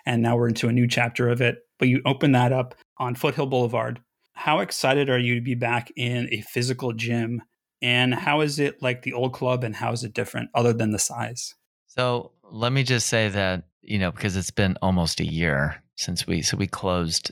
And 0.05 0.21
now 0.21 0.37
we're 0.37 0.47
into 0.47 0.69
a 0.69 0.73
new 0.73 0.87
chapter 0.87 1.29
of 1.29 1.41
it. 1.41 1.59
But 1.79 1.87
you 1.87 2.01
open 2.05 2.31
that 2.31 2.51
up 2.51 2.75
on 2.97 3.15
Foothill 3.15 3.45
Boulevard. 3.45 3.99
How 4.33 4.59
excited 4.59 5.09
are 5.09 5.19
you 5.19 5.35
to 5.35 5.41
be 5.41 5.55
back 5.55 5.91
in 5.95 6.27
a 6.31 6.41
physical 6.41 6.93
gym? 6.93 7.41
And 7.81 8.13
how 8.13 8.41
is 8.41 8.59
it 8.59 8.81
like 8.81 9.03
the 9.03 9.13
old 9.13 9.33
club 9.33 9.63
and 9.63 9.75
how 9.75 9.91
is 9.91 10.03
it 10.03 10.13
different 10.13 10.49
other 10.55 10.73
than 10.73 10.91
the 10.91 10.99
size? 10.99 11.53
So 11.87 12.31
let 12.43 12.71
me 12.71 12.83
just 12.83 13.07
say 13.07 13.29
that, 13.29 13.65
you 13.81 13.99
know, 13.99 14.11
because 14.11 14.35
it's 14.35 14.51
been 14.51 14.77
almost 14.81 15.19
a 15.19 15.25
year 15.25 15.83
since 15.95 16.25
we, 16.25 16.41
so 16.41 16.57
we 16.57 16.67
closed, 16.67 17.31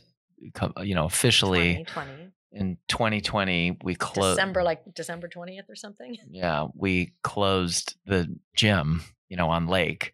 you 0.81 0.95
know, 0.95 1.05
officially 1.05 1.85
2020 1.88 2.31
in 2.55 2.77
2020 2.88 3.79
we 3.83 3.95
closed 3.95 4.38
december 4.38 4.63
like 4.63 4.81
december 4.95 5.27
20th 5.27 5.69
or 5.69 5.75
something 5.75 6.15
yeah 6.29 6.65
we 6.73 7.11
closed 7.21 7.95
the 8.06 8.33
gym 8.56 9.04
you 9.30 9.38
know 9.38 9.50
on 9.50 9.67
lake 9.67 10.13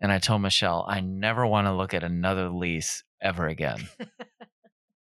and 0.00 0.12
i 0.12 0.18
told 0.18 0.42
michelle 0.42 0.84
i 0.88 1.00
never 1.00 1.46
want 1.46 1.66
to 1.66 1.72
look 1.72 1.94
at 1.94 2.04
another 2.04 2.48
lease 2.48 3.04
ever 3.22 3.46
again 3.46 3.88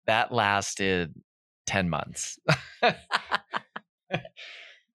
that 0.07 0.33
lasted 0.33 1.15
10 1.67 1.89
months 1.89 2.39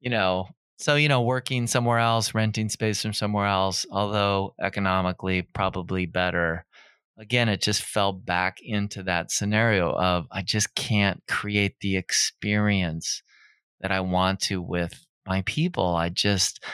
you 0.01 0.11
know 0.11 0.47
so 0.77 0.95
you 0.95 1.09
know 1.09 1.23
working 1.23 1.67
somewhere 1.67 1.99
else 1.99 2.35
renting 2.35 2.69
space 2.69 3.03
from 3.03 3.13
somewhere 3.13 3.47
else 3.47 3.87
although 3.91 4.55
economically 4.61 5.43
probably 5.43 6.07
better 6.07 6.65
again, 7.19 7.49
it 7.49 7.61
just 7.61 7.83
fell 7.83 8.13
back 8.13 8.59
into 8.63 9.03
that 9.03 9.31
scenario 9.31 9.93
of 9.93 10.27
I 10.31 10.43
just 10.43 10.75
can't 10.75 11.21
create 11.27 11.81
the 11.81 11.97
experience 11.97 13.23
that 13.81 13.93
I 13.93 14.01
want 14.01 14.41
to 14.43 14.63
with 14.63 15.05
my 15.27 15.43
people. 15.43 15.95
I 15.95 16.09
just, 16.09 16.65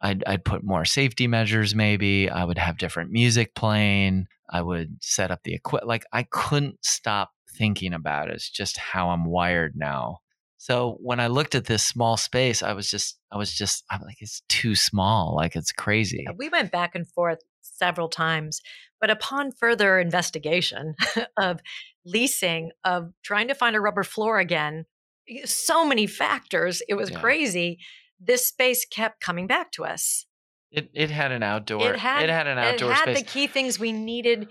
I'd, 0.00 0.22
I'd 0.26 0.44
put 0.44 0.62
more 0.64 0.84
safety 0.84 1.26
measures, 1.26 1.74
maybe. 1.74 2.30
I 2.30 2.44
would 2.44 2.58
have 2.58 2.78
different 2.78 3.10
music 3.10 3.54
playing. 3.54 4.26
I 4.50 4.62
would 4.62 4.98
set 5.02 5.30
up 5.30 5.40
the 5.44 5.54
equipment. 5.54 5.88
Like 5.88 6.04
I 6.12 6.22
couldn't 6.24 6.78
stop 6.84 7.30
thinking 7.56 7.92
about 7.92 8.28
it. 8.28 8.34
It's 8.34 8.50
just 8.50 8.78
how 8.78 9.10
I'm 9.10 9.24
wired 9.24 9.74
now. 9.76 10.18
So 10.56 10.98
when 11.00 11.20
I 11.20 11.28
looked 11.28 11.54
at 11.54 11.66
this 11.66 11.84
small 11.84 12.16
space, 12.16 12.62
I 12.62 12.72
was 12.72 12.88
just, 12.90 13.18
I 13.32 13.36
was 13.38 13.52
just, 13.54 13.84
I'm 13.90 14.00
like, 14.02 14.20
it's 14.20 14.42
too 14.48 14.74
small. 14.74 15.34
Like 15.36 15.54
it's 15.54 15.72
crazy. 15.72 16.26
We 16.36 16.48
went 16.48 16.72
back 16.72 16.94
and 16.94 17.06
forth 17.06 17.38
several 17.62 18.08
times. 18.08 18.60
But 19.00 19.10
upon 19.10 19.52
further 19.52 20.00
investigation 20.00 20.94
of 21.36 21.60
leasing, 22.04 22.70
of 22.84 23.12
trying 23.22 23.48
to 23.48 23.54
find 23.54 23.76
a 23.76 23.80
rubber 23.80 24.02
floor 24.02 24.38
again, 24.40 24.84
so 25.44 25.84
many 25.84 26.06
factors. 26.06 26.82
It 26.88 26.94
was 26.94 27.10
Yeah. 27.10 27.20
crazy. 27.20 27.78
This 28.20 28.46
space 28.46 28.84
kept 28.84 29.20
coming 29.20 29.46
back 29.46 29.72
to 29.72 29.84
us. 29.84 30.26
It 30.70 30.90
it 30.92 31.10
had 31.10 31.32
an 31.32 31.42
outdoor. 31.42 31.94
It 31.94 31.98
had, 31.98 32.28
an 32.28 32.58
outdoor 32.58 32.90
it 32.90 32.94
had 32.94 33.02
space. 33.04 33.18
the 33.18 33.24
key 33.24 33.46
things 33.46 33.78
we 33.78 33.92
needed 33.92 34.48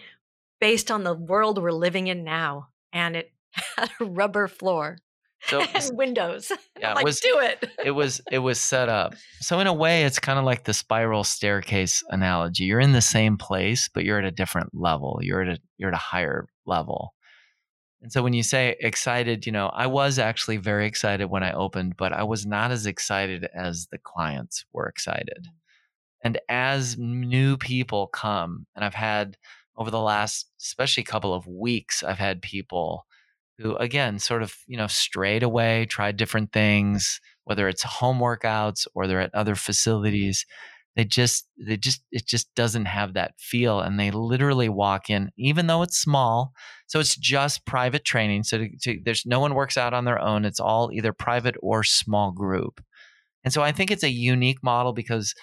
based 0.60 0.90
on 0.90 1.04
the 1.04 1.14
world 1.14 1.62
we're 1.62 1.72
living 1.72 2.08
in 2.08 2.24
now, 2.24 2.70
and 2.92 3.16
it 3.16 3.32
had 3.78 3.92
a 4.00 4.06
rubber 4.06 4.48
floor 4.48 4.98
so 5.46 5.60
was- 5.74 5.92
windows. 5.92 6.52
yeah, 6.80 6.92
it 6.92 6.96
like, 6.96 7.06
was 7.06 7.20
do 7.20 7.40
it. 7.40 7.70
it 7.84 7.92
was 7.92 8.22
it 8.32 8.40
was 8.40 8.60
set 8.60 8.90
up. 8.90 9.16
So 9.40 9.60
in 9.60 9.68
a 9.68 9.74
way, 9.74 10.04
it's 10.04 10.20
kind 10.20 10.40
of 10.40 10.46
like 10.46 10.64
the 10.64 10.74
spiral 10.74 11.24
staircase 11.24 12.04
analogy. 12.10 12.66
You're 12.66 12.80
in 12.80 12.94
the 12.94 13.02
same 13.02 13.38
place, 13.38 13.90
but 13.94 14.04
you're 14.04 14.20
at 14.20 14.26
a 14.26 14.32
different 14.32 14.70
level. 14.74 15.20
You're 15.22 15.42
at 15.42 15.58
a 15.58 15.60
you're 15.78 15.90
at 15.90 15.96
a 15.96 15.98
higher 15.98 16.48
level. 16.66 17.14
And 18.02 18.12
so 18.12 18.22
when 18.22 18.34
you 18.34 18.44
say 18.44 18.76
excited, 18.80 19.46
you 19.46 19.52
know, 19.52 19.68
I 19.68 19.88
was 19.88 20.20
actually 20.20 20.58
very 20.58 20.86
excited 20.86 21.26
when 21.28 21.44
I 21.44 21.52
opened, 21.52 21.98
but 21.98 22.14
I 22.14 22.24
was 22.24 22.46
not 22.46 22.72
as 22.72 22.86
excited 22.86 23.48
as 23.56 23.88
the 23.88 23.98
clients 23.98 24.66
were 24.72 24.88
excited. 24.88 25.48
Mm. 25.48 25.52
And 26.24 26.40
as 26.50 26.98
new 26.98 27.58
people 27.58 28.08
come, 28.08 28.68
and 28.76 28.86
I've 28.86 28.94
had 28.94 29.38
over 29.78 29.92
the 29.92 30.02
last, 30.02 30.48
especially 30.60 31.04
couple 31.04 31.34
of 31.34 31.48
weeks, 31.48 32.04
I've 32.04 32.20
had 32.20 32.42
people 32.42 33.06
who, 33.58 33.76
again, 33.78 34.20
sort 34.20 34.44
of, 34.44 34.56
you 34.68 34.78
know, 34.78 34.88
strayed 34.88 35.44
away, 35.44 35.86
tried 35.86 36.18
different 36.18 36.52
things, 36.52 37.20
whether 37.46 37.68
it's 37.68 37.84
home 37.84 38.20
workouts 38.20 38.88
or 38.94 39.08
they're 39.08 39.22
at 39.22 39.34
other 39.34 39.56
facilities. 39.56 40.46
They 40.98 41.06
just, 41.06 41.48
they 41.58 41.78
just, 41.78 42.02
it 42.12 42.26
just 42.26 42.54
doesn't 42.56 42.86
have 42.86 43.14
that 43.14 43.36
feel. 43.40 43.80
And 43.80 44.00
they 44.00 44.12
literally 44.12 44.68
walk 44.68 45.10
in, 45.10 45.30
even 45.38 45.68
though 45.68 45.84
it's 45.84 46.00
small. 46.00 46.54
So 46.88 47.00
it's 47.00 47.16
just 47.16 47.66
private 47.68 48.04
training. 48.04 48.44
So 48.44 48.58
to, 48.58 48.70
to, 48.82 49.00
there's 49.06 49.24
no 49.26 49.40
one 49.40 49.54
works 49.54 49.78
out 49.78 49.94
on 49.94 50.06
their 50.06 50.20
own. 50.20 50.44
It's 50.44 50.60
all 50.60 50.90
either 50.92 51.14
private 51.14 51.56
or 51.62 51.84
small 51.84 52.32
group. 52.32 52.82
And 53.44 53.54
so 53.54 53.62
I 53.62 53.72
think 53.72 53.92
it's 53.92 54.04
a 54.04 54.10
unique 54.10 54.64
model 54.64 54.92
because 54.92 55.34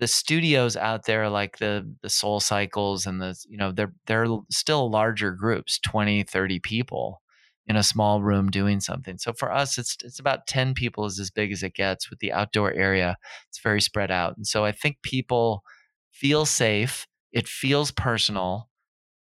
the 0.00 0.08
studios 0.08 0.76
out 0.76 1.06
there 1.06 1.30
like 1.30 1.58
the 1.58 1.88
the 2.02 2.10
soul 2.10 2.40
cycles 2.40 3.06
and 3.06 3.20
the 3.22 3.36
you 3.48 3.56
know 3.56 3.70
they're 3.70 3.94
they're 4.06 4.26
still 4.50 4.90
larger 4.90 5.30
groups 5.30 5.78
20 5.78 6.24
30 6.24 6.58
people 6.60 7.22
in 7.66 7.76
a 7.76 7.82
small 7.82 8.22
room 8.22 8.50
doing 8.50 8.80
something. 8.80 9.18
So 9.18 9.32
for 9.32 9.52
us 9.52 9.78
it's 9.78 9.96
it's 10.04 10.18
about 10.18 10.46
10 10.46 10.74
people 10.74 11.06
is 11.06 11.18
as 11.18 11.30
big 11.30 11.52
as 11.52 11.62
it 11.62 11.74
gets 11.74 12.10
with 12.10 12.18
the 12.18 12.32
outdoor 12.32 12.72
area. 12.72 13.16
It's 13.48 13.60
very 13.60 13.80
spread 13.80 14.10
out. 14.10 14.36
And 14.36 14.46
so 14.46 14.64
i 14.64 14.72
think 14.72 14.98
people 15.02 15.62
feel 16.12 16.46
safe 16.46 17.06
it 17.32 17.48
feels 17.48 17.90
personal 17.90 18.68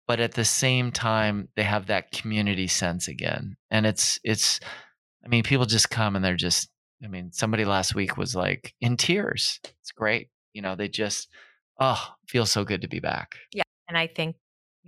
but 0.07 0.20
at 0.20 0.33
the 0.35 0.45
same 0.45 0.91
time 0.91 1.49
they 1.57 1.64
have 1.64 1.87
that 1.87 2.12
community 2.12 2.66
sense 2.66 3.09
again. 3.09 3.57
And 3.70 3.87
it's 3.87 4.18
it's 4.24 4.61
i 5.24 5.29
mean 5.29 5.43
people 5.43 5.66
just 5.66 5.91
come 5.91 6.16
and 6.16 6.24
they're 6.24 6.37
just 6.37 6.70
i 7.05 7.09
mean 7.09 7.31
somebody 7.33 7.64
last 7.64 7.95
week 7.95 8.16
was 8.16 8.35
like 8.35 8.74
in 8.81 8.97
tears. 8.97 9.61
It's 9.83 9.93
great. 9.93 10.29
You 10.53 10.62
know 10.62 10.76
they 10.76 10.89
just 10.89 11.29
oh 11.81 12.14
feels 12.29 12.51
so 12.51 12.64
good 12.64 12.83
to 12.83 12.89
be 12.89 13.01
back. 13.01 13.37
Yeah, 13.53 13.62
And 13.89 13.97
I 13.97 14.07
think, 14.07 14.37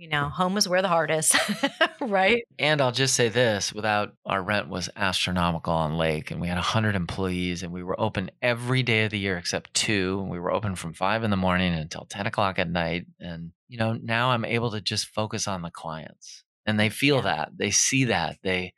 you 0.01 0.07
know, 0.09 0.29
home 0.29 0.57
is 0.57 0.67
where 0.67 0.81
the 0.81 0.87
heart 0.87 1.11
is, 1.11 1.31
right? 2.01 2.43
and 2.57 2.81
i'll 2.81 2.91
just 2.91 3.13
say 3.15 3.29
this 3.29 3.71
without 3.71 4.13
our 4.25 4.41
rent 4.41 4.67
was 4.67 4.89
astronomical 4.95 5.73
on 5.73 5.95
lake 5.97 6.31
and 6.31 6.41
we 6.41 6.47
had 6.47 6.55
100 6.55 6.95
employees 6.95 7.61
and 7.61 7.71
we 7.71 7.83
were 7.83 7.99
open 7.99 8.31
every 8.41 8.81
day 8.81 9.05
of 9.05 9.11
the 9.11 9.19
year 9.19 9.37
except 9.37 9.73
two 9.75 10.19
and 10.21 10.29
we 10.29 10.39
were 10.39 10.51
open 10.51 10.75
from 10.75 10.93
5 10.93 11.23
in 11.23 11.29
the 11.29 11.37
morning 11.37 11.73
until 11.73 12.05
10 12.05 12.25
o'clock 12.25 12.57
at 12.57 12.67
night 12.69 13.05
and 13.19 13.51
you 13.67 13.77
know 13.77 13.93
now 13.93 14.31
i'm 14.31 14.43
able 14.43 14.71
to 14.71 14.81
just 14.81 15.05
focus 15.07 15.47
on 15.47 15.61
the 15.61 15.69
clients 15.71 16.43
and 16.65 16.79
they 16.79 16.89
feel 16.89 17.17
Yeah. 17.17 17.21
that 17.21 17.49
they 17.55 17.69
see 17.71 18.05
that 18.05 18.37
they 18.43 18.73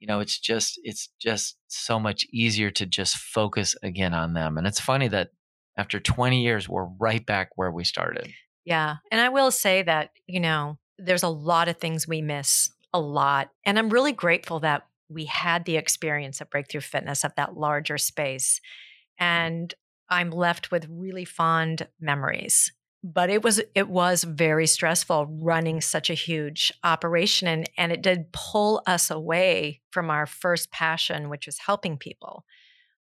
you 0.00 0.06
know 0.06 0.20
it's 0.20 0.38
just 0.38 0.78
it's 0.84 1.08
just 1.18 1.56
so 1.68 1.98
much 1.98 2.26
easier 2.30 2.70
to 2.72 2.84
just 2.86 3.16
focus 3.16 3.74
again 3.82 4.12
on 4.14 4.34
them 4.34 4.58
and 4.58 4.66
it's 4.66 4.80
funny 4.80 5.08
that 5.08 5.30
after 5.76 5.98
20 5.98 6.42
years 6.42 6.68
we're 6.68 6.88
right 7.00 7.24
back 7.24 7.50
where 7.56 7.70
we 7.70 7.84
started 7.84 8.30
Yeah. 8.68 8.96
And 9.10 9.18
I 9.18 9.30
will 9.30 9.50
say 9.50 9.82
that, 9.82 10.10
you 10.26 10.40
know, 10.40 10.76
there's 10.98 11.22
a 11.22 11.28
lot 11.28 11.68
of 11.68 11.78
things 11.78 12.06
we 12.06 12.20
miss, 12.20 12.68
a 12.92 13.00
lot. 13.00 13.50
And 13.64 13.78
I'm 13.78 13.88
really 13.88 14.12
grateful 14.12 14.60
that 14.60 14.86
we 15.08 15.24
had 15.24 15.64
the 15.64 15.78
experience 15.78 16.42
at 16.42 16.50
Breakthru 16.50 16.82
Fitness 16.82 17.24
of 17.24 17.34
that 17.36 17.56
larger 17.56 17.96
space. 17.96 18.60
And 19.18 19.72
I'm 20.10 20.30
left 20.30 20.70
with 20.70 20.86
really 20.90 21.24
fond 21.24 21.88
memories. 21.98 22.70
But 23.02 23.30
it 23.30 23.42
was 23.42 23.58
it 23.74 23.88
was 23.88 24.22
very 24.22 24.66
stressful 24.66 25.38
running 25.40 25.80
such 25.80 26.10
a 26.10 26.14
huge 26.14 26.70
operation 26.84 27.48
and, 27.48 27.70
and 27.78 27.90
it 27.90 28.02
did 28.02 28.32
pull 28.32 28.82
us 28.86 29.10
away 29.10 29.80
from 29.92 30.10
our 30.10 30.26
first 30.26 30.70
passion, 30.72 31.30
which 31.30 31.46
was 31.46 31.56
helping 31.58 31.96
people. 31.96 32.44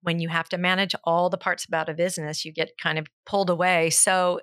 When 0.04 0.20
you 0.20 0.30
have 0.30 0.48
to 0.50 0.60
manage 0.60 0.94
all 1.06 1.32
the 1.32 1.40
parts 1.40 1.66
about 1.66 1.90
a 1.90 1.96
business, 1.96 2.46
you 2.46 2.54
get 2.54 2.78
kind 2.80 3.00
of 3.00 3.08
pulled 3.26 3.50
away. 3.50 3.90
So 3.90 4.42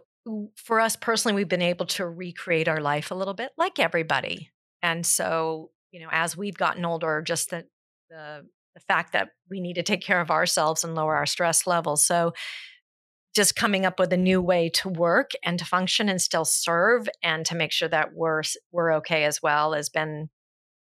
for 0.56 0.80
us 0.80 0.96
personally, 0.96 1.34
we've 1.34 1.48
been 1.48 1.62
able 1.62 1.86
to 1.86 2.06
recreate 2.06 2.68
our 2.68 2.80
life 2.80 3.10
a 3.10 3.14
little 3.14 3.34
bit 3.34 3.50
like 3.58 3.78
everybody. 3.78 4.50
And 4.82 5.04
so, 5.04 5.70
you 5.90 6.00
know, 6.00 6.08
as 6.12 6.36
we've 6.36 6.56
gotten 6.56 6.84
older, 6.84 7.22
just 7.22 7.50
the 7.50 7.64
the 8.10 8.46
the 8.74 8.80
fact 8.80 9.12
that 9.12 9.28
we 9.50 9.60
need 9.60 9.74
to 9.74 9.82
take 9.82 10.00
care 10.00 10.20
of 10.20 10.30
ourselves 10.30 10.84
and 10.84 10.94
lower 10.94 11.14
our 11.16 11.26
stress 11.26 11.66
levels. 11.66 12.04
So 12.06 12.32
just 13.34 13.56
coming 13.56 13.84
up 13.86 13.98
with 13.98 14.12
a 14.12 14.16
new 14.16 14.40
way 14.40 14.68
to 14.70 14.88
work 14.88 15.32
and 15.44 15.58
to 15.58 15.64
function 15.64 16.08
and 16.08 16.20
still 16.20 16.44
serve 16.44 17.08
and 17.22 17.44
to 17.46 17.54
make 17.54 17.72
sure 17.72 17.88
that 17.88 18.14
we're 18.14 18.42
we're 18.72 18.94
okay 18.94 19.24
as 19.24 19.42
well 19.42 19.72
has 19.74 19.88
been, 19.88 20.28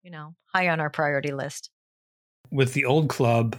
you 0.03 0.11
know, 0.11 0.35
high 0.55 0.69
on 0.69 0.81
our 0.81 0.91
priority 0.91 1.33
list. 1.33 1.71
with 2.51 2.73
the 2.75 2.85
old 2.85 3.09
club 3.09 3.57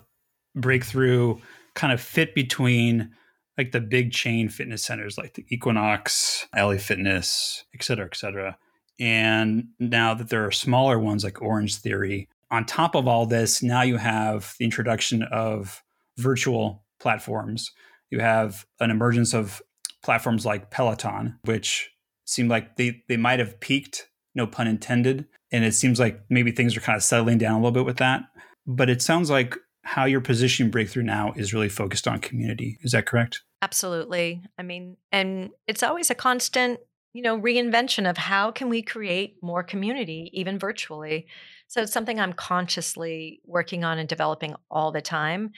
Breakthru 0.58 1.40
kind 1.76 1.94
of 1.94 2.02
fit 2.02 2.34
between 2.36 3.12
like 3.60 3.74
the 3.74 3.82
big 3.82 4.14
chain 4.14 4.48
fitness 4.48 4.86
centers 4.86 5.18
like 5.18 5.34
the 5.34 5.46
equinox 5.50 6.48
la 6.56 6.78
fitness 6.78 7.66
et 7.76 7.84
cetera 7.84 8.06
et 8.06 8.16
cetera. 8.16 8.58
And 9.02 9.68
now 9.80 10.14
that 10.14 10.30
there 10.30 10.46
are 10.46 10.52
smaller 10.52 10.98
ones 10.98 11.26
like 11.26 11.42
orange 11.42 11.76
theory 11.76 12.30
on 12.52 12.66
top 12.66 12.96
of 12.96 13.06
all 13.06 13.26
this 13.26 13.62
now 13.62 13.82
you 13.82 13.98
have 13.98 14.56
the 14.60 14.64
introduction 14.64 15.24
of 15.24 15.84
virtual 16.18 16.86
platforms. 17.02 17.70
You 18.10 18.22
have 18.22 18.66
an 18.80 18.92
emergence 18.92 19.34
of 19.34 19.62
platforms 20.04 20.46
like 20.46 20.72
peloton 20.72 21.38
which 21.44 21.92
seem 22.24 22.48
like 22.48 22.78
they, 22.78 23.04
they 23.10 23.18
might 23.18 23.40
have 23.40 23.60
peaked 23.60 24.08
no 24.36 24.48
pun 24.48 24.68
intended. 24.68 25.28
And 25.52 25.66
it 25.66 25.74
seems 25.74 26.00
like 26.00 26.22
maybe 26.30 26.54
things 26.54 26.78
are 26.78 26.82
kind 26.82 26.96
of 26.96 27.04
settling 27.04 27.40
down 27.40 27.56
a 27.56 27.58
little 27.58 27.72
bit 27.72 27.86
with 27.86 27.98
that. 27.98 28.22
But 28.66 28.90
it 28.90 29.02
sounds 29.02 29.30
like 29.30 29.58
how 29.84 30.06
you're 30.06 30.22
positioning 30.22 30.72
Breakthru 30.72 31.04
now 31.04 31.34
is 31.36 31.54
really 31.54 31.68
focused 31.68 32.08
on 32.08 32.20
community. 32.20 32.78
Is 32.84 32.92
that 32.92 33.06
correct 33.06 33.42
Absolutely. 33.62 34.42
I 34.58 34.64
mean, 34.64 34.98
and 35.12 35.50
it's 35.68 35.84
always 35.84 36.10
a 36.10 36.16
constant, 36.16 36.80
you 37.14 37.22
know, 37.22 37.40
reinvention 37.40 38.10
of 38.10 38.18
how 38.18 38.52
can 38.52 38.70
we 38.70 38.82
create 38.82 39.38
more 39.42 39.64
community, 39.64 40.30
even 40.34 40.58
virtually. 40.58 41.28
So 41.68 41.82
it's 41.82 41.92
something 41.92 42.20
I'm 42.20 42.34
consciously 42.34 43.42
working 43.46 43.84
on 43.84 44.00
and 44.00 44.08
developing 44.08 44.56
all 44.72 44.92
the 44.92 45.02
time. 45.02 45.52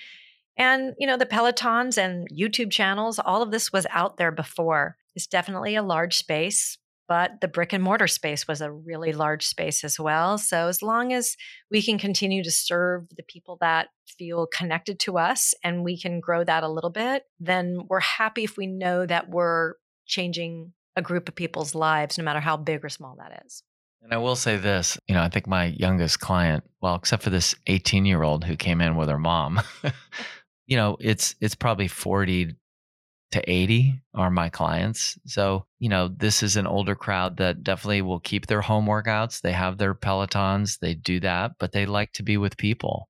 And, 0.58 0.93
you 0.99 1.08
know, 1.08 1.18
the 1.18 1.26
Pelotons 1.26 1.97
and 1.97 2.28
YouTube 2.30 2.72
channels, 2.72 3.20
all 3.20 3.41
of 3.41 3.52
this 3.52 3.72
was 3.72 3.88
out 3.91 4.18
there 4.18 4.32
before. 4.32 4.97
It's 5.16 5.28
definitely 5.28 5.76
a 5.76 5.84
large 5.84 6.18
space, 6.18 6.78
but 7.12 7.41
the 7.41 7.47
brick 7.49 7.74
and 7.74 7.84
mortar 7.84 8.07
space 8.07 8.47
was 8.47 8.62
a 8.62 8.72
really 8.72 9.12
large 9.12 9.45
space 9.45 9.84
as 9.84 9.99
well. 9.99 10.38
So 10.38 10.70
as 10.70 10.82
long 10.82 11.12
as 11.12 11.36
we 11.70 11.82
can 11.82 11.99
continue 11.99 12.41
to 12.41 12.49
serve 12.49 13.09
the 13.18 13.24
people 13.24 13.57
that 13.59 13.89
feel 14.07 14.47
connected 14.47 14.97
to 15.01 15.18
us 15.18 15.53
and 15.62 15.84
we 15.84 15.99
can 15.99 16.22
grow 16.22 16.45
that 16.45 16.64
a 16.64 16.70
little 16.70 16.89
bit, 16.89 17.24
then 17.38 17.82
we're 17.89 17.99
happy 17.99 18.45
if 18.45 18.55
we 18.55 18.66
know 18.66 19.05
that 19.05 19.30
we're 19.30 19.74
changing 20.05 20.72
a 20.95 21.01
group 21.01 21.28
of 21.28 21.36
people's 21.36 21.76
lives, 21.76 22.18
no 22.18 22.24
matter 22.24 22.39
how 22.39 22.55
big 22.55 22.86
or 22.86 22.88
small 22.88 23.18
that 23.18 23.43
is. 23.45 23.62
And 24.01 24.14
I 24.14 24.18
will 24.18 24.38
say 24.38 24.55
this, 24.55 24.97
you 25.09 25.14
know, 25.14 25.22
I 25.22 25.28
think 25.28 25.47
my 25.47 25.66
youngest 25.66 26.22
client, 26.22 26.64
well, 26.80 26.95
except 26.95 27.24
for 27.24 27.30
this 27.30 27.53
18 27.68 28.05
year 28.05 28.24
old 28.24 28.45
who 28.45 28.55
came 28.55 28.80
in 28.80 28.95
with 28.95 29.09
her 29.09 29.20
mom, 29.20 29.59
you 30.66 30.78
know, 30.78 30.95
it's 31.01 31.36
it's 31.41 31.55
probably 31.55 31.89
40 31.89 32.55
to 33.32 33.50
80 33.50 34.02
are 34.14 34.30
my 34.30 34.50
clients. 34.50 35.18
So, 35.26 35.66
you 35.80 35.90
know, 35.90 36.08
this 36.10 36.44
is 36.44 36.58
an 36.58 36.68
older 36.68 36.96
crowd 36.96 37.38
that 37.38 37.64
definitely 37.64 38.02
will 38.02 38.20
keep 38.20 38.48
their 38.48 38.62
home 38.62 38.86
workouts. 38.86 39.42
They 39.42 39.54
have 39.54 39.78
their 39.78 39.96
Pelotons, 39.96 40.80
they 40.80 40.94
do 40.94 41.20
that, 41.22 41.54
but 41.60 41.72
they 41.72 41.86
like 41.86 42.12
to 42.14 42.24
be 42.24 42.38
with 42.38 42.58
people. 42.58 43.08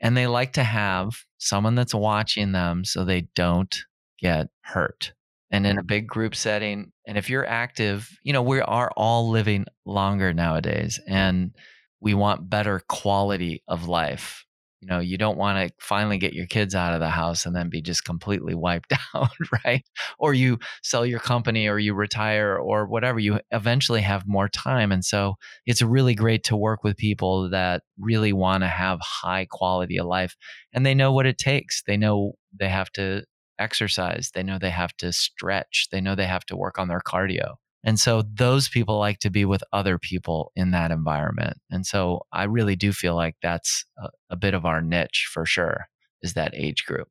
And 0.00 0.16
they 0.16 0.26
like 0.26 0.54
to 0.54 0.64
have 0.64 1.10
someone 1.38 1.74
that's 1.74 1.94
watching 1.94 2.52
them 2.52 2.84
so 2.84 3.04
they 3.04 3.28
don't 3.34 3.76
get 4.18 4.48
hurt. 4.62 5.12
And 5.50 5.66
in 5.66 5.78
a 5.78 5.80
mm-hmm. 5.80 5.86
big 5.86 6.06
group 6.06 6.34
setting, 6.34 6.92
and 7.06 7.18
if 7.18 7.28
you're 7.28 7.46
active, 7.46 8.08
you 8.22 8.32
know, 8.32 8.42
we 8.42 8.60
are 8.60 8.90
all 8.96 9.30
living 9.30 9.66
longer 9.84 10.32
nowadays 10.32 11.00
and 11.06 11.52
we 12.00 12.14
want 12.14 12.48
better 12.48 12.80
quality 12.88 13.62
of 13.68 13.88
life. 13.88 14.44
You 14.80 14.88
know 14.88 14.98
you 14.98 15.18
don't 15.18 15.36
want 15.36 15.68
to 15.68 15.74
finally 15.78 16.18
get 16.18 16.32
your 16.32 16.46
kids 16.46 16.74
out 16.74 16.94
of 16.94 17.00
the 17.00 17.08
house 17.08 17.46
and 17.46 17.54
then 17.54 17.68
be 17.68 17.82
just 17.82 18.04
completely 18.04 18.54
wiped 18.54 18.92
out 19.14 19.30
right? 19.64 19.84
Or 20.18 20.34
you 20.34 20.58
sell 20.82 21.04
your 21.04 21.20
company 21.20 21.68
or 21.68 21.78
you 21.78 21.94
retire 21.94 22.56
or 22.56 22.86
whatever 22.86 23.18
you 23.18 23.40
eventually 23.50 24.00
have 24.00 24.26
more 24.26 24.48
time. 24.48 24.92
And 24.92 25.04
so 25.04 25.34
it's 25.66 25.82
really 25.82 26.14
great 26.14 26.44
to 26.44 26.56
work 26.56 26.82
with 26.82 26.96
people 26.96 27.50
that 27.50 27.82
really 27.98 28.32
want 28.32 28.62
to 28.62 28.68
have 28.68 29.00
high 29.00 29.46
quality 29.50 29.98
of 29.98 30.06
life 30.06 30.36
and 30.72 30.84
they 30.84 30.94
know 30.94 31.12
what 31.12 31.26
it 31.26 31.38
takes. 31.38 31.82
They 31.86 31.96
know 31.96 32.32
they 32.58 32.68
have 32.68 32.90
to 32.92 33.24
exercise. 33.58 34.30
They 34.34 34.42
know 34.42 34.58
they 34.58 34.70
have 34.70 34.96
to 34.98 35.12
stretch. 35.12 35.88
They 35.92 36.00
know 36.00 36.14
they 36.14 36.26
have 36.26 36.46
to 36.46 36.56
work 36.56 36.78
on 36.78 36.88
their 36.88 37.02
cardio 37.06 37.56
and 37.84 37.98
so 37.98 38.22
those 38.22 38.68
people 38.68 38.98
like 38.98 39.18
to 39.20 39.30
be 39.30 39.44
with 39.44 39.64
other 39.72 39.98
people 39.98 40.52
in 40.54 40.70
that 40.72 40.90
environment. 40.90 41.58
And 41.70 41.86
so 41.86 42.22
I 42.32 42.44
really 42.44 42.76
do 42.76 42.92
feel 42.92 43.14
like 43.14 43.36
that's 43.42 43.84
a, 43.98 44.08
a 44.30 44.36
bit 44.36 44.54
of 44.54 44.66
our 44.66 44.80
niche 44.82 45.28
for 45.32 45.46
sure, 45.46 45.86
is 46.22 46.34
that 46.34 46.54
age 46.54 46.84
group. 46.84 47.08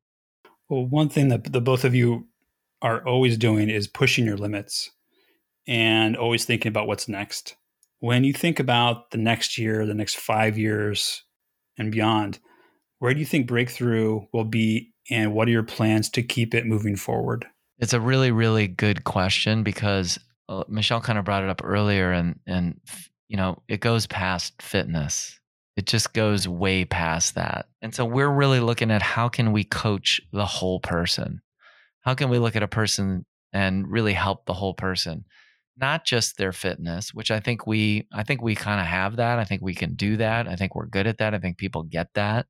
Well, 0.68 0.86
one 0.86 1.08
thing 1.08 1.28
that 1.28 1.52
the 1.52 1.60
both 1.60 1.84
of 1.84 1.94
you 1.94 2.28
are 2.82 3.06
always 3.06 3.36
doing 3.36 3.68
is 3.68 3.88
pushing 3.88 4.24
your 4.24 4.36
limits 4.36 4.90
and 5.66 6.16
always 6.16 6.44
thinking 6.44 6.70
about 6.70 6.86
what's 6.86 7.08
next. 7.08 7.56
When 7.98 8.24
you 8.24 8.32
think 8.32 8.58
about 8.58 9.10
the 9.10 9.18
next 9.18 9.58
year, 9.58 9.84
the 9.84 9.94
next 9.94 10.16
five 10.16 10.56
years, 10.56 11.22
and 11.76 11.92
beyond, 11.92 12.38
where 12.98 13.12
do 13.12 13.20
you 13.20 13.26
think 13.26 13.48
Breakthru 13.48 14.26
will 14.32 14.44
be, 14.44 14.92
and 15.10 15.34
what 15.34 15.48
are 15.48 15.52
your 15.52 15.62
plans 15.62 16.08
to 16.10 16.22
keep 16.22 16.54
it 16.54 16.66
moving 16.66 16.96
forward? 16.96 17.46
It's 17.78 17.92
a 17.92 18.00
really, 18.00 18.30
really 18.30 18.68
good 18.68 19.04
question 19.04 19.62
because 19.62 20.18
Michelle 20.68 21.00
kind 21.00 21.18
of 21.18 21.24
brought 21.24 21.44
it 21.44 21.50
up 21.50 21.62
earlier, 21.64 22.12
and 22.12 22.38
and 22.46 22.80
you 23.28 23.36
know 23.36 23.62
it 23.68 23.80
goes 23.80 24.06
past 24.06 24.60
fitness. 24.60 25.38
It 25.76 25.86
just 25.86 26.12
goes 26.12 26.46
way 26.46 26.84
past 26.84 27.36
that. 27.36 27.66
And 27.80 27.94
so 27.94 28.04
we're 28.04 28.28
really 28.30 28.60
looking 28.60 28.90
at 28.90 29.02
how 29.02 29.28
can 29.28 29.52
we 29.52 29.64
coach 29.64 30.20
the 30.32 30.44
whole 30.44 30.80
person? 30.80 31.40
How 32.02 32.14
can 32.14 32.28
we 32.28 32.38
look 32.38 32.56
at 32.56 32.62
a 32.62 32.68
person 32.68 33.24
and 33.52 33.90
really 33.90 34.12
help 34.12 34.44
the 34.44 34.52
whole 34.52 34.74
person? 34.74 35.24
Not 35.80 36.04
just 36.04 36.36
their 36.36 36.52
fitness, 36.52 37.14
which 37.14 37.30
I 37.30 37.40
think 37.40 37.66
we 37.66 38.08
I 38.12 38.24
think 38.24 38.42
we 38.42 38.54
kind 38.54 38.80
of 38.80 38.86
have 38.86 39.16
that. 39.16 39.38
I 39.38 39.44
think 39.44 39.62
we 39.62 39.74
can 39.74 39.94
do 39.94 40.16
that. 40.18 40.48
I 40.48 40.56
think 40.56 40.74
we're 40.74 40.86
good 40.86 41.06
at 41.06 41.18
that. 41.18 41.34
I 41.34 41.38
think 41.38 41.56
people 41.56 41.84
get 41.84 42.08
that. 42.14 42.46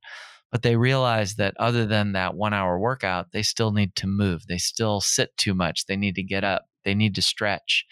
But 0.51 0.63
they 0.63 0.75
realize 0.75 1.35
that 1.35 1.53
other 1.57 1.85
than 1.85 2.11
that 2.11 2.33
1-hour 2.33 2.77
workout, 2.77 3.31
they 3.31 3.43
still 3.43 3.71
need 3.71 3.95
to 3.95 4.07
move. 4.07 4.47
They 4.47 4.57
still 4.57 4.99
sit 4.99 5.29
too 5.37 5.53
much. 5.53 5.85
They 5.85 5.95
need 5.95 6.15
to 6.15 6.23
get 6.23 6.43
up 6.43 6.65
they 6.83 6.95
need 6.95 7.15
to 7.15 7.21
stretch. 7.21 7.85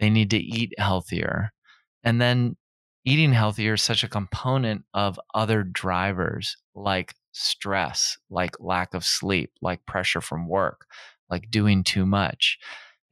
They 0.00 0.10
need 0.10 0.30
to 0.30 0.38
eat 0.38 0.72
healthier. 0.78 1.52
And 2.02 2.20
then 2.20 2.56
eating 3.04 3.32
healthier 3.32 3.74
is 3.74 3.82
such 3.82 4.04
a 4.04 4.08
component 4.08 4.84
of 4.94 5.20
other 5.34 5.62
drivers 5.62 6.56
like 6.74 7.14
stress, 7.32 8.16
like 8.30 8.56
lack 8.60 8.94
of 8.94 9.04
sleep, 9.04 9.50
like 9.60 9.84
pressure 9.86 10.20
from 10.20 10.48
work, 10.48 10.86
like 11.30 11.50
doing 11.50 11.84
too 11.84 12.06
much. 12.06 12.58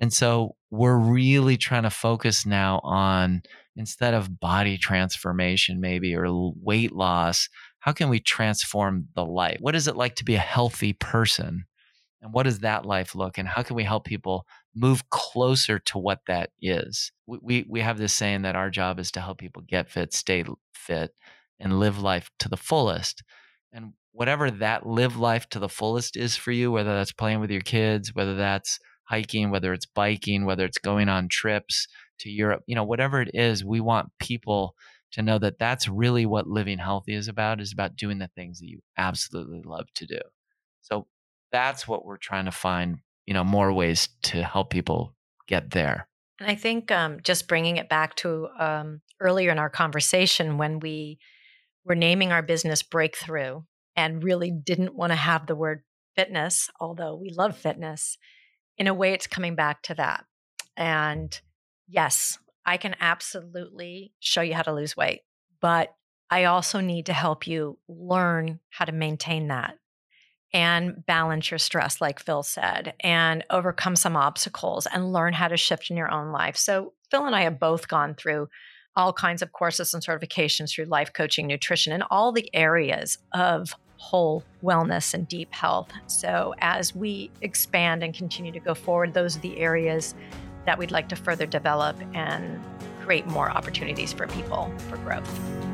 And 0.01 0.12
so 0.12 0.57
we're 0.70 0.97
really 0.97 1.57
trying 1.57 1.85
to 1.85 1.91
focus 1.91 2.45
now 2.45 2.81
on 2.83 3.43
instead 3.77 4.14
of 4.14 4.41
body 4.41 4.77
transformation, 4.77 5.81
maybe, 5.81 6.14
or 6.14 6.53
weight 6.61 6.93
loss, 6.93 7.49
how 7.79 7.93
can 7.93 8.09
we 8.09 8.20
transform 8.20 9.09
the 9.14 9.25
life? 9.25 9.59
What 9.61 9.75
is 9.75 9.89
it 9.89 9.97
like 9.97 10.16
to 10.16 10.25
be 10.25 10.35
a 10.35 10.41
healthy 10.41 10.93
person? 10.93 11.64
And 12.20 12.33
what 12.33 12.45
does 12.45 12.61
that 12.61 12.87
life 12.87 13.14
look? 13.14 13.39
And 13.39 13.49
how 13.49 13.62
can 13.62 13.77
we 13.77 13.85
help 13.85 14.05
people 14.05 14.47
move 14.75 15.09
closer 15.11 15.79
to 15.79 15.99
what 15.99 16.20
that 16.27 16.51
is. 16.61 17.12
We, 17.27 17.39
we, 17.43 17.66
we 17.68 17.81
have 17.81 17.99
this 17.99 18.12
saying 18.12 18.43
that 18.43 18.57
our 18.57 18.70
job 18.70 18.99
is 18.99 19.11
to 19.12 19.20
help 19.20 19.39
people 19.39 19.62
get 19.62 19.91
fit, 19.91 20.12
stay 20.14 20.45
fit, 20.75 21.14
and 21.61 21.79
live 21.79 22.01
life 22.01 22.31
to 22.41 22.49
the 22.49 22.57
fullest. 22.57 23.23
And 23.73 23.93
whatever 24.12 24.51
that 24.51 24.87
live 24.87 25.16
life 25.16 25.49
to 25.51 25.59
the 25.59 25.68
fullest 25.68 26.16
is 26.16 26.37
for 26.37 26.53
you, 26.53 26.70
whether 26.70 26.95
that's 26.95 27.12
playing 27.12 27.41
with 27.41 27.51
your 27.51 27.61
kids, 27.61 28.14
whether 28.14 28.35
that's 28.35 28.79
hiking, 29.05 29.51
whether 29.51 29.73
it's 29.73 29.87
biking, 29.87 30.45
whether 30.45 30.64
it's 30.64 30.79
going 30.79 31.09
on 31.09 31.29
trips 31.29 31.87
to 32.20 32.31
Europe, 32.31 32.62
you 32.66 32.75
know, 32.75 32.85
whatever 32.85 33.20
it 33.20 33.31
is, 33.35 33.64
we 33.64 33.81
want 33.81 34.11
people 34.18 34.75
to 35.12 35.23
know 35.23 35.39
that 35.39 35.59
that's 35.59 35.89
really 35.89 36.25
what 36.25 36.47
living 36.47 36.79
healthy 36.79 37.14
is 37.14 37.29
about 37.29 37.61
is 37.61 37.73
about 37.73 37.97
doing 37.97 38.18
the 38.18 38.31
things 38.35 38.61
that 38.61 38.68
you 38.68 38.81
absolutely 38.97 39.62
love 39.62 39.87
to 39.95 40.07
do. 40.07 40.20
So 40.81 41.07
that's 41.51 41.87
what 41.87 42.05
we're 42.05 42.16
trying 42.16 42.47
to 42.47 42.51
find 42.51 42.99
you 43.27 43.35
know 43.35 43.45
more 43.45 43.73
ways 43.73 44.09
to 44.23 44.43
help 44.43 44.70
people 44.70 45.14
get 45.47 45.70
there. 45.70 46.09
And 46.41 46.51
i 46.51 46.55
think 46.55 46.91
um, 46.91 47.18
just 47.23 47.49
bringing 47.49 47.77
it 47.77 47.89
back 47.89 48.14
to 48.16 48.49
um, 48.59 49.01
earlier 49.20 49.51
in 49.51 49.59
our 49.59 49.70
conversation 49.70 50.59
when 50.59 50.81
we 50.81 51.18
were 51.85 51.95
naming 51.95 52.33
our 52.33 52.43
business 52.43 52.83
Breakthru 52.83 53.64
and 53.97 54.25
really 54.25 54.51
didn't 54.51 54.95
want 54.95 55.12
to 55.12 55.16
have 55.16 55.47
the 55.47 55.57
word 55.57 55.83
fitness 56.16 56.70
although 56.81 57.16
we 57.16 57.31
love 57.31 57.57
fitness 57.57 58.18
in 58.77 58.87
a 58.87 58.95
way 58.95 59.12
it's 59.12 59.27
coming 59.27 59.55
back 59.55 59.83
to 59.83 59.95
that. 59.95 60.25
And 60.77 61.39
yes 61.89 62.39
i 62.64 62.77
can 62.77 62.97
absolutely 63.01 64.12
show 64.18 64.41
you 64.41 64.55
how 64.55 64.62
to 64.62 64.73
lose 64.73 64.97
weight 64.97 65.20
but 65.61 65.95
i 66.31 66.45
also 66.45 66.81
need 66.81 67.07
to 67.07 67.12
help 67.12 67.47
you 67.47 67.79
learn 67.89 68.61
how 68.70 68.85
to 68.85 68.93
maintain 68.93 69.49
that 69.49 69.75
and 70.55 71.05
balance 71.07 71.51
your 71.51 71.59
stress, 71.59 72.01
like 72.01 72.21
Phil 72.21 72.43
said, 72.43 72.95
and 73.01 73.45
overcome 73.51 73.97
some 73.97 74.17
obstacles 74.17 74.87
and 74.87 75.13
learn 75.13 75.33
how 75.33 75.49
to 75.49 75.57
shift 75.57 75.91
in 75.91 75.97
your 75.97 76.11
own 76.11 76.31
life. 76.33 76.57
So, 76.57 76.93
Phil 77.11 77.27
and 77.27 77.35
I 77.35 77.43
have 77.43 77.59
both 77.59 77.89
gone 77.89 78.15
through 78.15 78.49
all 78.97 79.13
kinds 79.13 79.43
of 79.43 79.53
courses 79.53 79.95
and 79.95 80.05
certifications 80.05 80.75
through 80.75 80.85
life 80.87 81.13
coaching, 81.13 81.47
nutrition, 81.47 81.93
and 81.93 82.05
all 82.11 82.33
the 82.33 82.49
areas 82.55 83.19
of 83.33 83.75
whole 83.97 84.43
wellness 84.63 85.15
and 85.15 85.29
deep 85.29 85.53
health. 85.55 85.91
So, 86.07 86.55
as 86.59 86.95
we 86.95 87.31
expand 87.41 88.03
and 88.03 88.13
continue 88.15 88.53
to 88.53 88.61
go 88.61 88.75
forward, 88.75 89.15
those 89.15 89.37
are 89.37 89.41
the 89.41 89.59
areas 89.59 90.15
that 90.67 90.79
we'd 90.79 90.91
like 90.91 91.09
to 91.09 91.17
further 91.17 91.47
develop 91.47 91.97
and 92.15 92.63
create 93.03 93.27
more 93.27 93.51
opportunities 93.51 94.13
for 94.13 94.27
people 94.29 94.73
for 94.89 94.97
growth. 94.99 95.72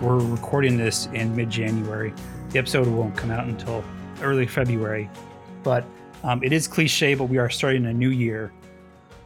We're 0.00 0.16
recording 0.16 0.78
this 0.78 1.08
in 1.12 1.36
mid 1.36 1.50
January. 1.50 2.14
The 2.50 2.58
episode 2.58 2.86
won't 2.86 3.14
come 3.18 3.30
out 3.30 3.46
until 3.46 3.84
early 4.22 4.46
February, 4.46 5.10
but 5.62 5.84
um, 6.22 6.42
it 6.42 6.54
is 6.54 6.66
cliche, 6.66 7.12
but 7.14 7.24
we 7.26 7.36
are 7.36 7.50
starting 7.50 7.84
a 7.84 7.92
new 7.92 8.08
year. 8.08 8.50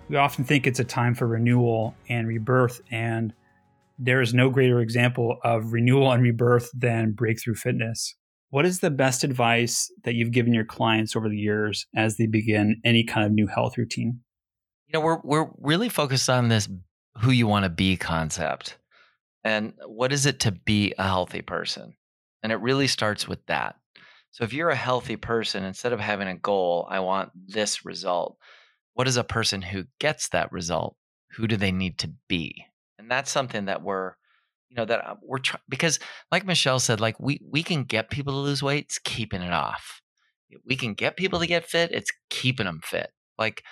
We 0.08 0.16
often 0.16 0.44
think 0.44 0.66
it's 0.66 0.80
a 0.80 0.84
time 0.84 1.14
for 1.14 1.28
renewal 1.28 1.94
and 2.08 2.26
rebirth, 2.26 2.80
and 2.90 3.32
there 4.00 4.20
is 4.20 4.34
no 4.34 4.50
greater 4.50 4.80
example 4.80 5.38
of 5.44 5.72
renewal 5.72 6.10
and 6.10 6.20
rebirth 6.24 6.68
than 6.74 7.12
Breakthru 7.12 7.56
Fitness. 7.56 8.16
What 8.50 8.66
is 8.66 8.80
the 8.80 8.90
best 8.90 9.22
advice 9.22 9.92
that 10.02 10.14
you've 10.14 10.32
given 10.32 10.52
your 10.52 10.64
clients 10.64 11.14
over 11.14 11.28
the 11.28 11.38
years 11.38 11.86
as 11.94 12.16
they 12.16 12.26
begin 12.26 12.80
any 12.84 13.04
kind 13.04 13.24
of 13.24 13.30
new 13.30 13.46
health 13.46 13.78
routine? 13.78 14.22
You 14.88 14.94
know, 14.94 15.00
we're 15.04 15.20
we're 15.22 15.50
really 15.60 15.88
focused 15.88 16.28
on 16.28 16.48
this 16.48 16.68
who 17.18 17.30
you 17.30 17.46
want 17.46 17.62
to 17.62 17.70
be 17.70 17.96
concept. 17.96 18.76
And 19.44 19.74
what 19.86 20.12
is 20.12 20.26
it 20.26 20.40
to 20.40 20.52
be 20.52 20.94
a 20.98 21.04
healthy 21.04 21.42
person? 21.42 21.94
And 22.42 22.50
it 22.50 22.56
really 22.56 22.86
starts 22.86 23.28
with 23.28 23.44
that. 23.46 23.76
So 24.30 24.42
if 24.42 24.52
you're 24.52 24.70
a 24.70 24.76
healthy 24.76 25.16
person, 25.16 25.62
instead 25.64 25.92
of 25.92 26.00
having 26.00 26.26
a 26.26 26.36
goal, 26.36 26.88
I 26.90 27.00
want 27.00 27.30
this 27.34 27.84
result, 27.84 28.36
what 28.94 29.06
is 29.06 29.16
a 29.16 29.24
person 29.24 29.62
who 29.62 29.84
gets 30.00 30.28
that 30.30 30.50
result? 30.50 30.96
Who 31.36 31.46
do 31.46 31.56
they 31.56 31.72
need 31.72 31.98
to 31.98 32.12
be? 32.28 32.64
And 32.98 33.10
that's 33.10 33.30
something 33.30 33.66
that 33.66 33.82
we're, 33.82 34.14
you 34.70 34.76
know, 34.76 34.84
that 34.86 35.06
uh, 35.06 35.14
we're 35.22 35.38
trying 35.38 35.62
because, 35.68 35.98
like 36.32 36.46
Michelle 36.46 36.78
said, 36.78 37.00
like 37.00 37.20
we 37.20 37.40
we 37.48 37.62
can 37.62 37.84
get 37.84 38.10
people 38.10 38.32
to 38.32 38.38
lose 38.38 38.62
weight, 38.62 38.86
it's 38.86 38.98
keeping 38.98 39.42
it 39.42 39.52
off. 39.52 40.00
We 40.64 40.76
can 40.76 40.94
get 40.94 41.16
people 41.16 41.40
to 41.40 41.46
get 41.46 41.66
fit, 41.66 41.90
it's 41.92 42.12
keeping 42.30 42.66
them 42.66 42.80
fit. 42.82 43.10
Like 43.38 43.62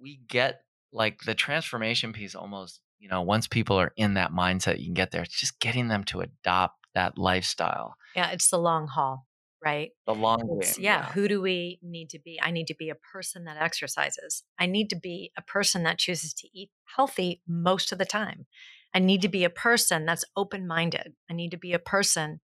we 0.00 0.20
get 0.28 0.60
like 0.92 1.20
the 1.20 1.34
transformation 1.34 2.12
piece 2.12 2.34
almost 2.34 2.80
you 2.98 3.08
know, 3.08 3.22
once 3.22 3.46
people 3.46 3.76
are 3.76 3.92
in 3.96 4.14
that 4.14 4.32
mindset, 4.32 4.78
you 4.78 4.86
can 4.86 4.94
get 4.94 5.10
there. 5.10 5.22
It's 5.22 5.38
just 5.38 5.60
getting 5.60 5.88
them 5.88 6.04
to 6.04 6.20
adopt 6.20 6.86
that 6.94 7.18
lifestyle. 7.18 7.94
Yeah, 8.16 8.30
it's 8.30 8.50
the 8.50 8.58
long 8.58 8.88
haul, 8.88 9.26
right? 9.64 9.90
The 10.06 10.14
long 10.14 10.38
game. 10.60 10.72
Yeah, 10.78 11.00
yeah, 11.00 11.12
who 11.12 11.28
do 11.28 11.40
we 11.40 11.78
need 11.82 12.10
to 12.10 12.18
be? 12.18 12.40
I 12.42 12.50
need 12.50 12.66
to 12.66 12.74
be 12.74 12.90
a 12.90 12.94
person 12.94 13.44
that 13.44 13.56
exercises. 13.60 14.42
I 14.58 14.66
need 14.66 14.90
to 14.90 14.96
be 14.96 15.32
a 15.36 15.42
person 15.42 15.84
that 15.84 15.98
chooses 15.98 16.34
to 16.34 16.48
eat 16.52 16.70
healthy 16.96 17.42
most 17.46 17.92
of 17.92 17.98
the 17.98 18.04
time. 18.04 18.46
I 18.94 18.98
need 18.98 19.22
to 19.22 19.28
be 19.28 19.44
a 19.44 19.50
person 19.50 20.06
that's 20.06 20.24
open 20.36 20.66
minded. 20.66 21.12
I 21.30 21.34
need 21.34 21.50
to 21.50 21.58
be 21.58 21.72
a 21.72 21.78
person 21.78 22.40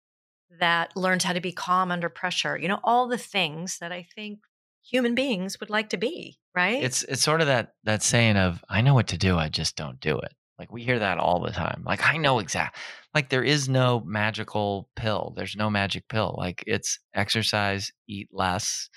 that 0.60 0.95
learns 0.95 1.24
how 1.24 1.34
to 1.34 1.41
be 1.41 1.52
calm 1.52 1.91
under 1.91 2.10
pressure. 2.10 2.58
You 2.58 2.68
know, 2.68 2.80
all 2.84 3.08
the 3.08 3.18
things 3.18 3.78
that 3.80 3.91
I 3.91 4.08
think 4.16 4.39
human 4.82 5.14
beings 5.16 5.60
would 5.60 5.70
like 5.70 5.89
to 5.89 5.97
be, 5.97 6.39
right? 6.56 6.82
It's 6.82 7.04
it's 7.04 7.22
sort 7.22 7.41
of 7.41 7.47
that 7.47 7.74
that 7.84 8.02
saying 8.02 8.38
of 8.38 8.64
I 8.70 8.82
know 8.82 8.93
what 8.93 9.08
to 9.08 9.18
do, 9.18 9.38
I 9.38 9.50
just 9.50 9.76
don't 9.76 10.00
do 10.00 10.18
it. 10.18 10.34
Like 10.60 10.72
we 10.72 10.84
hear 10.84 10.99
that 10.99 11.18
all 11.18 11.39
the 11.41 11.51
time. 11.51 11.84
Like 11.86 12.05
I 12.05 12.18
know 12.18 12.39
exact. 12.39 12.78
Like 13.16 13.30
there 13.30 13.43
is 13.43 13.70
no 13.70 14.01
magical 14.05 14.89
pill. 14.95 15.34
There's 15.36 15.55
no 15.55 15.70
magic 15.70 16.07
pill. 16.10 16.36
Like 16.38 16.64
it's 16.68 16.99
exercise, 17.14 17.91
eat 18.07 18.30
less, 18.32 18.89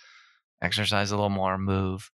exercise 0.60 1.10
a 1.10 1.16
little 1.16 1.30
more, 1.30 1.56
move. 1.58 2.10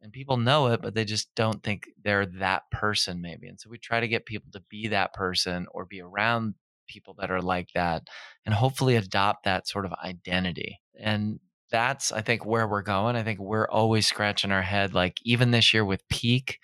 and 0.00 0.12
people 0.12 0.36
know 0.36 0.68
it 0.68 0.80
but 0.82 0.94
they 0.94 1.04
just 1.04 1.34
don't 1.34 1.62
think 1.62 1.88
they're 2.04 2.26
that 2.26 2.62
person 2.70 3.20
maybe 3.20 3.48
and 3.48 3.60
so 3.60 3.68
we 3.70 3.78
try 3.78 4.00
to 4.00 4.08
get 4.08 4.26
people 4.26 4.50
to 4.52 4.62
be 4.70 4.88
that 4.88 5.12
person 5.12 5.66
or 5.72 5.84
be 5.84 6.00
around 6.00 6.54
people 6.88 7.14
that 7.18 7.30
are 7.30 7.42
like 7.42 7.68
that 7.74 8.06
and 8.46 8.54
hopefully 8.54 8.96
adopt 8.96 9.44
that 9.44 9.66
sort 9.68 9.84
of 9.84 9.92
identity 10.04 10.78
and 11.00 11.38
that's 11.70 12.12
i 12.12 12.20
think 12.22 12.46
where 12.46 12.66
we're 12.66 12.82
going 12.82 13.16
i 13.16 13.22
think 13.22 13.38
we're 13.40 13.68
always 13.68 14.06
scratching 14.06 14.52
our 14.52 14.62
head 14.62 14.94
like 14.94 15.18
even 15.24 15.50
this 15.50 15.74
year 15.74 15.84
with 15.84 16.08
peak 16.08 16.58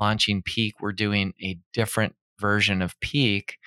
launching 0.00 0.42
peak 0.42 0.74
we're 0.80 0.92
doing 0.92 1.32
a 1.42 1.58
different 1.72 2.14
version 2.40 2.82
of 2.82 2.98
peak 3.00 3.58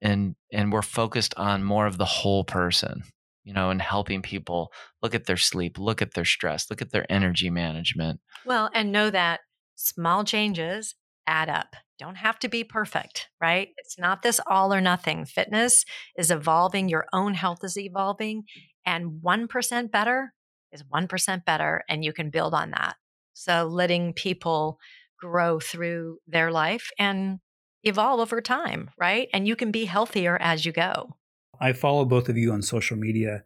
and 0.00 0.34
and 0.52 0.72
we're 0.72 0.82
focused 0.82 1.34
on 1.36 1.62
more 1.62 1.86
of 1.86 1.98
the 1.98 2.04
whole 2.04 2.44
person 2.44 3.04
you 3.44 3.52
know 3.52 3.70
and 3.70 3.80
helping 3.80 4.22
people 4.22 4.72
look 5.02 5.14
at 5.14 5.26
their 5.26 5.36
sleep 5.36 5.78
look 5.78 6.02
at 6.02 6.14
their 6.14 6.24
stress 6.24 6.68
look 6.70 6.82
at 6.82 6.90
their 6.90 7.10
energy 7.10 7.50
management. 7.50 8.20
Well 8.44 8.70
and 8.74 8.92
know 8.92 9.10
that 9.10 9.40
small 9.76 10.24
changes 10.24 10.94
add 11.26 11.48
up. 11.48 11.76
Don't 11.98 12.16
have 12.16 12.38
to 12.40 12.48
be 12.48 12.64
perfect 12.64 13.28
right? 13.40 13.68
It's 13.78 13.98
not 13.98 14.22
this 14.22 14.40
all 14.46 14.74
or 14.74 14.80
nothing. 14.80 15.24
Fitness 15.24 15.84
is 16.16 16.30
evolving 16.30 16.88
your 16.88 17.06
own 17.12 17.34
health 17.34 17.60
is 17.62 17.78
evolving 17.78 18.44
and 18.84 19.20
1% 19.22 19.90
better 19.90 20.32
is 20.72 20.82
1% 20.82 21.44
better 21.44 21.82
and 21.88 22.04
you 22.04 22.12
can 22.12 22.30
build 22.30 22.54
on 22.54 22.70
that. 22.70 22.96
So 23.34 23.66
letting 23.66 24.12
people 24.12 24.78
grow 25.22 25.60
through 25.60 26.18
their 26.26 26.50
life 26.50 26.90
and 26.98 27.38
evolve 27.84 28.18
over 28.18 28.40
time, 28.40 28.90
right? 28.98 29.28
And 29.32 29.46
you 29.46 29.54
can 29.54 29.70
be 29.70 29.84
healthier 29.84 30.36
as 30.40 30.66
you 30.66 30.72
go. 30.72 31.16
I 31.60 31.72
follow 31.72 32.04
both 32.04 32.28
of 32.28 32.36
you 32.36 32.52
on 32.52 32.60
social 32.60 32.96
media. 32.96 33.44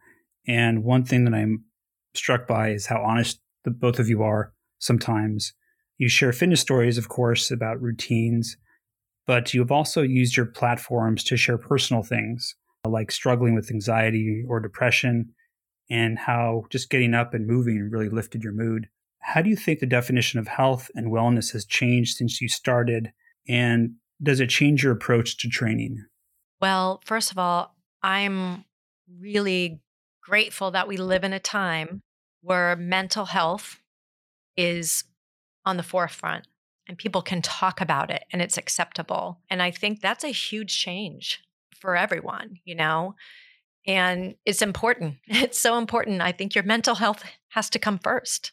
And 0.48 0.84
one 0.84 1.04
thing 1.04 1.24
that 1.24 1.34
I'm 1.34 1.64
struck 2.14 2.46
by 2.46 2.70
is 2.70 2.86
how 2.86 3.02
honest 3.02 3.40
the 3.64 3.70
both 3.70 3.98
of 3.98 4.08
you 4.08 4.22
are 4.22 4.54
sometimes. 4.78 5.52
You 5.98 6.08
share 6.08 6.32
fitness 6.32 6.62
stories, 6.62 6.96
of 6.96 7.10
course, 7.10 7.50
about 7.50 7.80
routines, 7.80 8.56
but 9.26 9.52
you've 9.52 9.72
also 9.72 10.00
used 10.00 10.36
your 10.36 10.46
platforms 10.46 11.24
to 11.24 11.36
share 11.36 11.58
personal 11.58 12.02
things 12.02 12.54
like 12.86 13.10
struggling 13.10 13.54
with 13.54 13.70
anxiety 13.70 14.44
or 14.48 14.60
depression 14.60 15.34
and 15.90 16.18
how 16.18 16.64
just 16.70 16.88
getting 16.88 17.14
up 17.14 17.34
and 17.34 17.46
moving 17.46 17.90
really 17.90 18.08
lifted 18.08 18.42
your 18.42 18.52
mood. 18.52 18.88
How 19.26 19.42
do 19.42 19.50
you 19.50 19.56
think 19.56 19.80
the 19.80 19.86
definition 19.86 20.38
of 20.38 20.46
health 20.46 20.88
and 20.94 21.10
wellness 21.10 21.52
has 21.52 21.64
changed 21.64 22.16
since 22.16 22.40
you 22.40 22.48
started? 22.48 23.12
And 23.48 23.96
does 24.22 24.38
it 24.38 24.48
change 24.48 24.84
your 24.84 24.92
approach 24.92 25.36
to 25.38 25.48
training? 25.48 26.04
Well, 26.60 27.02
first 27.04 27.32
of 27.32 27.38
all, 27.38 27.74
I'm 28.04 28.64
really 29.20 29.80
grateful 30.22 30.70
that 30.70 30.86
we 30.86 30.96
live 30.96 31.24
in 31.24 31.32
a 31.32 31.40
time 31.40 32.02
where 32.40 32.76
mental 32.76 33.24
health 33.24 33.80
is 34.56 35.02
on 35.64 35.76
the 35.76 35.82
forefront 35.82 36.46
and 36.88 36.96
people 36.96 37.20
can 37.20 37.42
talk 37.42 37.80
about 37.80 38.12
it 38.12 38.24
and 38.32 38.40
it's 38.40 38.56
acceptable. 38.56 39.40
And 39.50 39.60
I 39.60 39.72
think 39.72 40.00
that's 40.00 40.22
a 40.22 40.28
huge 40.28 40.78
change 40.78 41.40
for 41.74 41.96
everyone, 41.96 42.60
you 42.64 42.76
know? 42.76 43.16
And 43.88 44.36
it's 44.44 44.62
important. 44.62 45.16
It's 45.26 45.58
so 45.58 45.78
important. 45.78 46.22
I 46.22 46.30
think 46.30 46.54
your 46.54 46.64
mental 46.64 46.94
health 46.94 47.24
has 47.48 47.68
to 47.70 47.80
come 47.80 47.98
first. 47.98 48.52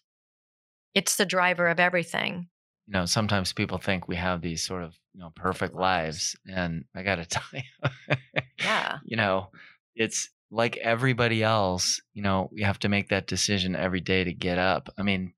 It's 0.94 1.16
the 1.16 1.26
driver 1.26 1.68
of 1.68 1.80
everything. 1.80 2.48
You 2.88 2.94
know, 2.94 3.06
sometimes 3.06 3.54
people 3.54 3.78
think 3.78 4.08
we 4.08 4.16
have 4.18 4.42
these 4.42 4.62
sort 4.62 4.84
of 4.84 4.98
you 5.14 5.20
know 5.20 5.32
perfect 5.36 5.76
lives 5.76 6.36
and 6.48 6.86
i 6.96 7.04
gotta 7.04 7.26
tell 7.26 7.44
you 7.54 8.16
yeah. 8.60 8.98
you 9.04 9.16
know 9.16 9.50
it's 9.96 10.30
like 10.52 10.78
everybody 10.78 11.44
else 11.44 12.02
you 12.14 12.22
know 12.22 12.50
we 12.52 12.64
have 12.64 12.80
to 12.80 12.90
make 12.90 13.10
that 13.10 13.28
decision 13.28 13.76
every 13.76 14.02
day 14.02 14.24
to 14.24 14.34
get 14.34 14.58
up. 14.58 14.90
I 14.98 15.04
mean 15.04 15.34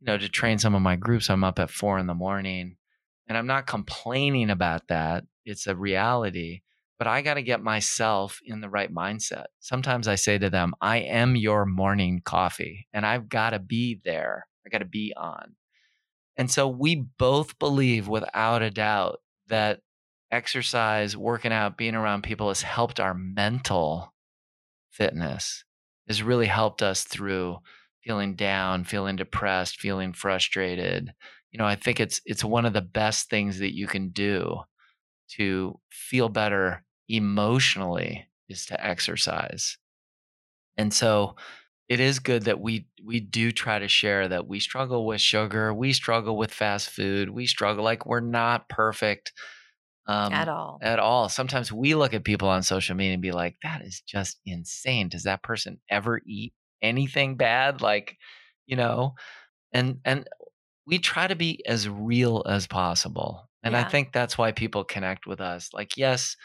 you 0.00 0.06
know 0.06 0.18
to 0.18 0.28
train 0.28 0.58
some 0.58 0.74
of 0.74 0.82
my 0.82 0.96
groups 0.96 1.30
i'm 1.30 1.44
up 1.44 1.58
at 1.58 1.70
four 1.70 1.98
in 1.98 2.06
the 2.06 2.14
morning 2.14 2.76
and 3.28 3.36
i'm 3.36 3.46
not 3.46 3.66
complaining 3.66 4.50
about 4.50 4.88
that 4.88 5.24
it's 5.44 5.66
a 5.66 5.76
reality 5.76 6.60
but 6.98 7.08
i 7.08 7.22
got 7.22 7.34
to 7.34 7.42
get 7.42 7.62
myself 7.62 8.40
in 8.44 8.60
the 8.60 8.70
right 8.70 8.92
mindset. 8.92 9.46
Sometimes 9.60 10.08
i 10.08 10.14
say 10.14 10.36
to 10.38 10.50
them 10.50 10.74
i 10.80 10.98
am 10.98 11.36
your 11.36 11.64
morning 11.64 12.20
coffee 12.24 12.86
and 12.92 13.06
i've 13.06 13.28
got 13.28 13.50
to 13.50 13.58
be 13.58 13.98
there 14.04 14.46
i 14.66 14.68
got 14.68 14.78
to 14.78 14.84
be 14.84 15.12
on 15.16 15.54
and 16.36 16.50
so 16.50 16.68
we 16.68 16.96
both 16.96 17.58
believe 17.58 18.08
without 18.08 18.62
a 18.62 18.70
doubt 18.70 19.20
that 19.48 19.80
exercise, 20.30 21.16
working 21.16 21.52
out, 21.52 21.78
being 21.78 21.94
around 21.94 22.22
people 22.22 22.48
has 22.48 22.62
helped 22.62 23.00
our 23.00 23.14
mental 23.14 24.12
fitness, 24.90 25.64
has 26.08 26.22
really 26.22 26.46
helped 26.46 26.82
us 26.82 27.04
through 27.04 27.58
feeling 28.04 28.34
down, 28.34 28.84
feeling 28.84 29.16
depressed, 29.16 29.80
feeling 29.80 30.12
frustrated. 30.12 31.12
You 31.50 31.58
know, 31.58 31.66
I 31.66 31.76
think 31.76 32.00
it's 32.00 32.20
it's 32.26 32.44
one 32.44 32.66
of 32.66 32.72
the 32.72 32.82
best 32.82 33.30
things 33.30 33.58
that 33.60 33.74
you 33.74 33.86
can 33.86 34.10
do 34.10 34.60
to 35.36 35.80
feel 35.90 36.28
better 36.28 36.84
emotionally 37.08 38.28
is 38.48 38.66
to 38.66 38.84
exercise. 38.86 39.78
And 40.76 40.92
so 40.92 41.36
it 41.88 42.00
is 42.00 42.18
good 42.18 42.44
that 42.44 42.60
we 42.60 42.86
we 43.04 43.20
do 43.20 43.52
try 43.52 43.78
to 43.78 43.88
share 43.88 44.28
that 44.28 44.46
we 44.48 44.60
struggle 44.60 45.06
with 45.06 45.20
sugar, 45.20 45.72
we 45.72 45.92
struggle 45.92 46.36
with 46.36 46.52
fast 46.52 46.90
food, 46.90 47.30
we 47.30 47.46
struggle 47.46 47.84
like 47.84 48.06
we're 48.06 48.20
not 48.20 48.68
perfect 48.68 49.32
um, 50.06 50.32
at 50.32 50.48
all. 50.48 50.78
At 50.82 50.98
all. 50.98 51.28
Sometimes 51.28 51.72
we 51.72 51.94
look 51.94 52.14
at 52.14 52.24
people 52.24 52.48
on 52.48 52.62
social 52.62 52.94
media 52.94 53.14
and 53.14 53.22
be 53.22 53.32
like, 53.32 53.56
"That 53.62 53.82
is 53.82 54.02
just 54.06 54.40
insane. 54.46 55.08
Does 55.08 55.24
that 55.24 55.42
person 55.42 55.80
ever 55.90 56.20
eat 56.26 56.54
anything 56.82 57.36
bad?" 57.36 57.80
Like, 57.80 58.16
you 58.66 58.76
know, 58.76 59.14
and 59.72 60.00
and 60.04 60.28
we 60.86 60.98
try 60.98 61.26
to 61.26 61.36
be 61.36 61.64
as 61.66 61.88
real 61.88 62.44
as 62.48 62.66
possible, 62.66 63.48
and 63.62 63.74
yeah. 63.74 63.80
I 63.80 63.84
think 63.84 64.12
that's 64.12 64.38
why 64.38 64.52
people 64.52 64.84
connect 64.84 65.26
with 65.26 65.40
us. 65.40 65.70
Like, 65.72 65.96
yes, 65.96 66.36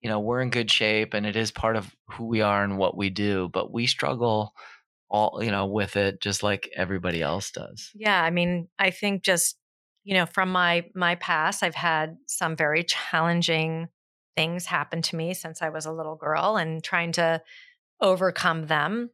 you 0.00 0.08
know 0.08 0.20
we're 0.20 0.40
in 0.40 0.50
good 0.50 0.70
shape 0.70 1.14
and 1.14 1.26
it 1.26 1.36
is 1.36 1.50
part 1.50 1.76
of 1.76 1.94
who 2.10 2.26
we 2.26 2.40
are 2.40 2.64
and 2.64 2.78
what 2.78 2.96
we 2.96 3.10
do 3.10 3.48
but 3.52 3.72
we 3.72 3.86
struggle 3.86 4.52
all 5.08 5.40
you 5.42 5.50
know 5.50 5.66
with 5.66 5.96
it 5.96 6.20
just 6.20 6.42
like 6.42 6.70
everybody 6.74 7.22
else 7.22 7.50
does. 7.50 7.90
Yeah 7.94 8.22
i 8.22 8.30
mean 8.30 8.68
i 8.78 8.90
think 8.90 9.22
just 9.22 9.56
you 10.04 10.14
know 10.14 10.26
from 10.26 10.50
my 10.50 10.84
my 10.94 11.16
past 11.16 11.62
i've 11.62 11.74
had 11.74 12.16
some 12.26 12.56
very 12.56 12.84
challenging 12.84 13.88
things 14.36 14.66
happen 14.66 15.02
to 15.02 15.16
me 15.16 15.34
since 15.34 15.60
i 15.62 15.68
was 15.68 15.86
a 15.86 15.92
little 15.92 16.16
girl 16.16 16.56
and 16.56 16.82
trying 16.82 17.12
to 17.12 17.42
overcome 18.00 18.66
them 18.66 19.10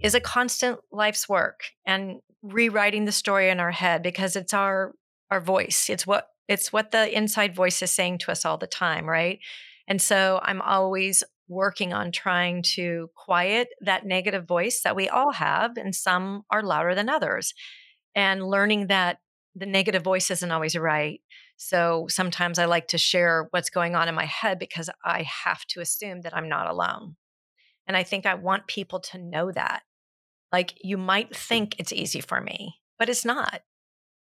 is 0.00 0.14
a 0.14 0.20
constant 0.20 0.78
life's 0.90 1.28
work 1.28 1.72
and 1.86 2.20
rewriting 2.42 3.04
the 3.04 3.12
story 3.12 3.48
in 3.48 3.60
our 3.60 3.70
head 3.70 4.02
because 4.02 4.36
it's 4.36 4.54
our 4.54 4.94
our 5.30 5.40
voice. 5.40 5.88
It's 5.90 6.06
what 6.06 6.28
it's 6.48 6.72
what 6.72 6.92
the 6.92 7.16
inside 7.16 7.54
voice 7.54 7.82
is 7.82 7.90
saying 7.90 8.18
to 8.18 8.30
us 8.30 8.44
all 8.44 8.58
the 8.58 8.66
time 8.66 9.08
right 9.08 9.40
and 9.88 10.00
so 10.00 10.40
I'm 10.42 10.60
always 10.62 11.22
working 11.48 11.92
on 11.92 12.10
trying 12.10 12.62
to 12.62 13.08
quiet 13.14 13.68
that 13.80 14.04
negative 14.04 14.46
voice 14.46 14.80
that 14.82 14.96
we 14.96 15.08
all 15.08 15.32
have, 15.32 15.76
and 15.76 15.94
some 15.94 16.42
are 16.50 16.62
louder 16.62 16.94
than 16.94 17.08
others, 17.08 17.54
and 18.14 18.44
learning 18.44 18.88
that 18.88 19.18
the 19.54 19.66
negative 19.66 20.02
voice 20.02 20.30
isn't 20.30 20.50
always 20.50 20.76
right. 20.76 21.20
So 21.56 22.06
sometimes 22.08 22.58
I 22.58 22.66
like 22.66 22.88
to 22.88 22.98
share 22.98 23.48
what's 23.50 23.70
going 23.70 23.94
on 23.94 24.08
in 24.08 24.14
my 24.14 24.26
head 24.26 24.58
because 24.58 24.90
I 25.04 25.22
have 25.22 25.64
to 25.68 25.80
assume 25.80 26.20
that 26.22 26.36
I'm 26.36 26.48
not 26.48 26.68
alone. 26.68 27.16
And 27.86 27.96
I 27.96 28.02
think 28.02 28.26
I 28.26 28.34
want 28.34 28.66
people 28.66 29.00
to 29.00 29.18
know 29.18 29.50
that. 29.52 29.82
Like 30.52 30.74
you 30.82 30.98
might 30.98 31.30
mm. 31.30 31.36
think 31.36 31.76
it's 31.78 31.92
easy 31.92 32.20
for 32.20 32.40
me, 32.40 32.74
but 32.98 33.08
it's 33.08 33.24
not. 33.24 33.62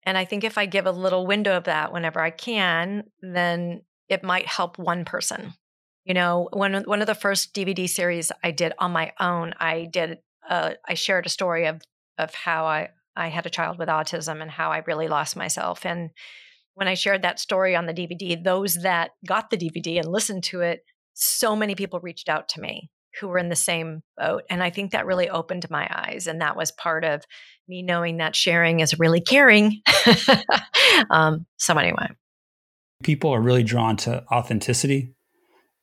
And 0.03 0.17
I 0.17 0.25
think 0.25 0.43
if 0.43 0.57
I 0.57 0.65
give 0.65 0.85
a 0.85 0.91
little 0.91 1.27
window 1.27 1.55
of 1.57 1.65
that 1.65 1.93
whenever 1.93 2.19
I 2.19 2.31
can, 2.31 3.03
then 3.21 3.81
it 4.09 4.23
might 4.23 4.47
help 4.47 4.77
one 4.77 5.05
person. 5.05 5.53
You 6.03 6.13
know, 6.15 6.49
one 6.51 6.73
one 6.85 7.01
of 7.01 7.07
the 7.07 7.15
first 7.15 7.53
DVD 7.53 7.87
series 7.87 8.31
I 8.43 8.51
did 8.51 8.73
on 8.79 8.91
my 8.91 9.13
own, 9.19 9.53
I 9.59 9.87
did 9.91 10.17
uh, 10.49 10.71
I 10.87 10.95
shared 10.95 11.25
a 11.25 11.29
story 11.29 11.67
of 11.67 11.81
of 12.17 12.33
how 12.33 12.65
I 12.65 12.89
I 13.15 13.27
had 13.27 13.45
a 13.45 13.51
child 13.51 13.77
with 13.77 13.89
autism 13.89 14.41
and 14.41 14.49
how 14.49 14.71
I 14.71 14.83
really 14.87 15.07
lost 15.07 15.35
myself. 15.35 15.85
And 15.85 16.09
when 16.73 16.87
I 16.87 16.95
shared 16.95 17.21
that 17.21 17.39
story 17.39 17.75
on 17.75 17.85
the 17.85 17.93
DVD, 17.93 18.41
those 18.41 18.75
that 18.81 19.11
got 19.27 19.49
the 19.49 19.57
DVD 19.57 19.99
and 19.99 20.07
listened 20.07 20.43
to 20.45 20.61
it, 20.61 20.83
so 21.13 21.55
many 21.55 21.75
people 21.75 21.99
reached 21.99 22.29
out 22.29 22.49
to 22.49 22.61
me 22.61 22.89
who 23.19 23.27
were 23.27 23.37
in 23.37 23.49
the 23.49 23.55
same 23.55 24.01
boat. 24.17 24.43
And 24.49 24.63
I 24.63 24.69
think 24.69 24.91
that 24.91 25.05
really 25.05 25.29
opened 25.29 25.69
my 25.69 25.87
eyes. 25.91 26.27
And 26.27 26.41
that 26.41 26.55
was 26.55 26.71
part 26.71 27.03
of 27.03 27.25
me 27.67 27.81
knowing 27.81 28.17
that 28.17 28.35
sharing 28.35 28.79
is 28.79 28.97
really 28.97 29.19
caring. 29.19 29.81
um, 31.09 31.45
so, 31.57 31.75
anyway 31.75 32.07
people 33.03 33.33
are 33.33 33.41
really 33.41 33.63
drawn 33.63 33.95
to 33.97 34.23
authenticity. 34.31 35.13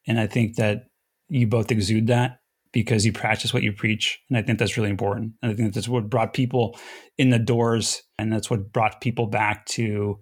And 0.06 0.20
I 0.20 0.26
think 0.26 0.56
that 0.56 0.84
you 1.28 1.46
both 1.46 1.70
exude 1.70 2.06
that 2.08 2.38
because 2.72 3.06
you 3.06 3.12
practice 3.12 3.54
what 3.54 3.62
you 3.62 3.72
preach. 3.72 4.20
And 4.28 4.36
I 4.36 4.42
think 4.42 4.58
that's 4.58 4.76
really 4.76 4.90
important. 4.90 5.32
And 5.42 5.50
I 5.50 5.54
think 5.54 5.72
that's 5.72 5.88
what 5.88 6.10
brought 6.10 6.34
people 6.34 6.78
in 7.16 7.30
the 7.30 7.38
doors. 7.38 8.02
And 8.18 8.32
that's 8.32 8.50
what 8.50 8.72
brought 8.72 9.00
people 9.00 9.26
back 9.26 9.66
to 9.66 10.20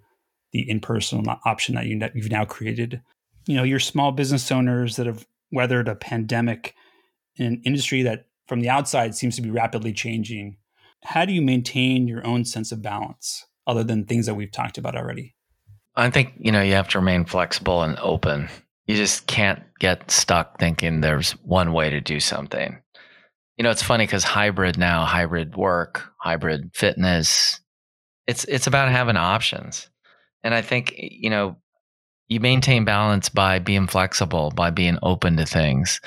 the 0.51 0.69
in 0.69 0.79
person 0.79 1.25
option 1.45 1.75
that 1.75 1.85
you, 1.85 1.99
you've 2.13 2.31
now 2.31 2.45
created. 2.45 3.01
You 3.45 3.55
know, 3.55 3.63
you're 3.63 3.79
small 3.79 4.11
business 4.11 4.51
owners 4.51 4.95
that 4.95 5.05
have 5.05 5.25
weathered 5.51 5.87
a 5.87 5.95
pandemic 5.95 6.73
in 7.35 7.45
an 7.45 7.61
industry 7.65 8.03
that 8.03 8.27
from 8.47 8.61
the 8.61 8.69
outside 8.69 9.15
seems 9.15 9.35
to 9.35 9.41
be 9.41 9.51
rapidly 9.51 9.91
changing. 9.91 10.57
how 11.03 11.25
do 11.25 11.33
you 11.33 11.41
maintain 11.41 12.07
your 12.07 12.25
own 12.25 12.45
sense 12.45 12.71
of 12.71 12.81
balance 12.81 13.45
other 13.67 13.83
than 13.83 14.05
things 14.05 14.25
that 14.25 14.35
we've 14.35 14.51
talked 14.51 14.77
about 14.77 14.95
already? 14.95 15.35
I 15.95 16.09
think, 16.09 16.33
you 16.37 16.51
know, 16.51 16.61
you 16.61 16.73
have 16.73 16.89
to 16.89 16.99
remain 16.99 17.25
flexible 17.25 17.83
and 17.83 17.97
open. 17.99 18.49
You 18.85 18.95
just 18.95 19.27
can't 19.27 19.63
get 19.79 20.11
stuck 20.11 20.59
thinking 20.59 21.01
there's 21.01 21.31
one 21.43 21.73
way 21.73 21.89
to 21.89 22.01
do 22.01 22.19
something. 22.19 22.81
You 23.57 23.63
know, 23.63 23.71
it's 23.71 23.83
funny 23.83 24.05
because 24.05 24.23
hybrid 24.23 24.77
now, 24.77 25.05
hybrid 25.05 25.55
work, 25.55 26.03
hybrid 26.19 26.71
fitness, 26.73 27.61
it's 28.27 28.43
it's 28.45 28.67
about 28.67 28.91
having 28.91 29.17
options. 29.17 29.89
And 30.43 30.53
I 30.53 30.61
think, 30.61 30.93
you 30.97 31.29
know, 31.29 31.57
you 32.27 32.39
maintain 32.39 32.85
balance 32.85 33.29
by 33.29 33.59
being 33.59 33.87
flexible, 33.87 34.51
by 34.51 34.71
being 34.71 34.97
open 35.01 35.37
to 35.37 35.45
things. 35.45 36.01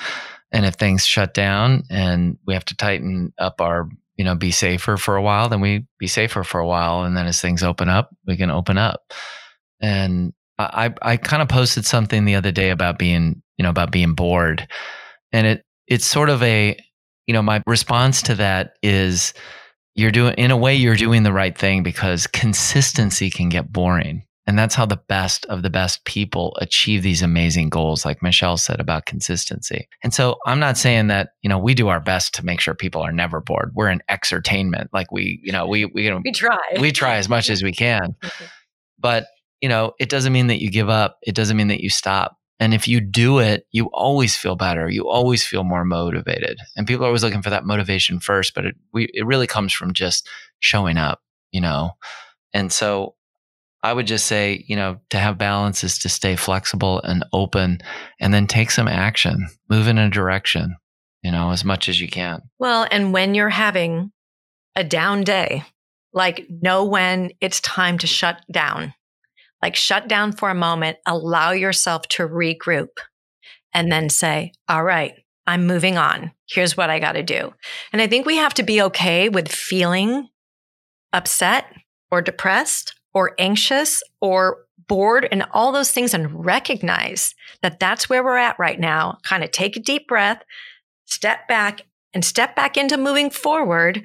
And 0.51 0.65
if 0.65 0.75
things 0.75 1.05
shut 1.05 1.33
down 1.33 1.83
and 1.89 2.37
we 2.45 2.53
have 2.53 2.65
to 2.65 2.75
tighten 2.75 3.33
up 3.37 3.61
our, 3.61 3.89
you 4.15 4.25
know, 4.25 4.35
be 4.35 4.51
safer 4.51 4.97
for 4.97 5.15
a 5.15 5.21
while, 5.21 5.49
then 5.49 5.61
we 5.61 5.85
be 5.97 6.07
safer 6.07 6.43
for 6.43 6.59
a 6.59 6.67
while. 6.67 7.03
And 7.03 7.15
then 7.15 7.27
as 7.27 7.41
things 7.41 7.63
open 7.63 7.89
up, 7.89 8.09
we 8.25 8.37
can 8.37 8.51
open 8.51 8.77
up. 8.77 9.13
And 9.81 10.33
I, 10.57 10.93
I 11.01 11.17
kind 11.17 11.41
of 11.41 11.47
posted 11.47 11.85
something 11.85 12.25
the 12.25 12.35
other 12.35 12.51
day 12.51 12.69
about 12.69 12.99
being, 12.99 13.41
you 13.57 13.63
know, 13.63 13.69
about 13.69 13.91
being 13.91 14.13
bored. 14.13 14.67
And 15.31 15.47
it, 15.47 15.65
it's 15.87 16.05
sort 16.05 16.29
of 16.29 16.43
a, 16.43 16.77
you 17.27 17.33
know, 17.33 17.41
my 17.41 17.61
response 17.65 18.21
to 18.23 18.35
that 18.35 18.73
is 18.83 19.33
you're 19.95 20.11
doing, 20.11 20.33
in 20.35 20.51
a 20.51 20.57
way, 20.57 20.75
you're 20.75 20.95
doing 20.95 21.23
the 21.23 21.33
right 21.33 21.57
thing 21.57 21.83
because 21.83 22.27
consistency 22.27 23.29
can 23.29 23.49
get 23.49 23.71
boring. 23.71 24.23
And 24.47 24.57
that's 24.57 24.73
how 24.73 24.87
the 24.87 24.99
best 25.07 25.45
of 25.45 25.61
the 25.61 25.69
best 25.69 26.05
people 26.05 26.57
achieve 26.59 27.03
these 27.03 27.21
amazing 27.21 27.69
goals, 27.69 28.03
like 28.03 28.23
Michelle 28.23 28.57
said 28.57 28.79
about 28.79 29.05
consistency. 29.05 29.87
And 30.03 30.11
so 30.11 30.37
I'm 30.47 30.59
not 30.59 30.75
saying 30.75 31.05
that, 31.07 31.29
you 31.43 31.49
know, 31.49 31.59
we 31.59 31.75
do 31.75 31.87
our 31.89 31.99
best 31.99 32.33
to 32.33 32.45
make 32.45 32.59
sure 32.59 32.73
people 32.73 33.03
are 33.03 33.11
never 33.11 33.41
bored. 33.41 33.71
We're 33.75 33.89
an 33.89 34.01
entertainment. 34.09 34.89
Like 34.91 35.11
we, 35.11 35.39
you 35.43 35.51
know, 35.51 35.67
we, 35.67 35.85
we, 35.85 36.05
you 36.05 36.09
know, 36.09 36.21
we 36.23 36.31
try. 36.31 36.57
We 36.79 36.91
try 36.91 37.17
as 37.17 37.29
much 37.29 37.49
as 37.51 37.61
we 37.61 37.71
can. 37.71 38.15
Mm-hmm. 38.23 38.45
but, 38.97 39.27
you 39.61 39.69
know, 39.69 39.93
it 39.99 40.09
doesn't 40.09 40.33
mean 40.33 40.47
that 40.47 40.61
you 40.61 40.71
give 40.71 40.89
up. 40.89 41.17
It 41.21 41.35
doesn't 41.35 41.57
mean 41.57 41.67
that 41.67 41.81
you 41.81 41.89
stop. 41.89 42.37
And 42.59 42.73
if 42.73 42.87
you 42.87 42.99
do 42.99 43.39
it, 43.39 43.65
you 43.71 43.85
always 43.93 44.35
feel 44.35 44.55
better. 44.55 44.89
You 44.89 45.07
always 45.07 45.45
feel 45.45 45.63
more 45.63 45.85
motivated. 45.85 46.57
And 46.75 46.85
people 46.85 47.05
are 47.05 47.07
always 47.07 47.23
looking 47.23 47.41
for 47.41 47.49
that 47.49 47.65
motivation 47.65 48.19
first, 48.19 48.53
but 48.53 48.65
it, 48.65 48.75
we, 48.93 49.09
it 49.13 49.25
really 49.25 49.47
comes 49.47 49.71
from 49.71 49.93
just 49.93 50.27
showing 50.59 50.97
up, 50.97 51.21
you 51.51 51.61
know? 51.61 51.91
And 52.53 52.71
so 52.71 53.15
I 53.81 53.93
would 53.93 54.07
just 54.07 54.25
say, 54.25 54.65
you 54.67 54.75
know, 54.75 54.99
to 55.11 55.17
have 55.17 55.37
balance 55.37 55.85
is 55.85 55.99
to 55.99 56.09
stay 56.09 56.35
flexible 56.35 57.01
and 57.01 57.23
open 57.31 57.79
and 58.19 58.33
then 58.33 58.45
take 58.45 58.71
some 58.71 58.89
action, 58.89 59.47
move 59.69 59.87
in 59.87 59.97
a 59.97 60.09
direction, 60.09 60.75
you 61.23 61.31
know, 61.31 61.51
as 61.51 61.63
much 61.63 61.87
as 61.87 62.01
you 62.01 62.09
can. 62.09 62.41
Well, 62.59 62.87
and 62.91 63.13
when 63.13 63.35
you're 63.35 63.49
having 63.49 64.11
a 64.75 64.83
down 64.83 65.23
day, 65.23 65.63
like 66.11 66.45
know 66.49 66.85
when 66.85 67.31
it's 67.39 67.61
time 67.61 67.97
to 67.99 68.07
shut 68.07 68.43
down. 68.51 68.93
Like 69.61 69.75
shut 69.75 70.07
down 70.07 70.31
for 70.31 70.49
a 70.49 70.55
moment, 70.55 70.97
allow 71.05 71.51
yourself 71.51 72.07
to 72.09 72.27
regroup 72.27 72.97
and 73.73 73.91
then 73.91 74.09
say, 74.09 74.53
all 74.67 74.83
right, 74.83 75.13
I'm 75.45 75.67
moving 75.67 75.97
on. 75.97 76.31
Here's 76.47 76.77
what 76.77 76.89
I 76.89 76.99
got 76.99 77.13
to 77.13 77.23
do. 77.23 77.53
And 77.91 78.01
I 78.01 78.07
think 78.07 78.25
we 78.25 78.37
have 78.37 78.53
to 78.55 78.63
be 78.63 78.81
okay 78.83 79.29
with 79.29 79.51
feeling 79.51 80.27
upset 81.11 81.65
or 82.11 82.21
depressed 82.21 82.93
or 83.13 83.35
anxious 83.39 84.03
or 84.21 84.65
bored 84.87 85.27
and 85.31 85.45
all 85.51 85.71
those 85.71 85.91
things 85.91 86.13
and 86.13 86.45
recognize 86.45 87.33
that 87.61 87.79
that's 87.79 88.09
where 88.09 88.23
we're 88.23 88.37
at 88.37 88.59
right 88.59 88.79
now. 88.79 89.17
Kind 89.23 89.43
of 89.43 89.51
take 89.51 89.75
a 89.75 89.79
deep 89.79 90.07
breath, 90.07 90.41
step 91.05 91.47
back 91.47 91.81
and 92.13 92.25
step 92.25 92.55
back 92.55 92.77
into 92.77 92.97
moving 92.97 93.29
forward 93.29 94.03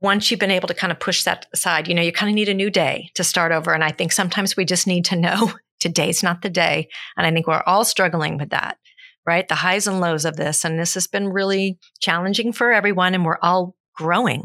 once 0.00 0.30
you've 0.30 0.40
been 0.40 0.50
able 0.50 0.68
to 0.68 0.74
kind 0.74 0.92
of 0.92 1.00
push 1.00 1.24
that 1.24 1.46
aside. 1.52 1.88
You 1.88 1.94
know, 1.94 2.02
you 2.02 2.12
kind 2.12 2.30
of 2.30 2.34
need 2.34 2.48
a 2.48 2.54
new 2.54 2.70
day 2.70 3.10
to 3.14 3.24
start 3.24 3.52
over. 3.52 3.72
And 3.72 3.84
I 3.84 3.90
think 3.90 4.12
sometimes 4.12 4.56
we 4.56 4.64
just 4.64 4.86
need 4.86 5.04
to 5.06 5.16
know 5.16 5.52
today's 5.80 6.22
not 6.22 6.42
the 6.42 6.50
day. 6.50 6.88
And 7.16 7.26
I 7.26 7.30
think 7.30 7.46
we're 7.46 7.62
all 7.66 7.84
struggling 7.84 8.36
with 8.36 8.50
that, 8.50 8.78
right? 9.26 9.48
The 9.48 9.54
highs 9.54 9.86
and 9.86 10.00
lows 10.00 10.24
of 10.24 10.36
this. 10.36 10.64
And 10.64 10.78
this 10.78 10.94
has 10.94 11.06
been 11.06 11.28
really 11.28 11.78
challenging 12.00 12.52
for 12.52 12.72
everyone. 12.72 13.14
And 13.14 13.24
we're 13.24 13.38
all 13.40 13.74
growing 13.96 14.44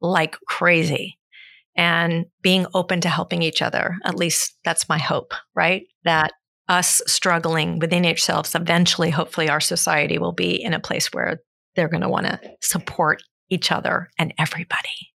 like 0.00 0.36
crazy 0.46 1.18
and 1.76 2.26
being 2.42 2.66
open 2.74 3.00
to 3.00 3.08
helping 3.08 3.42
each 3.42 3.62
other. 3.62 3.96
At 4.04 4.14
least 4.14 4.56
that's 4.64 4.88
my 4.88 4.98
hope, 4.98 5.34
right? 5.54 5.82
That 6.04 6.32
us 6.68 7.02
struggling 7.06 7.78
within 7.78 8.06
ourselves, 8.06 8.54
eventually, 8.54 9.10
hopefully, 9.10 9.48
our 9.48 9.60
society 9.60 10.18
will 10.18 10.32
be 10.32 10.62
in 10.62 10.72
a 10.72 10.80
place 10.80 11.12
where 11.12 11.40
they're 11.74 11.88
going 11.88 12.02
to 12.02 12.08
want 12.08 12.26
to 12.26 12.40
support 12.62 13.22
each 13.48 13.70
other 13.70 14.10
and 14.18 14.32
everybody. 14.38 15.12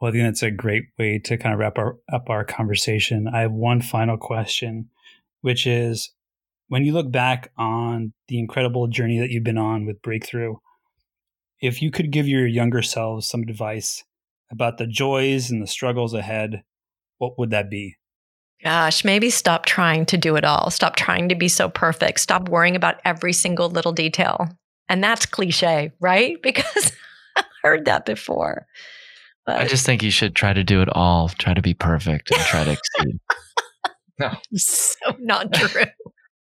well, 0.00 0.08
I 0.08 0.12
think 0.12 0.24
that's 0.24 0.42
a 0.42 0.50
great 0.50 0.84
way 0.98 1.18
to 1.20 1.36
kind 1.36 1.52
of 1.52 1.58
wrap 1.58 1.78
our, 1.78 1.96
up 2.12 2.28
our 2.30 2.44
conversation. 2.44 3.28
I 3.28 3.40
have 3.40 3.52
one 3.52 3.82
final 3.82 4.16
question, 4.16 4.88
which 5.40 5.66
is 5.66 6.12
when 6.68 6.84
you 6.84 6.92
look 6.92 7.10
back 7.10 7.50
on 7.56 8.12
the 8.28 8.38
incredible 8.38 8.86
journey 8.86 9.18
that 9.18 9.30
you've 9.30 9.44
been 9.44 9.58
on 9.58 9.86
with 9.86 10.00
Breakthru, 10.02 10.56
if 11.60 11.82
you 11.82 11.90
could 11.90 12.10
give 12.10 12.28
your 12.28 12.46
younger 12.46 12.82
selves 12.82 13.28
some 13.28 13.42
advice 13.42 14.04
about 14.50 14.78
the 14.78 14.86
joys 14.86 15.50
and 15.50 15.62
the 15.62 15.66
struggles 15.66 16.14
ahead, 16.14 16.62
what 17.18 17.38
would 17.38 17.50
that 17.50 17.70
be? 17.70 17.96
Gosh, 18.62 19.04
maybe 19.04 19.30
stop 19.30 19.64
trying 19.64 20.04
to 20.06 20.18
do 20.18 20.36
it 20.36 20.44
all. 20.44 20.70
Stop 20.70 20.96
trying 20.96 21.28
to 21.30 21.34
be 21.34 21.48
so 21.48 21.68
perfect. 21.68 22.20
Stop 22.20 22.48
worrying 22.48 22.76
about 22.76 23.00
every 23.04 23.32
single 23.32 23.70
little 23.70 23.92
detail. 23.92 24.48
And 24.88 25.02
that's 25.02 25.26
cliche, 25.26 25.92
right? 26.00 26.36
Because 26.42 26.92
heard 27.62 27.84
that 27.86 28.04
before. 28.06 28.66
But 29.46 29.60
I 29.60 29.66
just 29.66 29.86
think 29.86 30.02
you 30.02 30.10
should 30.10 30.34
try 30.34 30.52
to 30.52 30.62
do 30.64 30.82
it 30.82 30.88
all, 30.92 31.28
try 31.28 31.54
to 31.54 31.62
be 31.62 31.74
perfect 31.74 32.30
and 32.30 32.40
try 32.42 32.64
to 32.64 32.72
exceed. 32.98 33.20
no. 34.18 34.30
So 34.56 35.16
not 35.18 35.52
true. 35.54 35.84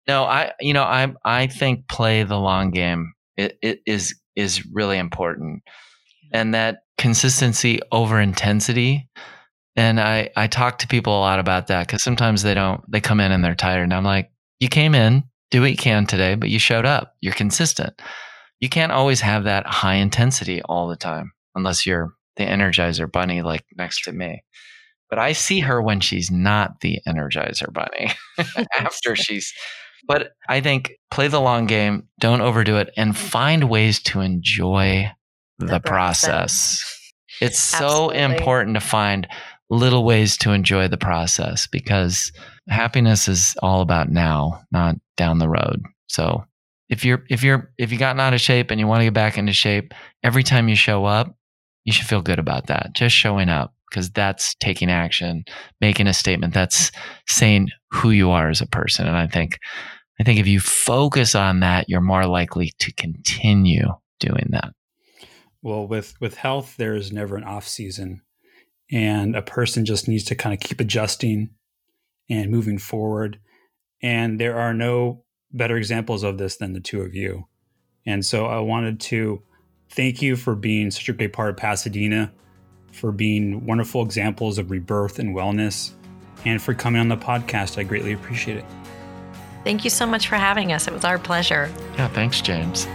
no, 0.07 0.23
I 0.23 0.53
you 0.59 0.73
know, 0.73 0.83
I 0.83 1.13
I 1.25 1.47
think 1.47 1.87
play 1.87 2.23
the 2.23 2.37
long 2.39 2.71
game. 2.71 3.13
It 3.37 3.57
it 3.61 3.81
is 3.85 4.15
is 4.35 4.65
really 4.67 4.97
important. 4.97 5.63
And 6.31 6.53
that 6.53 6.79
consistency 6.97 7.79
over 7.91 8.19
intensity. 8.19 9.09
And 9.75 9.99
I, 9.99 10.29
I 10.35 10.47
talk 10.47 10.79
to 10.79 10.87
people 10.87 11.17
a 11.17 11.19
lot 11.19 11.39
about 11.39 11.67
that 11.67 11.87
because 11.87 12.03
sometimes 12.03 12.43
they 12.43 12.53
don't, 12.53 12.81
they 12.91 13.01
come 13.01 13.19
in 13.19 13.31
and 13.31 13.43
they're 13.43 13.55
tired. 13.55 13.83
And 13.83 13.93
I'm 13.93 14.03
like, 14.03 14.31
you 14.59 14.67
came 14.69 14.95
in, 14.95 15.23
do 15.51 15.61
what 15.61 15.71
you 15.71 15.77
can 15.77 16.05
today, 16.05 16.35
but 16.35 16.49
you 16.49 16.59
showed 16.59 16.85
up. 16.85 17.15
You're 17.21 17.33
consistent. 17.33 17.99
You 18.63 18.69
can't 18.69 18.93
always 18.93 19.19
have 19.19 19.43
that 19.43 19.67
high 19.67 19.95
intensity 19.95 20.61
all 20.61 20.87
the 20.87 20.95
time 20.95 21.33
unless 21.53 21.85
you're 21.85 22.13
the 22.37 22.45
energizer 22.45 23.11
bunny 23.11 23.41
like 23.41 23.65
next 23.75 24.05
to 24.05 24.13
me. 24.13 24.41
But 25.09 25.19
I 25.19 25.33
see 25.33 25.59
her 25.59 25.81
when 25.81 25.99
she's 25.99 26.31
not 26.31 26.79
the 26.79 27.01
energizer 27.05 27.73
bunny 27.73 28.13
after 28.79 29.15
she's 29.17 29.53
but 30.07 30.31
I 30.47 30.61
think 30.61 30.93
play 31.11 31.27
the 31.27 31.41
long 31.41 31.65
game, 31.65 32.07
don't 32.21 32.39
overdo 32.39 32.77
it, 32.77 32.89
and 32.95 33.17
find 33.17 33.69
ways 33.69 34.01
to 34.03 34.21
enjoy 34.21 35.11
the, 35.59 35.65
the 35.65 35.79
process. 35.81 36.29
process. 36.29 37.11
It's 37.41 37.59
so 37.79 38.11
important 38.11 38.75
to 38.75 38.81
find 38.81 39.27
little 39.69 40.05
ways 40.05 40.37
to 40.37 40.53
enjoy 40.53 40.87
the 40.87 40.97
process 40.97 41.67
because 41.67 42.31
happiness 42.69 43.27
is 43.27 43.57
all 43.61 43.81
about 43.81 44.09
now, 44.09 44.61
not 44.71 44.95
down 45.17 45.39
the 45.39 45.49
road. 45.49 45.83
So 46.07 46.45
if 46.89 47.05
you're 47.05 47.23
if 47.29 47.43
you're 47.43 47.71
if 47.77 47.91
you 47.91 47.97
gotten 47.97 48.19
out 48.19 48.33
of 48.33 48.41
shape 48.41 48.71
and 48.71 48.79
you 48.79 48.87
want 48.87 49.01
to 49.01 49.05
get 49.05 49.13
back 49.13 49.37
into 49.37 49.53
shape, 49.53 49.93
every 50.23 50.43
time 50.43 50.67
you 50.67 50.75
show 50.75 51.05
up, 51.05 51.35
you 51.85 51.93
should 51.93 52.07
feel 52.07 52.21
good 52.21 52.39
about 52.39 52.67
that. 52.67 52.91
Just 52.93 53.15
showing 53.15 53.49
up 53.49 53.73
because 53.89 54.09
that's 54.09 54.55
taking 54.55 54.89
action, 54.89 55.45
making 55.79 56.07
a 56.07 56.13
statement. 56.13 56.53
That's 56.53 56.91
saying 57.27 57.69
who 57.91 58.09
you 58.09 58.31
are 58.31 58.49
as 58.49 58.61
a 58.61 58.67
person. 58.67 59.07
And 59.07 59.15
I 59.15 59.27
think 59.27 59.59
I 60.19 60.23
think 60.23 60.39
if 60.39 60.47
you 60.47 60.59
focus 60.59 61.35
on 61.35 61.61
that, 61.61 61.89
you're 61.89 62.01
more 62.01 62.25
likely 62.25 62.73
to 62.79 62.93
continue 62.93 63.87
doing 64.19 64.47
that. 64.49 64.73
Well, 65.61 65.87
with 65.87 66.13
with 66.19 66.35
health, 66.35 66.75
there 66.77 66.95
is 66.95 67.11
never 67.11 67.35
an 67.35 67.43
off 67.43 67.67
season, 67.67 68.21
and 68.91 69.35
a 69.35 69.41
person 69.41 69.85
just 69.85 70.07
needs 70.07 70.25
to 70.25 70.35
kind 70.35 70.53
of 70.53 70.59
keep 70.59 70.79
adjusting 70.79 71.51
and 72.29 72.51
moving 72.51 72.77
forward. 72.77 73.39
And 74.01 74.39
there 74.39 74.59
are 74.59 74.73
no 74.73 75.23
better 75.53 75.77
examples 75.77 76.23
of 76.23 76.37
this 76.37 76.57
than 76.57 76.73
the 76.73 76.79
two 76.79 77.01
of 77.01 77.13
you. 77.15 77.47
And 78.05 78.25
so 78.25 78.45
I 78.47 78.59
wanted 78.59 78.99
to 79.01 79.41
thank 79.89 80.21
you 80.21 80.35
for 80.35 80.55
being 80.55 80.91
such 80.91 81.07
a 81.09 81.13
great 81.13 81.33
part 81.33 81.51
of 81.51 81.57
Pasadena, 81.57 82.31
for 82.91 83.11
being 83.11 83.65
wonderful 83.65 84.03
examples 84.03 84.57
of 84.57 84.71
rebirth 84.71 85.19
and 85.19 85.35
wellness, 85.35 85.91
and 86.45 86.61
for 86.61 86.73
coming 86.73 86.99
on 86.99 87.07
the 87.07 87.17
podcast. 87.17 87.77
I 87.77 87.83
greatly 87.83 88.13
appreciate 88.13 88.57
it. 88.57 88.65
Thank 89.63 89.83
you 89.85 89.89
so 89.89 90.05
much 90.05 90.27
for 90.27 90.35
having 90.35 90.73
us. 90.73 90.87
It 90.87 90.93
was 90.93 91.05
our 91.05 91.17
pleasure. 91.17 91.71
Yeah, 91.95 92.09
thanks, 92.09 92.41
James. 92.41 92.85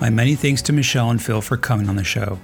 My 0.00 0.10
many 0.10 0.34
thanks 0.34 0.60
to 0.62 0.74
Michelle 0.74 1.08
and 1.10 1.22
Phil 1.22 1.40
for 1.40 1.56
coming 1.56 1.88
on 1.88 1.96
the 1.96 2.04
show. 2.04 2.38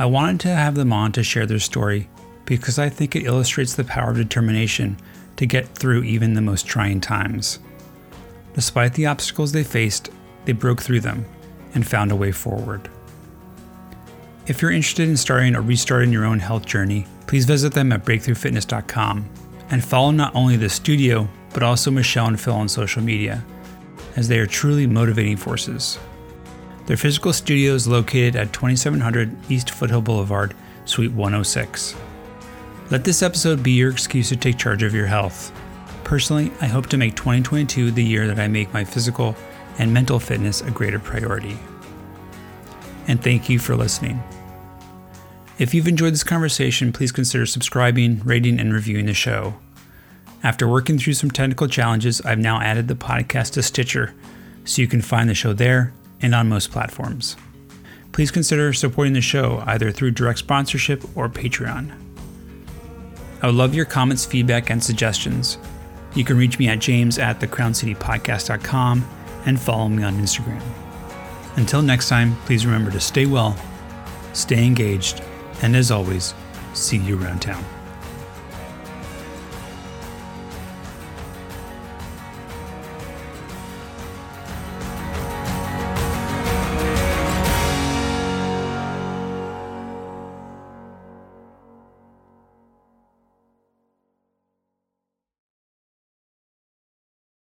I 0.00 0.06
wanted 0.06 0.40
to 0.40 0.48
have 0.48 0.76
them 0.76 0.94
on 0.94 1.12
to 1.12 1.22
share 1.22 1.44
their 1.44 1.58
story 1.58 2.08
because 2.46 2.78
I 2.78 2.88
think 2.88 3.14
it 3.14 3.26
illustrates 3.26 3.74
the 3.74 3.84
power 3.84 4.12
of 4.12 4.16
determination 4.16 4.96
to 5.36 5.44
get 5.44 5.68
through 5.68 6.04
even 6.04 6.32
the 6.32 6.40
most 6.40 6.66
trying 6.66 7.02
times. 7.02 7.58
Despite 8.54 8.94
the 8.94 9.04
obstacles 9.04 9.52
they 9.52 9.62
faced, 9.62 10.08
they 10.46 10.52
broke 10.52 10.80
through 10.80 11.00
them 11.00 11.26
and 11.74 11.86
found 11.86 12.12
a 12.12 12.16
way 12.16 12.32
forward. 12.32 12.88
If 14.46 14.62
you're 14.62 14.70
interested 14.70 15.06
in 15.06 15.18
starting 15.18 15.54
or 15.54 15.60
restarting 15.60 16.12
your 16.12 16.24
own 16.24 16.38
health 16.38 16.64
journey, 16.64 17.06
please 17.26 17.44
visit 17.44 17.74
them 17.74 17.92
at 17.92 18.06
breakthrufitness.com 18.06 19.28
and 19.68 19.84
follow 19.84 20.12
not 20.12 20.34
only 20.34 20.56
the 20.56 20.70
studio, 20.70 21.28
but 21.52 21.62
also 21.62 21.90
Michelle 21.90 22.28
and 22.28 22.40
Phil 22.40 22.54
on 22.54 22.70
social 22.70 23.02
media, 23.02 23.44
as 24.16 24.28
they 24.28 24.38
are 24.38 24.46
truly 24.46 24.86
motivating 24.86 25.36
forces. 25.36 25.98
Their 26.90 26.96
physical 26.96 27.32
studio 27.32 27.74
is 27.74 27.86
located 27.86 28.34
at 28.34 28.52
2700 28.52 29.30
East 29.48 29.70
Foothill 29.70 30.02
Boulevard, 30.02 30.56
Suite 30.86 31.12
106. 31.12 31.94
Let 32.90 33.04
this 33.04 33.22
episode 33.22 33.62
be 33.62 33.70
your 33.70 33.92
excuse 33.92 34.30
to 34.30 34.36
take 34.36 34.58
charge 34.58 34.82
of 34.82 34.92
your 34.92 35.06
health. 35.06 35.52
Personally, 36.02 36.50
I 36.60 36.66
hope 36.66 36.88
to 36.88 36.96
make 36.96 37.14
2022 37.14 37.92
the 37.92 38.02
year 38.02 38.26
that 38.26 38.40
I 38.40 38.48
make 38.48 38.74
my 38.74 38.82
physical 38.82 39.36
and 39.78 39.94
mental 39.94 40.18
fitness 40.18 40.62
a 40.62 40.72
greater 40.72 40.98
priority. 40.98 41.56
And 43.06 43.22
thank 43.22 43.48
you 43.48 43.60
for 43.60 43.76
listening. 43.76 44.20
If 45.60 45.72
you've 45.72 45.86
enjoyed 45.86 46.14
this 46.14 46.24
conversation, 46.24 46.92
please 46.92 47.12
consider 47.12 47.46
subscribing, 47.46 48.20
rating, 48.24 48.58
and 48.58 48.74
reviewing 48.74 49.06
the 49.06 49.14
show. 49.14 49.54
After 50.42 50.66
working 50.66 50.98
through 50.98 51.12
some 51.12 51.30
technical 51.30 51.68
challenges, 51.68 52.20
I've 52.22 52.40
now 52.40 52.60
added 52.60 52.88
the 52.88 52.96
podcast 52.96 53.52
to 53.52 53.62
Stitcher, 53.62 54.12
so 54.64 54.82
you 54.82 54.88
can 54.88 55.02
find 55.02 55.30
the 55.30 55.34
show 55.36 55.52
there 55.52 55.92
and 56.22 56.34
on 56.34 56.48
most 56.48 56.70
platforms. 56.70 57.36
Please 58.12 58.30
consider 58.30 58.72
supporting 58.72 59.12
the 59.12 59.20
show 59.20 59.62
either 59.66 59.90
through 59.90 60.10
direct 60.10 60.40
sponsorship 60.40 61.04
or 61.16 61.28
Patreon. 61.28 61.92
I 63.42 63.46
would 63.46 63.54
love 63.54 63.74
your 63.74 63.86
comments, 63.86 64.26
feedback, 64.26 64.70
and 64.70 64.82
suggestions. 64.82 65.58
You 66.14 66.24
can 66.24 66.36
reach 66.36 66.58
me 66.58 66.68
at 66.68 66.80
james 66.80 67.18
at 67.18 67.40
thecrowncitypodcast.com 67.40 69.08
and 69.46 69.60
follow 69.60 69.88
me 69.88 70.02
on 70.02 70.14
Instagram. 70.14 70.62
Until 71.56 71.82
next 71.82 72.08
time, 72.08 72.36
please 72.44 72.66
remember 72.66 72.90
to 72.90 73.00
stay 73.00 73.26
well, 73.26 73.56
stay 74.32 74.66
engaged, 74.66 75.22
and 75.62 75.74
as 75.74 75.90
always, 75.90 76.34
see 76.74 76.98
you 76.98 77.20
around 77.22 77.42
town. 77.42 77.79